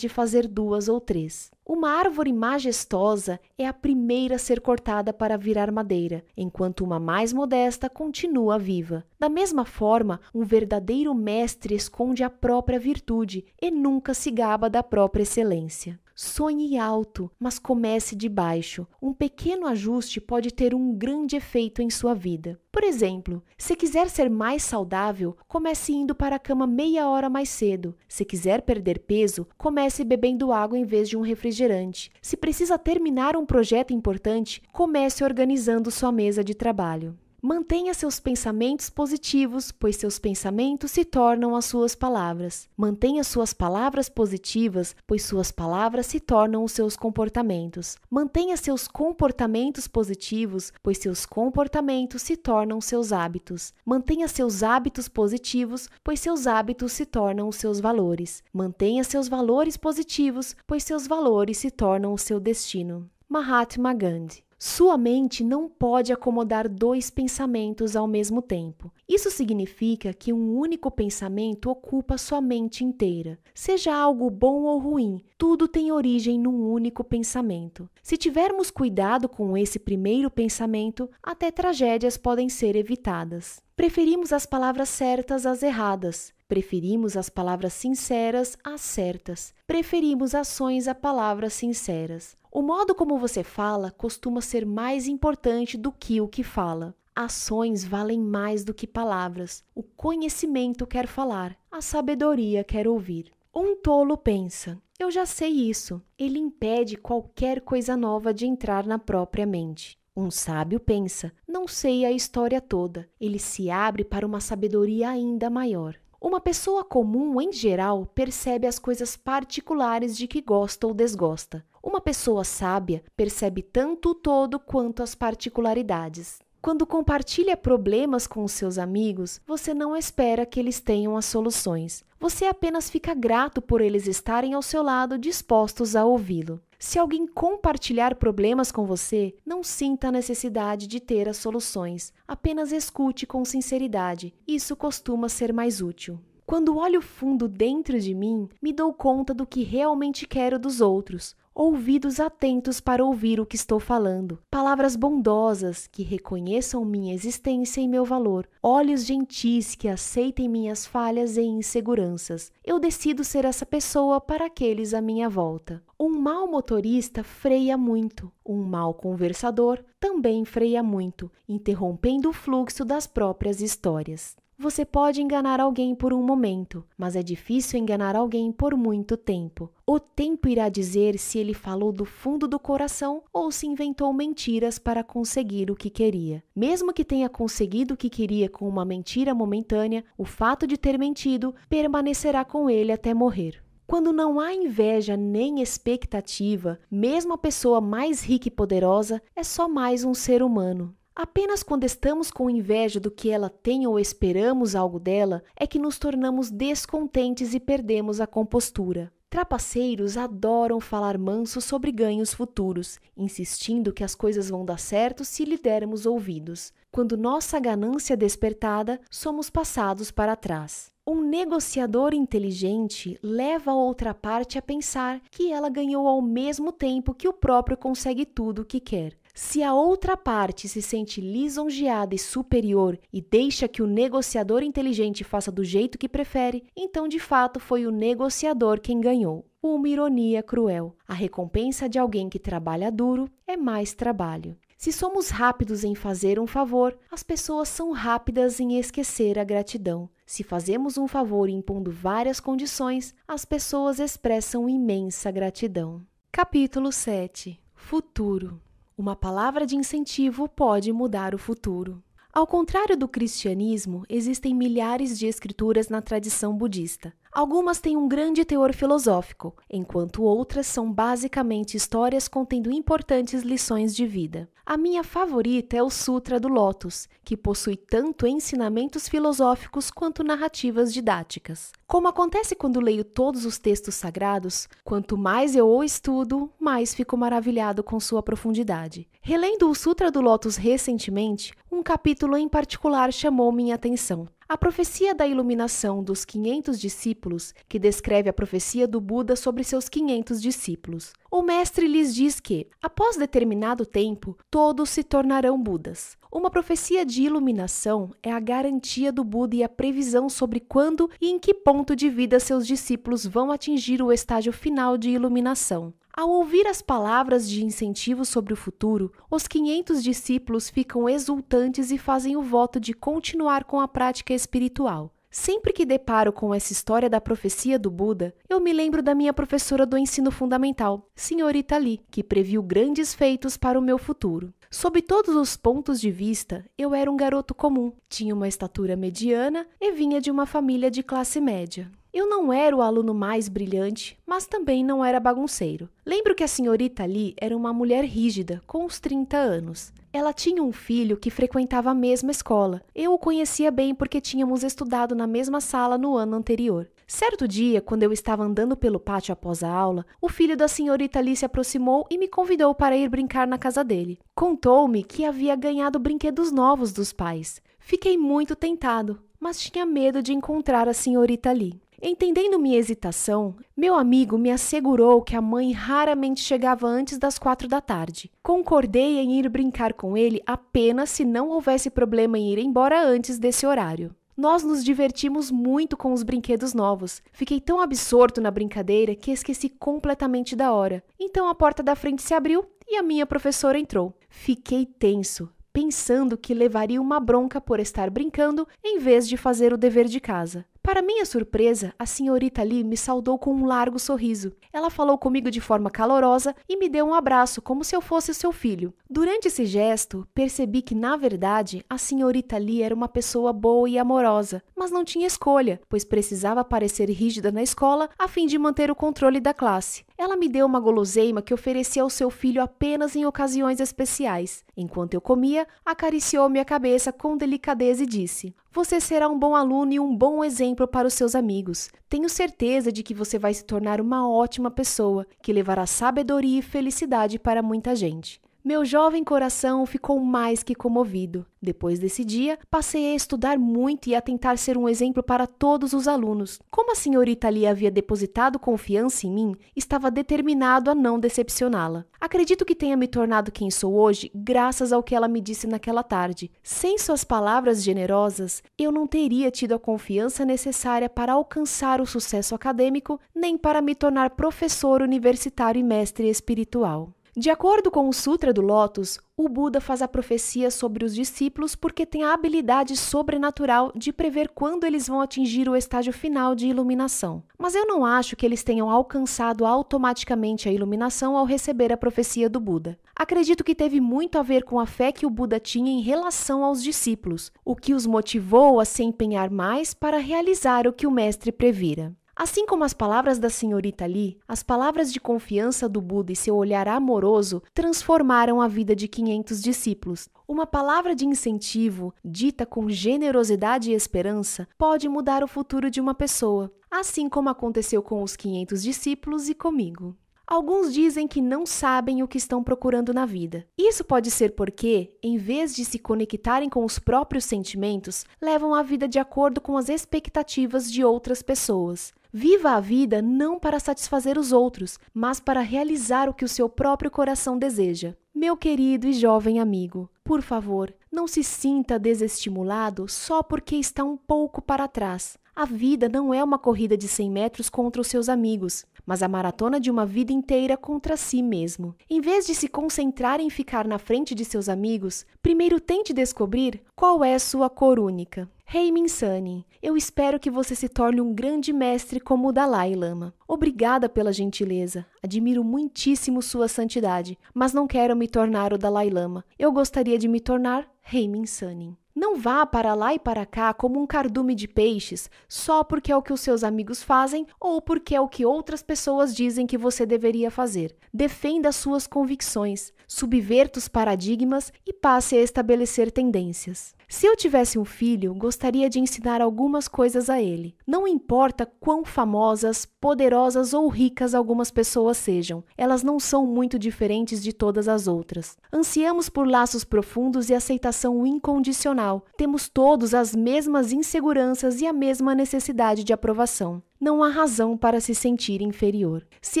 [0.00, 1.52] de fazer duas ou três.
[1.64, 7.32] Uma árvore majestosa é a primeira a ser cortada para virar madeira, enquanto uma mais
[7.32, 9.04] modesta continua viva.
[9.18, 14.82] Da mesma forma, um verdadeiro mestre esconde a própria virtude e nunca se gaba da
[14.82, 15.98] própria excelência.
[16.14, 18.86] Sonhe alto, mas comece de baixo.
[19.02, 22.60] Um pequeno ajuste pode ter um grande efeito em sua vida.
[22.70, 27.48] Por exemplo, se quiser ser mais saudável, comece indo para a cama meia hora mais
[27.48, 27.96] cedo.
[28.08, 32.12] Se quiser perder peso, comece bebendo água em vez de um refrigerante.
[32.22, 37.18] Se precisa terminar um projeto importante, comece organizando sua mesa de trabalho.
[37.46, 42.70] Mantenha seus pensamentos positivos, pois seus pensamentos se tornam as suas palavras.
[42.74, 47.98] Mantenha suas palavras positivas, pois suas palavras se tornam os seus comportamentos.
[48.08, 53.74] Mantenha seus comportamentos positivos, pois seus comportamentos se tornam seus hábitos.
[53.84, 58.42] Mantenha seus hábitos positivos, pois seus hábitos se tornam os seus valores.
[58.54, 63.06] Mantenha seus valores positivos, pois seus valores se tornam o seu destino.
[63.28, 68.92] Mahatma Gandhi sua mente não pode acomodar dois pensamentos ao mesmo tempo.
[69.08, 73.38] Isso significa que um único pensamento ocupa sua mente inteira.
[73.54, 77.86] Seja algo bom ou ruim, tudo tem origem num único pensamento.
[78.02, 83.60] Se tivermos cuidado com esse primeiro pensamento, até tragédias podem ser evitadas.
[83.76, 86.32] Preferimos as palavras certas às erradas.
[86.48, 89.52] Preferimos as palavras sinceras às certas.
[89.66, 92.38] Preferimos ações a palavras sinceras.
[92.50, 96.94] O modo como você fala costuma ser mais importante do que o que fala.
[97.14, 99.62] Ações valem mais do que palavras.
[99.74, 103.30] O conhecimento quer falar, a sabedoria quer ouvir.
[103.54, 106.02] Um tolo pensa: eu já sei isso.
[106.18, 109.96] Ele impede qualquer coisa nova de entrar na própria mente.
[110.16, 113.08] Um sábio pensa: não sei a história toda.
[113.20, 115.94] Ele se abre para uma sabedoria ainda maior.
[116.20, 121.64] Uma pessoa comum, em geral, percebe as coisas particulares de que gosta ou desgosta.
[121.82, 126.40] Uma pessoa sábia percebe tanto o todo quanto as particularidades.
[126.64, 132.02] Quando compartilha problemas com os seus amigos, você não espera que eles tenham as soluções.
[132.18, 136.58] Você apenas fica grato por eles estarem ao seu lado dispostos a ouvi-lo.
[136.78, 142.14] Se alguém compartilhar problemas com você, não sinta a necessidade de ter as soluções.
[142.26, 144.32] Apenas escute com sinceridade.
[144.48, 146.18] Isso costuma ser mais útil.
[146.46, 151.36] Quando olho fundo dentro de mim, me dou conta do que realmente quero dos outros
[151.54, 157.86] ouvidos atentos para ouvir o que estou falando, palavras bondosas que reconheçam minha existência e
[157.86, 162.50] meu valor, olhos gentis que aceitem minhas falhas e inseguranças.
[162.64, 165.82] Eu decido ser essa pessoa para aqueles à minha volta.
[165.98, 173.06] Um mau motorista freia muito, um mau conversador também freia muito, interrompendo o fluxo das
[173.06, 174.36] próprias histórias.
[174.56, 179.68] Você pode enganar alguém por um momento, mas é difícil enganar alguém por muito tempo.
[179.84, 184.78] O tempo irá dizer se ele falou do fundo do coração ou se inventou mentiras
[184.78, 186.42] para conseguir o que queria.
[186.54, 190.96] Mesmo que tenha conseguido o que queria com uma mentira momentânea, o fato de ter
[190.98, 193.60] mentido permanecerá com ele até morrer.
[193.88, 199.68] Quando não há inveja nem expectativa, mesmo a pessoa mais rica e poderosa é só
[199.68, 200.94] mais um ser humano.
[201.16, 205.78] Apenas quando estamos com inveja do que ela tem ou esperamos algo dela é que
[205.78, 209.12] nos tornamos descontentes e perdemos a compostura.
[209.30, 215.44] Trapaceiros adoram falar manso sobre ganhos futuros, insistindo que as coisas vão dar certo se
[215.44, 216.72] lhe dermos ouvidos.
[216.90, 220.90] Quando nossa ganância é despertada, somos passados para trás.
[221.06, 227.14] Um negociador inteligente leva a outra parte a pensar que ela ganhou ao mesmo tempo
[227.14, 229.16] que o próprio consegue tudo o que quer.
[229.36, 235.24] Se a outra parte se sente lisonjeada e superior e deixa que o negociador inteligente
[235.24, 239.44] faça do jeito que prefere, então de fato foi o negociador quem ganhou.
[239.60, 240.94] Uma ironia cruel.
[241.08, 244.56] A recompensa de alguém que trabalha duro é mais trabalho.
[244.78, 250.08] Se somos rápidos em fazer um favor, as pessoas são rápidas em esquecer a gratidão.
[250.24, 256.06] Se fazemos um favor impondo várias condições, as pessoas expressam imensa gratidão.
[256.30, 258.60] Capítulo 7 Futuro
[258.96, 262.02] uma palavra de incentivo pode mudar o futuro.
[262.32, 267.12] Ao contrário do cristianismo, existem milhares de escrituras na tradição budista.
[267.32, 274.06] Algumas têm um grande teor filosófico, enquanto outras são basicamente histórias contendo importantes lições de
[274.06, 274.48] vida.
[274.66, 280.90] A minha favorita é o Sutra do Lótus, que possui tanto ensinamentos filosóficos quanto narrativas
[280.90, 281.70] didáticas.
[281.86, 287.14] Como acontece quando leio todos os textos sagrados, quanto mais eu o estudo, mais fico
[287.14, 289.06] maravilhado com sua profundidade.
[289.20, 294.28] Relendo o Sutra do Lótus recentemente, um capítulo em particular chamou minha atenção.
[294.48, 299.88] A profecia da iluminação dos 500 discípulos, que descreve a profecia do Buda sobre seus
[299.88, 301.12] 500 discípulos.
[301.30, 306.16] O mestre lhes diz que, após determinado tempo, todos se tornarão Budas.
[306.34, 311.30] Uma profecia de iluminação é a garantia do Buda e a previsão sobre quando e
[311.30, 315.94] em que ponto de vida seus discípulos vão atingir o estágio final de iluminação.
[316.12, 321.98] Ao ouvir as palavras de incentivo sobre o futuro, os 500 discípulos ficam exultantes e
[321.98, 325.13] fazem o voto de continuar com a prática espiritual.
[325.36, 329.32] Sempre que deparo com essa história da profecia do Buda, eu me lembro da minha
[329.32, 334.54] professora do ensino fundamental, senhorita Lee, que previu grandes feitos para o meu futuro.
[334.70, 339.66] Sob todos os pontos de vista, eu era um garoto comum, tinha uma estatura mediana
[339.80, 341.90] e vinha de uma família de classe média.
[342.14, 345.88] Eu não era o aluno mais brilhante, mas também não era bagunceiro.
[346.06, 349.92] Lembro que a senhorita ali era uma mulher rígida, com uns 30 anos.
[350.12, 352.80] Ela tinha um filho que frequentava a mesma escola.
[352.94, 356.88] Eu o conhecia bem porque tínhamos estudado na mesma sala no ano anterior.
[357.04, 361.18] Certo dia, quando eu estava andando pelo pátio após a aula, o filho da senhorita
[361.18, 364.20] ali se aproximou e me convidou para ir brincar na casa dele.
[364.36, 367.60] Contou-me que havia ganhado brinquedos novos dos pais.
[367.80, 371.82] Fiquei muito tentado, mas tinha medo de encontrar a senhorita ali.
[372.06, 377.66] Entendendo minha hesitação, meu amigo me assegurou que a mãe raramente chegava antes das quatro
[377.66, 378.30] da tarde.
[378.42, 383.38] Concordei em ir brincar com ele apenas se não houvesse problema em ir embora antes
[383.38, 384.14] desse horário.
[384.36, 387.22] Nós nos divertimos muito com os brinquedos novos.
[387.32, 391.02] Fiquei tão absorto na brincadeira que esqueci completamente da hora.
[391.18, 394.12] Então a porta da frente se abriu e a minha professora entrou.
[394.28, 399.78] Fiquei tenso, pensando que levaria uma bronca por estar brincando em vez de fazer o
[399.78, 400.66] dever de casa.
[400.84, 404.52] Para minha surpresa, a senhorita Lee me saudou com um largo sorriso.
[404.70, 408.34] Ela falou comigo de forma calorosa e me deu um abraço, como se eu fosse
[408.34, 408.92] seu filho.
[409.08, 413.96] Durante esse gesto, percebi que, na verdade, a senhorita Lee era uma pessoa boa e
[413.96, 418.90] amorosa, mas não tinha escolha, pois precisava parecer rígida na escola a fim de manter
[418.90, 420.04] o controle da classe.
[420.18, 424.62] Ela me deu uma guloseima que oferecia ao seu filho apenas em ocasiões especiais.
[424.76, 429.92] Enquanto eu comia, acariciou minha cabeça com delicadeza e disse: Você será um bom aluno
[429.92, 431.90] e um bom exemplo para os seus amigos.
[432.08, 436.62] Tenho certeza de que você vai se tornar uma ótima pessoa, que levará sabedoria e
[436.62, 438.40] felicidade para muita gente.
[438.66, 441.44] Meu jovem coração ficou mais que comovido.
[441.60, 445.92] Depois desse dia, passei a estudar muito e a tentar ser um exemplo para todos
[445.92, 446.58] os alunos.
[446.70, 452.06] Como a senhorita ali havia depositado confiança em mim, estava determinado a não decepcioná-la.
[452.18, 456.02] Acredito que tenha me tornado quem sou hoje graças ao que ela me disse naquela
[456.02, 456.50] tarde.
[456.62, 462.54] Sem suas palavras generosas, eu não teria tido a confiança necessária para alcançar o sucesso
[462.54, 467.12] acadêmico, nem para me tornar professor universitário e mestre espiritual.
[467.36, 471.74] De acordo com o Sutra do Lótus, o Buda faz a profecia sobre os discípulos
[471.74, 476.68] porque tem a habilidade sobrenatural de prever quando eles vão atingir o estágio final de
[476.68, 477.42] iluminação.
[477.58, 482.48] Mas eu não acho que eles tenham alcançado automaticamente a iluminação ao receber a profecia
[482.48, 482.96] do Buda.
[483.16, 486.64] Acredito que teve muito a ver com a fé que o Buda tinha em relação
[486.64, 491.10] aos discípulos, o que os motivou a se empenhar mais para realizar o que o
[491.10, 492.14] mestre previra.
[492.36, 496.56] Assim como as palavras da senhorita Li, as palavras de confiança do Buda e seu
[496.56, 500.28] olhar amoroso transformaram a vida de 500 discípulos.
[500.46, 506.12] Uma palavra de incentivo, dita com generosidade e esperança, pode mudar o futuro de uma
[506.12, 510.16] pessoa, assim como aconteceu com os 500 discípulos e comigo.
[510.46, 513.66] Alguns dizem que não sabem o que estão procurando na vida.
[513.78, 518.82] Isso pode ser porque, em vez de se conectarem com os próprios sentimentos, levam a
[518.82, 522.12] vida de acordo com as expectativas de outras pessoas.
[522.36, 526.68] Viva a vida não para satisfazer os outros, mas para realizar o que o seu
[526.68, 528.16] próprio coração deseja.
[528.34, 534.16] Meu querido e jovem amigo, por favor, não se sinta desestimulado só porque está um
[534.16, 535.38] pouco para trás.
[535.54, 539.28] A vida não é uma corrida de 100 metros contra os seus amigos, mas a
[539.28, 541.94] maratona de uma vida inteira contra si mesmo.
[542.10, 546.82] Em vez de se concentrar em ficar na frente de seus amigos, primeiro tente descobrir
[546.96, 548.50] qual é sua cor única.
[548.66, 552.94] Rei hey Minsani, eu espero que você se torne um grande mestre como o Dalai
[552.94, 553.32] Lama.
[553.46, 555.06] Obrigada pela gentileza.
[555.22, 559.44] Admiro muitíssimo sua santidade, mas não quero me tornar o Dalai Lama.
[559.58, 561.96] Eu gostaria de me tornar Rei Minsani.
[562.14, 566.16] Não vá para lá e para cá como um cardume de peixes só porque é
[566.16, 569.76] o que os seus amigos fazem ou porque é o que outras pessoas dizem que
[569.76, 570.94] você deveria fazer.
[571.12, 576.94] Defenda suas convicções, subverta os paradigmas e passe a estabelecer tendências.
[577.14, 580.74] Se eu tivesse um filho, gostaria de ensinar algumas coisas a ele.
[580.84, 587.40] Não importa quão famosas, poderosas ou ricas algumas pessoas sejam, elas não são muito diferentes
[587.40, 588.56] de todas as outras.
[588.72, 592.24] Ansiamos por laços profundos e aceitação incondicional.
[592.36, 598.00] Temos todos as mesmas inseguranças e a mesma necessidade de aprovação não há razão para
[598.00, 599.26] se sentir inferior.
[599.42, 599.60] Se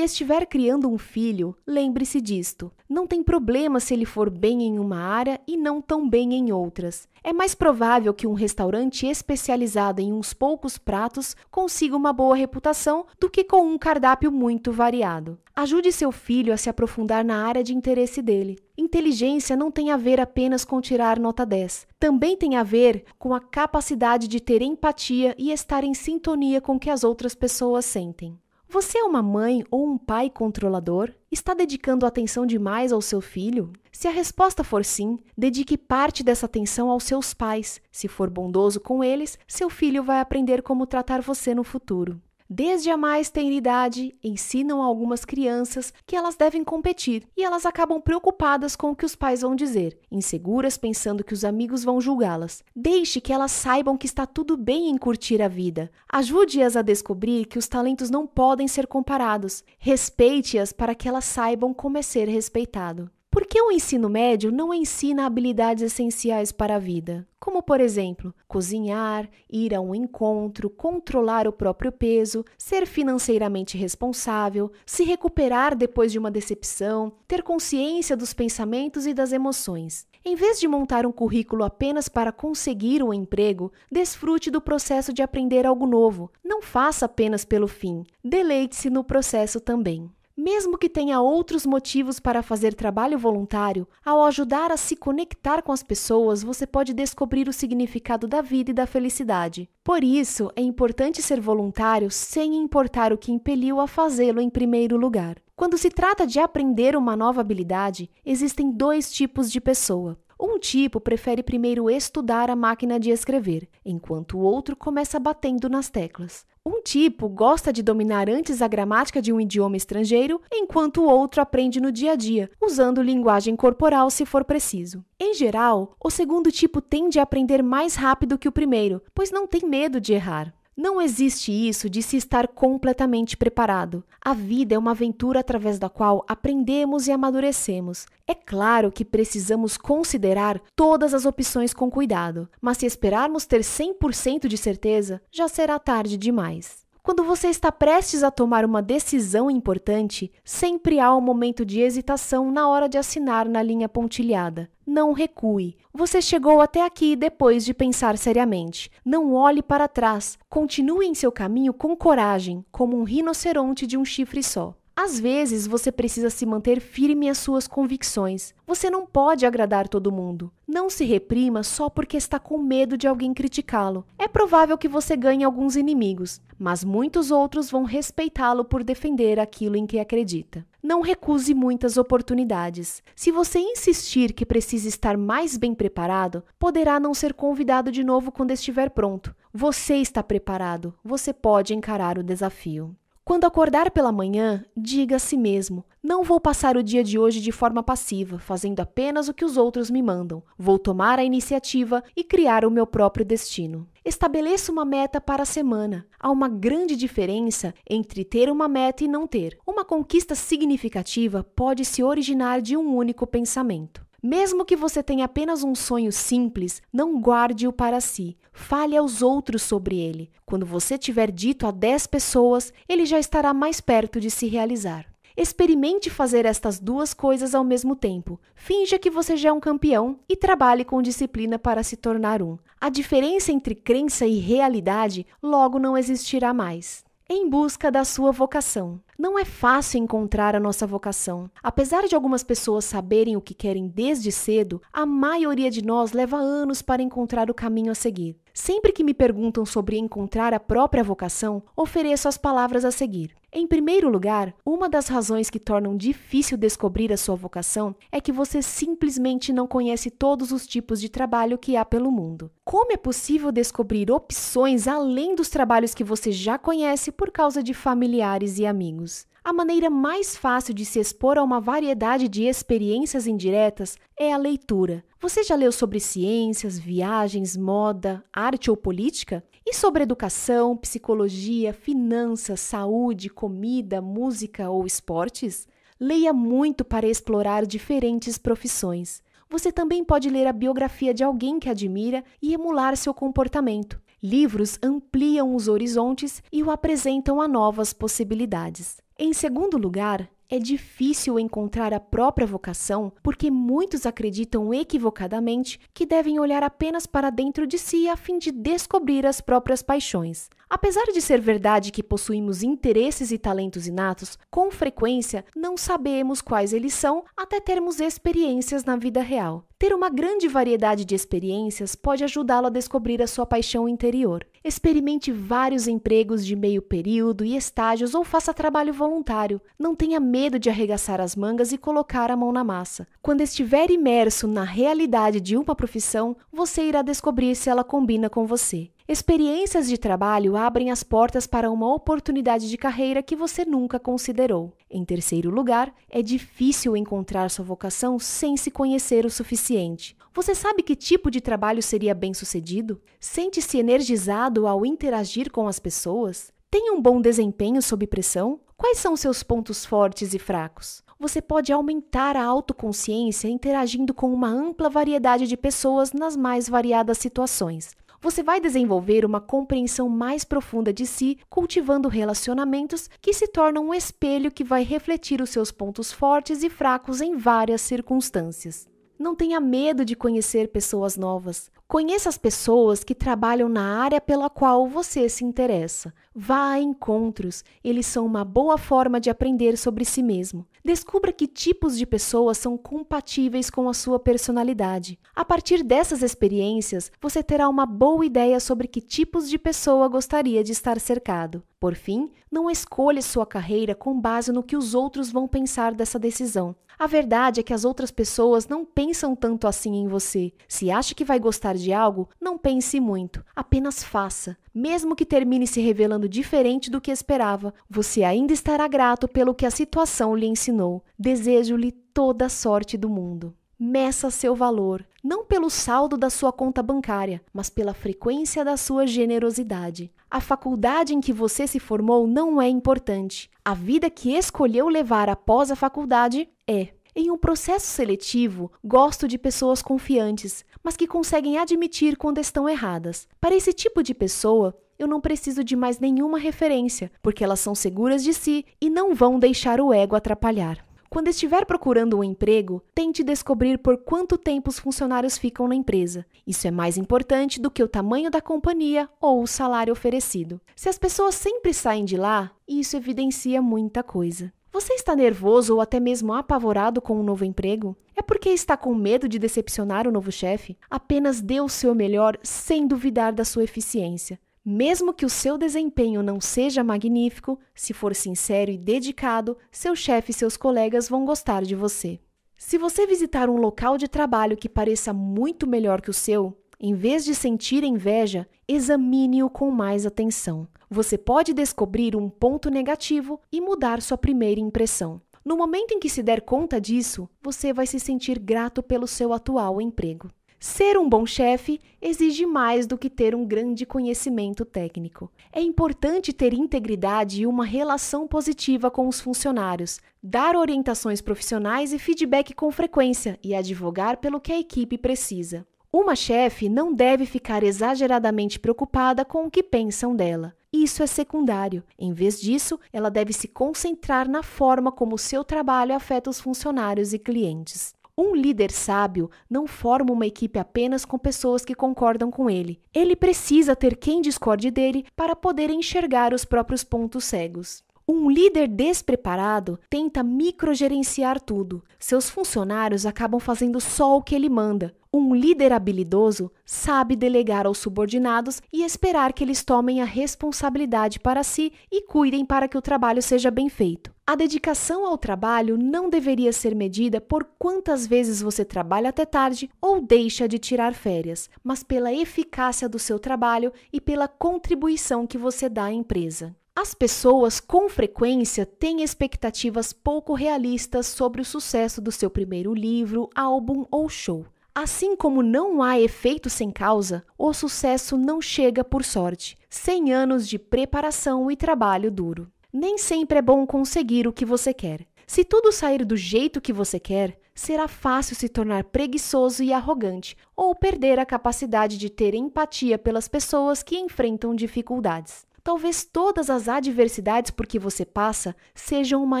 [0.00, 2.72] estiver criando um filho, lembre-se disto.
[2.88, 6.50] Não tem problema se ele for bem em uma área e não tão bem em
[6.50, 7.06] outras.
[7.22, 13.04] É mais provável que um restaurante especializado em uns poucos pratos consiga uma boa reputação
[13.20, 15.38] do que com um cardápio muito variado.
[15.54, 18.58] Ajude seu filho a se aprofundar na área de interesse dele.
[18.84, 21.86] Inteligência não tem a ver apenas com tirar nota 10.
[21.98, 26.76] Também tem a ver com a capacidade de ter empatia e estar em sintonia com
[26.76, 28.38] o que as outras pessoas sentem.
[28.68, 31.10] Você é uma mãe ou um pai controlador?
[31.32, 33.72] Está dedicando atenção demais ao seu filho?
[33.90, 37.80] Se a resposta for sim, dedique parte dessa atenção aos seus pais.
[37.90, 42.20] Se for bondoso com eles, seu filho vai aprender como tratar você no futuro.
[42.48, 47.64] Desde a mais tenra idade, ensinam a algumas crianças que elas devem competir e elas
[47.64, 52.02] acabam preocupadas com o que os pais vão dizer, inseguras pensando que os amigos vão
[52.02, 52.62] julgá-las.
[52.76, 55.90] Deixe que elas saibam que está tudo bem em curtir a vida.
[56.12, 59.64] Ajude-as a descobrir que os talentos não podem ser comparados.
[59.78, 63.10] Respeite-as para que elas saibam como é ser respeitado.
[63.34, 67.26] Por que o ensino médio não ensina habilidades essenciais para a vida?
[67.44, 74.72] Como, por exemplo, cozinhar, ir a um encontro, controlar o próprio peso, ser financeiramente responsável,
[74.86, 80.06] se recuperar depois de uma decepção, ter consciência dos pensamentos e das emoções.
[80.24, 85.20] Em vez de montar um currículo apenas para conseguir um emprego, desfrute do processo de
[85.20, 86.32] aprender algo novo.
[86.42, 90.10] Não faça apenas pelo fim, deleite-se no processo também.
[90.36, 95.70] Mesmo que tenha outros motivos para fazer trabalho voluntário, ao ajudar a se conectar com
[95.70, 99.70] as pessoas, você pode descobrir o significado da vida e da felicidade.
[99.84, 104.96] Por isso, é importante ser voluntário sem importar o que impeliu a fazê-lo em primeiro
[104.96, 105.36] lugar.
[105.54, 110.18] Quando se trata de aprender uma nova habilidade, existem dois tipos de pessoa.
[110.46, 115.88] Um tipo prefere primeiro estudar a máquina de escrever, enquanto o outro começa batendo nas
[115.88, 116.44] teclas.
[116.62, 121.40] Um tipo gosta de dominar antes a gramática de um idioma estrangeiro, enquanto o outro
[121.40, 125.02] aprende no dia a dia, usando linguagem corporal se for preciso.
[125.18, 129.46] Em geral, o segundo tipo tende a aprender mais rápido que o primeiro, pois não
[129.46, 130.52] tem medo de errar.
[130.76, 134.04] Não existe isso de se estar completamente preparado.
[134.20, 138.06] A vida é uma aventura através da qual aprendemos e amadurecemos.
[138.26, 144.48] É claro que precisamos considerar todas as opções com cuidado, mas se esperarmos ter 100%
[144.48, 146.83] de certeza, já será tarde demais.
[147.04, 152.50] Quando você está prestes a tomar uma decisão importante, sempre há um momento de hesitação
[152.50, 154.70] na hora de assinar na linha pontilhada.
[154.86, 155.76] Não recue.
[155.92, 158.90] Você chegou até aqui depois de pensar seriamente.
[159.04, 160.38] Não olhe para trás.
[160.48, 164.74] Continue em seu caminho com coragem, como um rinoceronte de um chifre só.
[164.96, 168.54] Às vezes você precisa se manter firme às suas convicções.
[168.64, 170.52] Você não pode agradar todo mundo.
[170.74, 174.04] Não se reprima só porque está com medo de alguém criticá-lo.
[174.18, 179.76] É provável que você ganhe alguns inimigos, mas muitos outros vão respeitá-lo por defender aquilo
[179.76, 180.66] em que acredita.
[180.82, 183.04] Não recuse muitas oportunidades.
[183.14, 188.32] Se você insistir que precisa estar mais bem preparado, poderá não ser convidado de novo
[188.32, 189.32] quando estiver pronto.
[189.52, 192.96] Você está preparado, você pode encarar o desafio.
[193.24, 197.40] Quando acordar pela manhã, diga a si mesmo: Não vou passar o dia de hoje
[197.40, 200.42] de forma passiva, fazendo apenas o que os outros me mandam.
[200.58, 203.88] Vou tomar a iniciativa e criar o meu próprio destino.
[204.04, 206.06] Estabeleça uma meta para a semana.
[206.20, 209.56] Há uma grande diferença entre ter uma meta e não ter.
[209.66, 214.04] Uma conquista significativa pode se originar de um único pensamento.
[214.26, 218.38] Mesmo que você tenha apenas um sonho simples, não guarde-o para si.
[218.54, 220.30] Fale aos outros sobre ele.
[220.46, 225.04] Quando você tiver dito a 10 pessoas, ele já estará mais perto de se realizar.
[225.36, 228.40] Experimente fazer estas duas coisas ao mesmo tempo.
[228.54, 232.56] Finja que você já é um campeão e trabalhe com disciplina para se tornar um.
[232.80, 239.00] A diferença entre crença e realidade logo não existirá mais em busca da sua vocação.
[239.16, 241.48] Não é fácil encontrar a nossa vocação.
[241.62, 246.36] Apesar de algumas pessoas saberem o que querem desde cedo, a maioria de nós leva
[246.36, 248.36] anos para encontrar o caminho a seguir.
[248.52, 253.34] Sempre que me perguntam sobre encontrar a própria vocação, ofereço as palavras a seguir.
[253.56, 258.32] Em primeiro lugar, uma das razões que tornam difícil descobrir a sua vocação é que
[258.32, 262.50] você simplesmente não conhece todos os tipos de trabalho que há pelo mundo.
[262.64, 267.72] Como é possível descobrir opções além dos trabalhos que você já conhece por causa de
[267.72, 269.03] familiares e amigos?
[269.46, 274.38] A maneira mais fácil de se expor a uma variedade de experiências indiretas é a
[274.38, 275.04] leitura.
[275.20, 279.44] Você já leu sobre ciências, viagens, moda, arte ou política?
[279.66, 285.68] E sobre educação, psicologia, finanças, saúde, comida, música ou esportes?
[286.00, 289.22] Leia muito para explorar diferentes profissões.
[289.50, 294.00] Você também pode ler a biografia de alguém que admira e emular seu comportamento.
[294.22, 299.03] Livros ampliam os horizontes e o apresentam a novas possibilidades.
[299.26, 306.38] Em segundo lugar, é difícil encontrar a própria vocação porque muitos acreditam equivocadamente que devem
[306.38, 310.50] olhar apenas para dentro de si a fim de descobrir as próprias paixões.
[310.68, 316.72] Apesar de ser verdade que possuímos interesses e talentos inatos, com frequência não sabemos quais
[316.72, 319.66] eles são até termos experiências na vida real.
[319.78, 324.46] Ter uma grande variedade de experiências pode ajudá-lo a descobrir a sua paixão interior.
[324.64, 329.60] Experimente vários empregos de meio período e estágios ou faça trabalho voluntário.
[329.78, 333.06] Não tenha medo de arregaçar as mangas e colocar a mão na massa.
[333.20, 338.46] Quando estiver imerso na realidade de uma profissão, você irá descobrir se ela combina com
[338.46, 338.90] você.
[339.06, 344.72] Experiências de trabalho abrem as portas para uma oportunidade de carreira que você nunca considerou.
[344.90, 350.16] Em terceiro lugar, é difícil encontrar sua vocação sem se conhecer o suficiente.
[350.32, 352.98] Você sabe que tipo de trabalho seria bem-sucedido?
[353.20, 356.50] Sente-se energizado ao interagir com as pessoas?
[356.70, 358.58] Tem um bom desempenho sob pressão?
[358.74, 361.04] Quais são seus pontos fortes e fracos?
[361.20, 367.18] Você pode aumentar a autoconsciência interagindo com uma ampla variedade de pessoas nas mais variadas
[367.18, 367.94] situações
[368.24, 373.92] você vai desenvolver uma compreensão mais profunda de si, cultivando relacionamentos que se tornam um
[373.92, 378.88] espelho que vai refletir os seus pontos fortes e fracos em várias circunstâncias.
[379.18, 381.70] Não tenha medo de conhecer pessoas novas.
[381.86, 386.10] Conheça as pessoas que trabalham na área pela qual você se interessa.
[386.34, 390.66] Vá a encontros, eles são uma boa forma de aprender sobre si mesmo.
[390.86, 395.18] Descubra que tipos de pessoas são compatíveis com a sua personalidade.
[395.34, 400.62] A partir dessas experiências, você terá uma boa ideia sobre que tipos de pessoa gostaria
[400.62, 401.62] de estar cercado.
[401.84, 406.18] Por fim, não escolha sua carreira com base no que os outros vão pensar dessa
[406.18, 406.74] decisão.
[406.98, 410.50] A verdade é que as outras pessoas não pensam tanto assim em você.
[410.66, 414.56] Se acha que vai gostar de algo, não pense muito, apenas faça.
[414.74, 419.66] Mesmo que termine se revelando diferente do que esperava, você ainda estará grato pelo que
[419.66, 421.04] a situação lhe ensinou.
[421.18, 423.54] Desejo-lhe toda a sorte do mundo.
[423.86, 429.06] Meça seu valor, não pelo saldo da sua conta bancária, mas pela frequência da sua
[429.06, 430.10] generosidade.
[430.30, 433.50] A faculdade em que você se formou não é importante.
[433.62, 436.94] A vida que escolheu levar após a faculdade é.
[437.14, 443.28] Em um processo seletivo, gosto de pessoas confiantes, mas que conseguem admitir quando estão erradas.
[443.38, 447.74] Para esse tipo de pessoa, eu não preciso de mais nenhuma referência, porque elas são
[447.74, 450.82] seguras de si e não vão deixar o ego atrapalhar.
[451.14, 456.26] Quando estiver procurando um emprego, tente descobrir por quanto tempo os funcionários ficam na empresa.
[456.44, 460.60] Isso é mais importante do que o tamanho da companhia ou o salário oferecido.
[460.74, 464.52] Se as pessoas sempre saem de lá, isso evidencia muita coisa.
[464.72, 467.96] Você está nervoso ou até mesmo apavorado com um novo emprego?
[468.16, 470.76] É porque está com medo de decepcionar o novo chefe?
[470.90, 474.36] Apenas dê o seu melhor sem duvidar da sua eficiência.
[474.66, 480.30] Mesmo que o seu desempenho não seja magnífico, se for sincero e dedicado, seu chefe
[480.30, 482.18] e seus colegas vão gostar de você.
[482.56, 486.94] Se você visitar um local de trabalho que pareça muito melhor que o seu, em
[486.94, 490.66] vez de sentir inveja, examine-o com mais atenção.
[490.88, 495.20] Você pode descobrir um ponto negativo e mudar sua primeira impressão.
[495.44, 499.34] No momento em que se der conta disso, você vai se sentir grato pelo seu
[499.34, 500.30] atual emprego.
[500.66, 505.30] Ser um bom chefe exige mais do que ter um grande conhecimento técnico.
[505.52, 511.98] É importante ter integridade e uma relação positiva com os funcionários, dar orientações profissionais e
[511.98, 515.66] feedback com frequência e advogar pelo que a equipe precisa.
[515.92, 520.56] Uma chefe não deve ficar exageradamente preocupada com o que pensam dela.
[520.72, 521.84] Isso é secundário.
[521.98, 527.12] Em vez disso, ela deve se concentrar na forma como seu trabalho afeta os funcionários
[527.12, 527.93] e clientes.
[528.16, 532.80] Um líder sábio não forma uma equipe apenas com pessoas que concordam com ele.
[532.94, 537.82] Ele precisa ter quem discorde dele para poder enxergar os próprios pontos cegos.
[538.06, 541.82] Um líder despreparado tenta microgerenciar tudo.
[541.98, 544.94] Seus funcionários acabam fazendo só o que ele manda.
[545.10, 551.42] Um líder habilidoso sabe delegar aos subordinados e esperar que eles tomem a responsabilidade para
[551.42, 554.12] si e cuidem para que o trabalho seja bem feito.
[554.26, 559.70] A dedicação ao trabalho não deveria ser medida por quantas vezes você trabalha até tarde
[559.80, 565.38] ou deixa de tirar férias, mas pela eficácia do seu trabalho e pela contribuição que
[565.38, 566.54] você dá à empresa.
[566.76, 573.30] As pessoas com frequência têm expectativas pouco realistas sobre o sucesso do seu primeiro livro,
[573.32, 574.44] álbum ou show.
[574.74, 580.48] Assim como não há efeito sem causa, o sucesso não chega por sorte, sem anos
[580.48, 582.50] de preparação e trabalho duro.
[582.72, 585.06] Nem sempre é bom conseguir o que você quer.
[585.28, 590.36] Se tudo sair do jeito que você quer, será fácil se tornar preguiçoso e arrogante
[590.56, 595.46] ou perder a capacidade de ter empatia pelas pessoas que enfrentam dificuldades.
[595.64, 599.40] Talvez todas as adversidades por que você passa sejam uma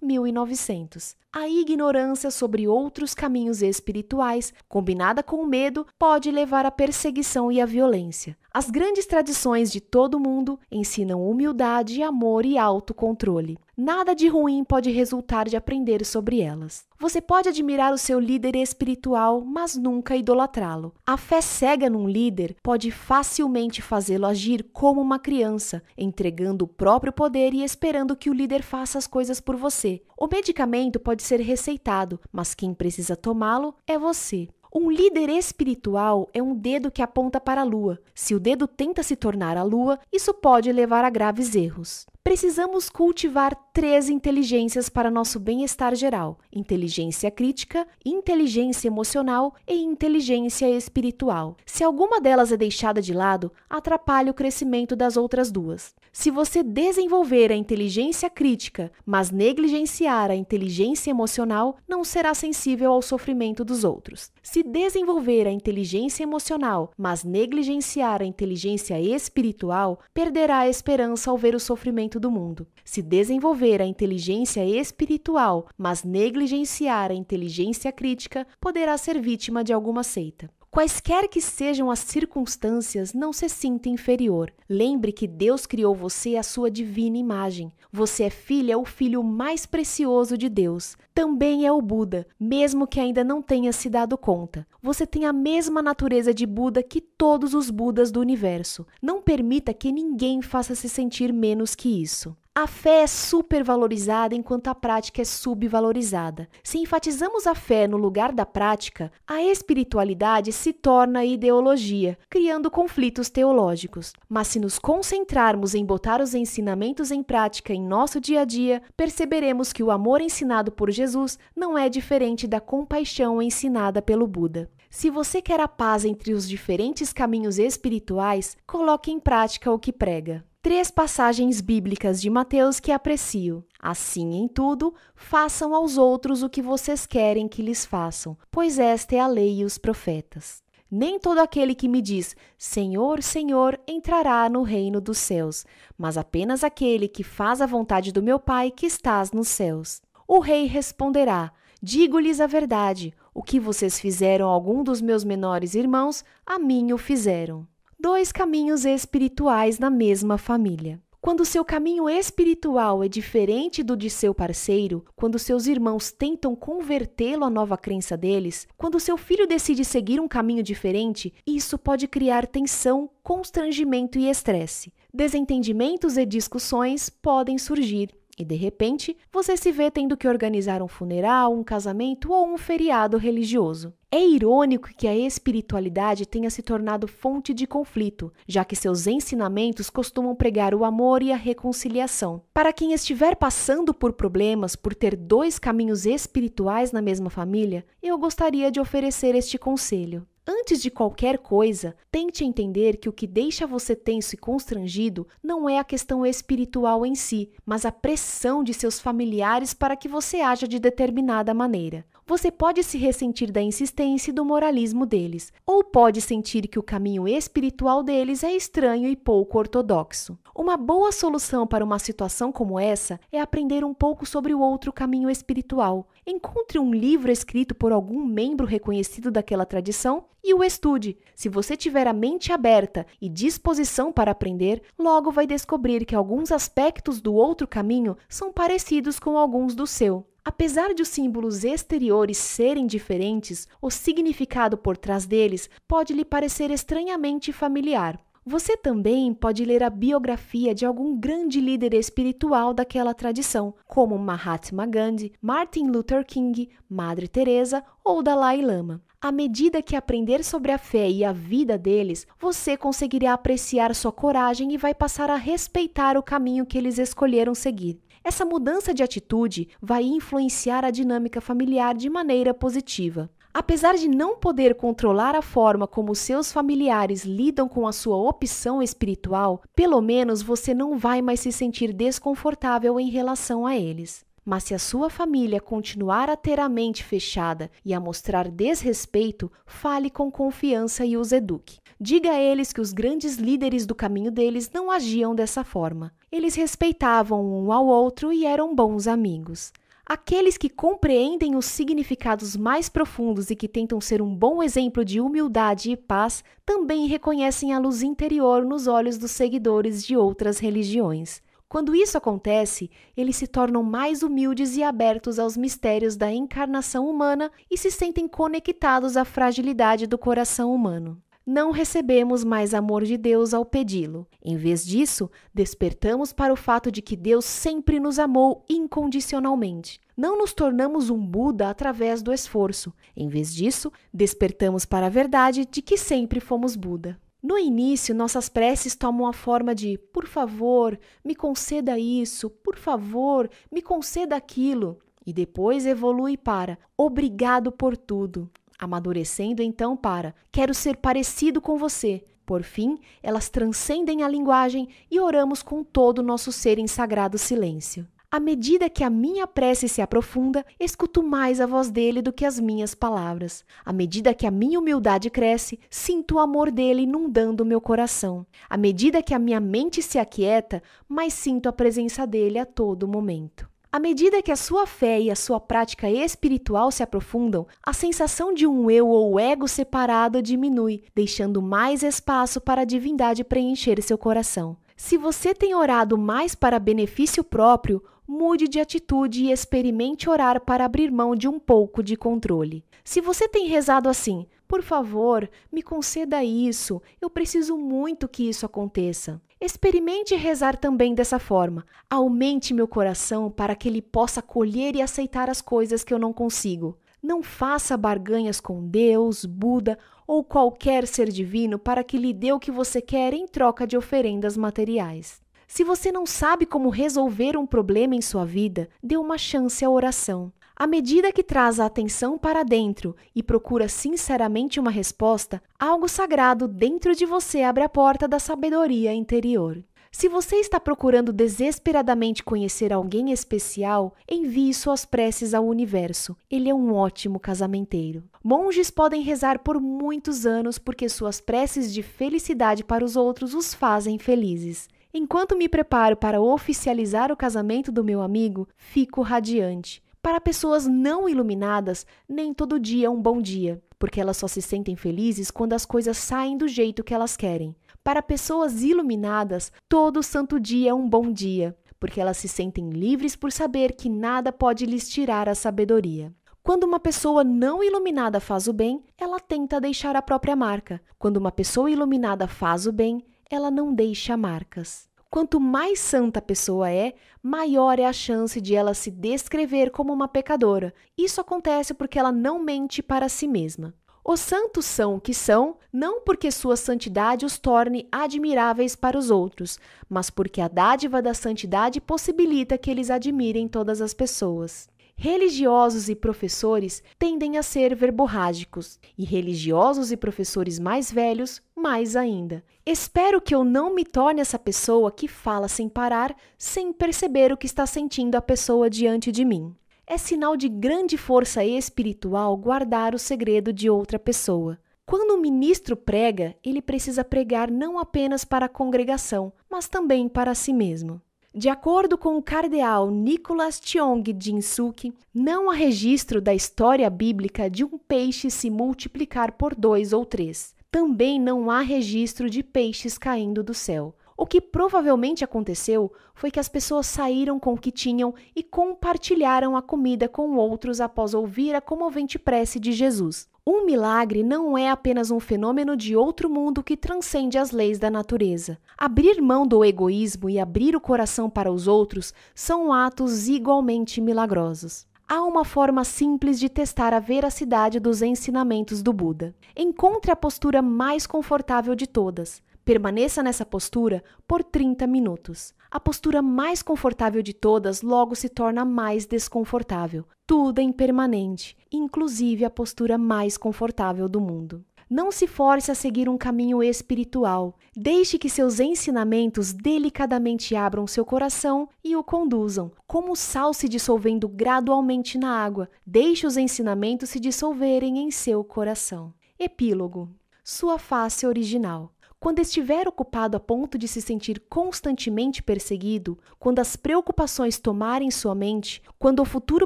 [0.03, 1.19] 1823-1900.
[1.31, 7.61] A ignorância sobre outros caminhos espirituais, combinada com o medo, pode levar à perseguição e
[7.61, 8.35] à violência.
[8.51, 13.59] As grandes tradições de todo o mundo ensinam humildade, amor e autocontrole.
[13.81, 16.85] Nada de ruim pode resultar de aprender sobre elas.
[16.99, 20.93] Você pode admirar o seu líder espiritual, mas nunca idolatrá-lo.
[21.07, 27.13] A fé cega num líder pode facilmente fazê-lo agir como uma criança, entregando o próprio
[27.13, 29.88] poder e esperando que o líder faça as coisas por você.
[30.17, 34.47] O medicamento pode ser receitado, mas quem precisa tomá-lo é você.
[34.73, 37.99] Um líder espiritual é um dedo que aponta para a lua.
[38.13, 42.05] Se o dedo tenta se tornar a lua, isso pode levar a graves erros.
[42.21, 51.55] Precisamos cultivar três inteligências para nosso bem-estar geral: inteligência crítica, inteligência emocional e inteligência espiritual.
[51.65, 55.95] Se alguma delas é deixada de lado, atrapalha o crescimento das outras duas.
[56.11, 63.01] Se você desenvolver a inteligência crítica, mas negligenciar a inteligência emocional, não será sensível ao
[63.01, 64.29] sofrimento dos outros.
[64.51, 71.53] Se desenvolver a inteligência emocional, mas negligenciar a inteligência espiritual, perderá a esperança ao ver
[71.53, 72.65] o sofrimento do mundo.
[72.83, 80.01] Se desenvolver a inteligência espiritual, mas negligenciar a inteligência crítica, poderá ser vítima de alguma
[80.01, 80.49] seita.
[80.71, 84.53] Quaisquer que sejam as circunstâncias, não se sinta inferior.
[84.69, 87.71] Lembre que Deus criou você à sua divina imagem.
[87.91, 90.95] Você é filha ou filho mais precioso de Deus.
[91.11, 94.67] Também é o Buda, mesmo que ainda não tenha se dado conta.
[94.79, 98.85] Você tem a mesma natureza de Buda que todos os Budas do universo.
[99.01, 102.37] Não permita que ninguém faça se sentir menos que isso.
[102.61, 106.49] A fé é supervalorizada enquanto a prática é subvalorizada.
[106.61, 113.29] Se enfatizamos a fé no lugar da prática, a espiritualidade se torna ideologia, criando conflitos
[113.29, 114.11] teológicos.
[114.27, 118.81] Mas se nos concentrarmos em botar os ensinamentos em prática em nosso dia a dia,
[118.97, 124.69] perceberemos que o amor ensinado por Jesus não é diferente da compaixão ensinada pelo Buda.
[124.89, 129.93] Se você quer a paz entre os diferentes caminhos espirituais, coloque em prática o que
[129.93, 133.63] prega três passagens bíblicas de Mateus que aprecio.
[133.79, 139.15] Assim em tudo, façam aos outros o que vocês querem que lhes façam, pois esta
[139.15, 140.61] é a lei e os profetas.
[140.91, 145.65] Nem todo aquele que me diz Senhor, Senhor entrará no reino dos céus,
[145.97, 150.01] mas apenas aquele que faz a vontade do meu Pai que estás nos céus.
[150.27, 155.75] O rei responderá: Digo-lhes a verdade, o que vocês fizeram a algum dos meus menores
[155.75, 157.67] irmãos, a mim o fizeram
[157.99, 161.01] dois caminhos espirituais na mesma família.
[161.19, 167.43] Quando seu caminho espiritual é diferente do de seu parceiro, quando seus irmãos tentam convertê-lo
[167.43, 172.47] à nova crença deles, quando seu filho decide seguir um caminho diferente, isso pode criar
[172.47, 174.93] tensão, constrangimento e estresse.
[175.13, 180.87] Desentendimentos e discussões podem surgir e de repente você se vê tendo que organizar um
[180.87, 183.93] funeral, um casamento ou um feriado religioso.
[184.09, 189.89] É irônico que a espiritualidade tenha se tornado fonte de conflito, já que seus ensinamentos
[189.89, 192.41] costumam pregar o amor e a reconciliação.
[192.51, 198.17] Para quem estiver passando por problemas por ter dois caminhos espirituais na mesma família, eu
[198.17, 200.25] gostaria de oferecer este conselho.
[200.47, 205.69] Antes de qualquer coisa, tente entender que o que deixa você tenso e constrangido não
[205.69, 210.41] é a questão espiritual em si, mas a pressão de seus familiares para que você
[210.41, 212.05] haja de determinada maneira.
[212.29, 216.83] Você pode se ressentir da insistência e do moralismo deles, ou pode sentir que o
[216.83, 220.37] caminho espiritual deles é estranho e pouco ortodoxo.
[220.55, 224.93] Uma boa solução para uma situação como essa é aprender um pouco sobre o outro
[224.93, 226.07] caminho espiritual.
[226.23, 231.17] Encontre um livro escrito por algum membro reconhecido daquela tradição e o estude.
[231.35, 236.51] Se você tiver a mente aberta e disposição para aprender, logo vai descobrir que alguns
[236.51, 240.28] aspectos do outro caminho são parecidos com alguns do seu.
[240.43, 246.71] Apesar de os símbolos exteriores serem diferentes, o significado por trás deles pode lhe parecer
[246.71, 248.19] estranhamente familiar.
[248.45, 254.87] Você também pode ler a biografia de algum grande líder espiritual daquela tradição, como Mahatma
[254.87, 259.03] Gandhi, Martin Luther King, Madre Teresa ou Dalai Lama.
[259.21, 264.13] À medida que aprender sobre a fé e a vida deles, você conseguirá apreciar sua
[264.13, 267.99] coragem e vai passar a respeitar o caminho que eles escolheram seguir.
[268.29, 273.27] Essa mudança de atitude vai influenciar a dinâmica familiar de maneira positiva.
[273.51, 278.83] Apesar de não poder controlar a forma como seus familiares lidam com a sua opção
[278.83, 284.23] espiritual, pelo menos você não vai mais se sentir desconfortável em relação a eles.
[284.45, 289.51] Mas se a sua família continuar a ter a mente fechada e a mostrar desrespeito,
[289.65, 291.79] fale com confiança e os eduque.
[291.99, 296.13] Diga a eles que os grandes líderes do caminho deles não agiam dessa forma.
[296.31, 299.73] Eles respeitavam um ao outro e eram bons amigos.
[300.05, 305.19] Aqueles que compreendem os significados mais profundos e que tentam ser um bom exemplo de
[305.19, 311.41] humildade e paz também reconhecem a luz interior nos olhos dos seguidores de outras religiões.
[311.67, 317.51] Quando isso acontece, eles se tornam mais humildes e abertos aos mistérios da encarnação humana
[317.69, 323.55] e se sentem conectados à fragilidade do coração humano não recebemos mais amor de Deus
[323.55, 324.27] ao pedi-lo.
[324.39, 329.99] Em vez disso, despertamos para o fato de que Deus sempre nos amou incondicionalmente.
[330.15, 332.93] Não nos tornamos um Buda através do esforço.
[333.15, 337.19] Em vez disso, despertamos para a verdade de que sempre fomos Buda.
[337.41, 343.49] No início, nossas preces tomam a forma de por favor, me conceda isso, por favor,
[343.71, 348.49] me conceda aquilo, e depois evolui para obrigado por tudo,
[348.79, 352.23] amadurecendo então para quero ser parecido com você.
[352.45, 357.37] Por fim, elas transcendem a linguagem e oramos com todo o nosso ser em sagrado
[357.37, 358.07] silêncio.
[358.31, 362.45] À medida que a minha prece se aprofunda, escuto mais a voz dele do que
[362.45, 363.65] as minhas palavras.
[363.83, 368.45] À medida que a minha humildade cresce, sinto o amor dele inundando meu coração.
[368.69, 373.07] À medida que a minha mente se aquieta, mais sinto a presença dele a todo
[373.07, 373.67] momento.
[373.91, 378.53] À medida que a sua fé e a sua prática espiritual se aprofundam, a sensação
[378.53, 384.15] de um eu ou ego separado diminui, deixando mais espaço para a divindade preencher seu
[384.15, 384.77] coração.
[384.95, 390.85] Se você tem orado mais para benefício próprio, mude de atitude e experimente orar para
[390.85, 392.85] abrir mão de um pouco de controle.
[393.03, 398.67] Se você tem rezado assim, por favor, me conceda isso, eu preciso muito que isso
[398.67, 399.41] aconteça.
[399.61, 401.85] Experimente rezar também dessa forma.
[402.09, 406.31] Aumente meu coração para que ele possa colher e aceitar as coisas que eu não
[406.31, 406.97] consigo.
[407.21, 412.59] Não faça barganhas com Deus, Buda ou qualquer ser divino para que lhe dê o
[412.59, 415.41] que você quer em troca de oferendas materiais.
[415.67, 419.89] Se você não sabe como resolver um problema em sua vida, dê uma chance à
[419.89, 420.53] oração.
[420.81, 426.69] À medida que traz a atenção para dentro e procura sinceramente uma resposta, algo sagrado
[426.69, 429.83] dentro de você abre a porta da sabedoria interior.
[430.09, 436.33] Se você está procurando desesperadamente conhecer alguém especial, envie suas preces ao universo.
[436.49, 438.23] Ele é um ótimo casamenteiro.
[438.41, 443.73] Monges podem rezar por muitos anos porque suas preces de felicidade para os outros os
[443.73, 444.87] fazem felizes.
[445.13, 450.01] Enquanto me preparo para oficializar o casamento do meu amigo, fico radiante.
[450.21, 454.61] Para pessoas não iluminadas, nem todo dia é um bom dia, porque elas só se
[454.61, 457.73] sentem felizes quando as coisas saem do jeito que elas querem.
[458.03, 463.35] Para pessoas iluminadas, todo santo dia é um bom dia, porque elas se sentem livres
[463.35, 466.33] por saber que nada pode lhes tirar a sabedoria.
[466.61, 471.01] Quando uma pessoa não iluminada faz o bem, ela tenta deixar a própria marca.
[471.17, 475.08] Quando uma pessoa iluminada faz o bem, ela não deixa marcas.
[475.31, 480.11] Quanto mais santa a pessoa é, maior é a chance de ela se descrever como
[480.11, 480.91] uma pecadora.
[481.15, 483.93] Isso acontece porque ela não mente para si mesma.
[484.25, 489.29] Os santos são o que são, não porque sua santidade os torne admiráveis para os
[489.29, 494.89] outros, mas porque a dádiva da santidade possibilita que eles admirem todas as pessoas.
[495.21, 502.63] Religiosos e professores tendem a ser verborrágicos, e religiosos e professores mais velhos, mais ainda.
[502.85, 507.57] Espero que eu não me torne essa pessoa que fala sem parar, sem perceber o
[507.57, 509.75] que está sentindo a pessoa diante de mim.
[510.07, 514.79] É sinal de grande força espiritual guardar o segredo de outra pessoa.
[515.05, 520.55] Quando o ministro prega, ele precisa pregar não apenas para a congregação, mas também para
[520.55, 521.21] si mesmo.
[521.53, 527.83] De acordo com o cardeal Nicholas Cheong Jinsuk, não há registro da história bíblica de
[527.83, 530.75] um peixe se multiplicar por dois ou três.
[530.91, 534.15] Também não há registro de peixes caindo do céu.
[534.37, 539.75] O que provavelmente aconteceu foi que as pessoas saíram com o que tinham e compartilharam
[539.75, 543.49] a comida com outros após ouvir a comovente prece de Jesus.
[543.71, 548.09] Um milagre não é apenas um fenômeno de outro mundo que transcende as leis da
[548.09, 548.79] natureza.
[548.97, 555.05] Abrir mão do egoísmo e abrir o coração para os outros são atos igualmente milagrosos.
[555.27, 559.53] Há uma forma simples de testar a veracidade dos ensinamentos do Buda.
[559.77, 562.63] Encontre a postura mais confortável de todas.
[562.83, 565.73] Permaneça nessa postura por 30 minutos.
[565.91, 570.25] A postura mais confortável de todas logo se torna mais desconfortável.
[570.45, 574.83] Tudo é impermanente, inclusive a postura mais confortável do mundo.
[575.09, 577.75] Não se force a seguir um caminho espiritual.
[577.97, 583.89] Deixe que seus ensinamentos delicadamente abram seu coração e o conduzam, como o sal se
[583.89, 585.89] dissolvendo gradualmente na água.
[586.05, 589.33] Deixe os ensinamentos se dissolverem em seu coração.
[589.57, 590.29] Epílogo.
[590.63, 592.13] Sua face original.
[592.39, 598.55] Quando estiver ocupado a ponto de se sentir constantemente perseguido, quando as preocupações tomarem sua
[598.55, 599.85] mente, quando o futuro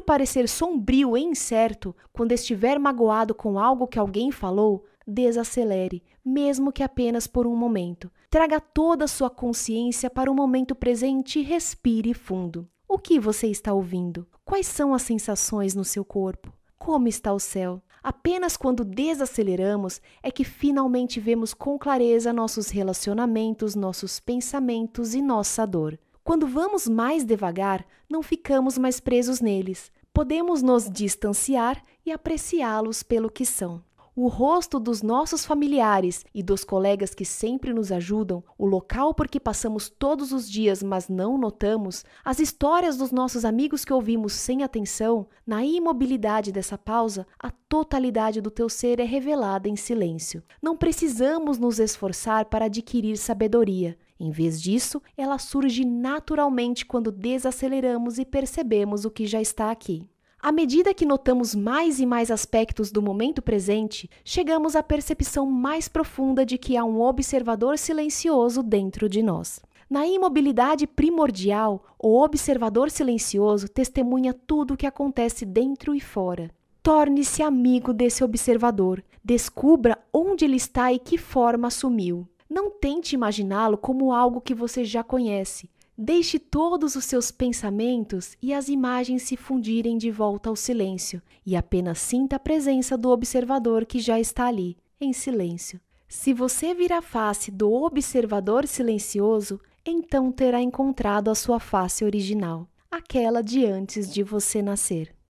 [0.00, 6.84] parecer sombrio e incerto, quando estiver magoado com algo que alguém falou, desacelere, mesmo que
[6.84, 8.08] apenas por um momento.
[8.30, 12.68] Traga toda a sua consciência para o momento presente e respire fundo.
[12.86, 14.28] O que você está ouvindo?
[14.44, 16.52] Quais são as sensações no seu corpo?
[16.78, 17.82] Como está o céu?
[18.04, 25.66] Apenas quando desaceleramos é que finalmente vemos com clareza nossos relacionamentos, nossos pensamentos e nossa
[25.66, 25.98] dor.
[26.22, 29.90] Quando vamos mais devagar, não ficamos mais presos neles.
[30.12, 33.82] Podemos nos distanciar e apreciá-los pelo que são
[34.16, 39.26] o rosto dos nossos familiares e dos colegas que sempre nos ajudam, o local por
[39.26, 44.32] que passamos todos os dias, mas não notamos, as histórias dos nossos amigos que ouvimos
[44.34, 50.42] sem atenção, na imobilidade dessa pausa, a totalidade do teu ser é revelada em silêncio.
[50.62, 53.98] Não precisamos nos esforçar para adquirir sabedoria.
[54.18, 60.08] Em vez disso, ela surge naturalmente quando desaceleramos e percebemos o que já está aqui.
[60.44, 65.88] À medida que notamos mais e mais aspectos do momento presente, chegamos à percepção mais
[65.88, 69.60] profunda de que há um observador silencioso dentro de nós.
[69.88, 76.50] Na imobilidade primordial, o observador silencioso testemunha tudo o que acontece dentro e fora.
[76.82, 82.28] Torne-se amigo desse observador, descubra onde ele está e que forma assumiu.
[82.50, 85.70] Não tente imaginá-lo como algo que você já conhece.
[85.96, 91.54] Deixe todos os seus pensamentos e as imagens se fundirem de volta ao silêncio e
[91.54, 95.80] apenas sinta a presença do observador que já está ali, em silêncio.
[96.08, 102.68] Se você vir a face do observador silencioso, então terá encontrado a sua face original,
[102.90, 105.14] aquela de antes de você nascer.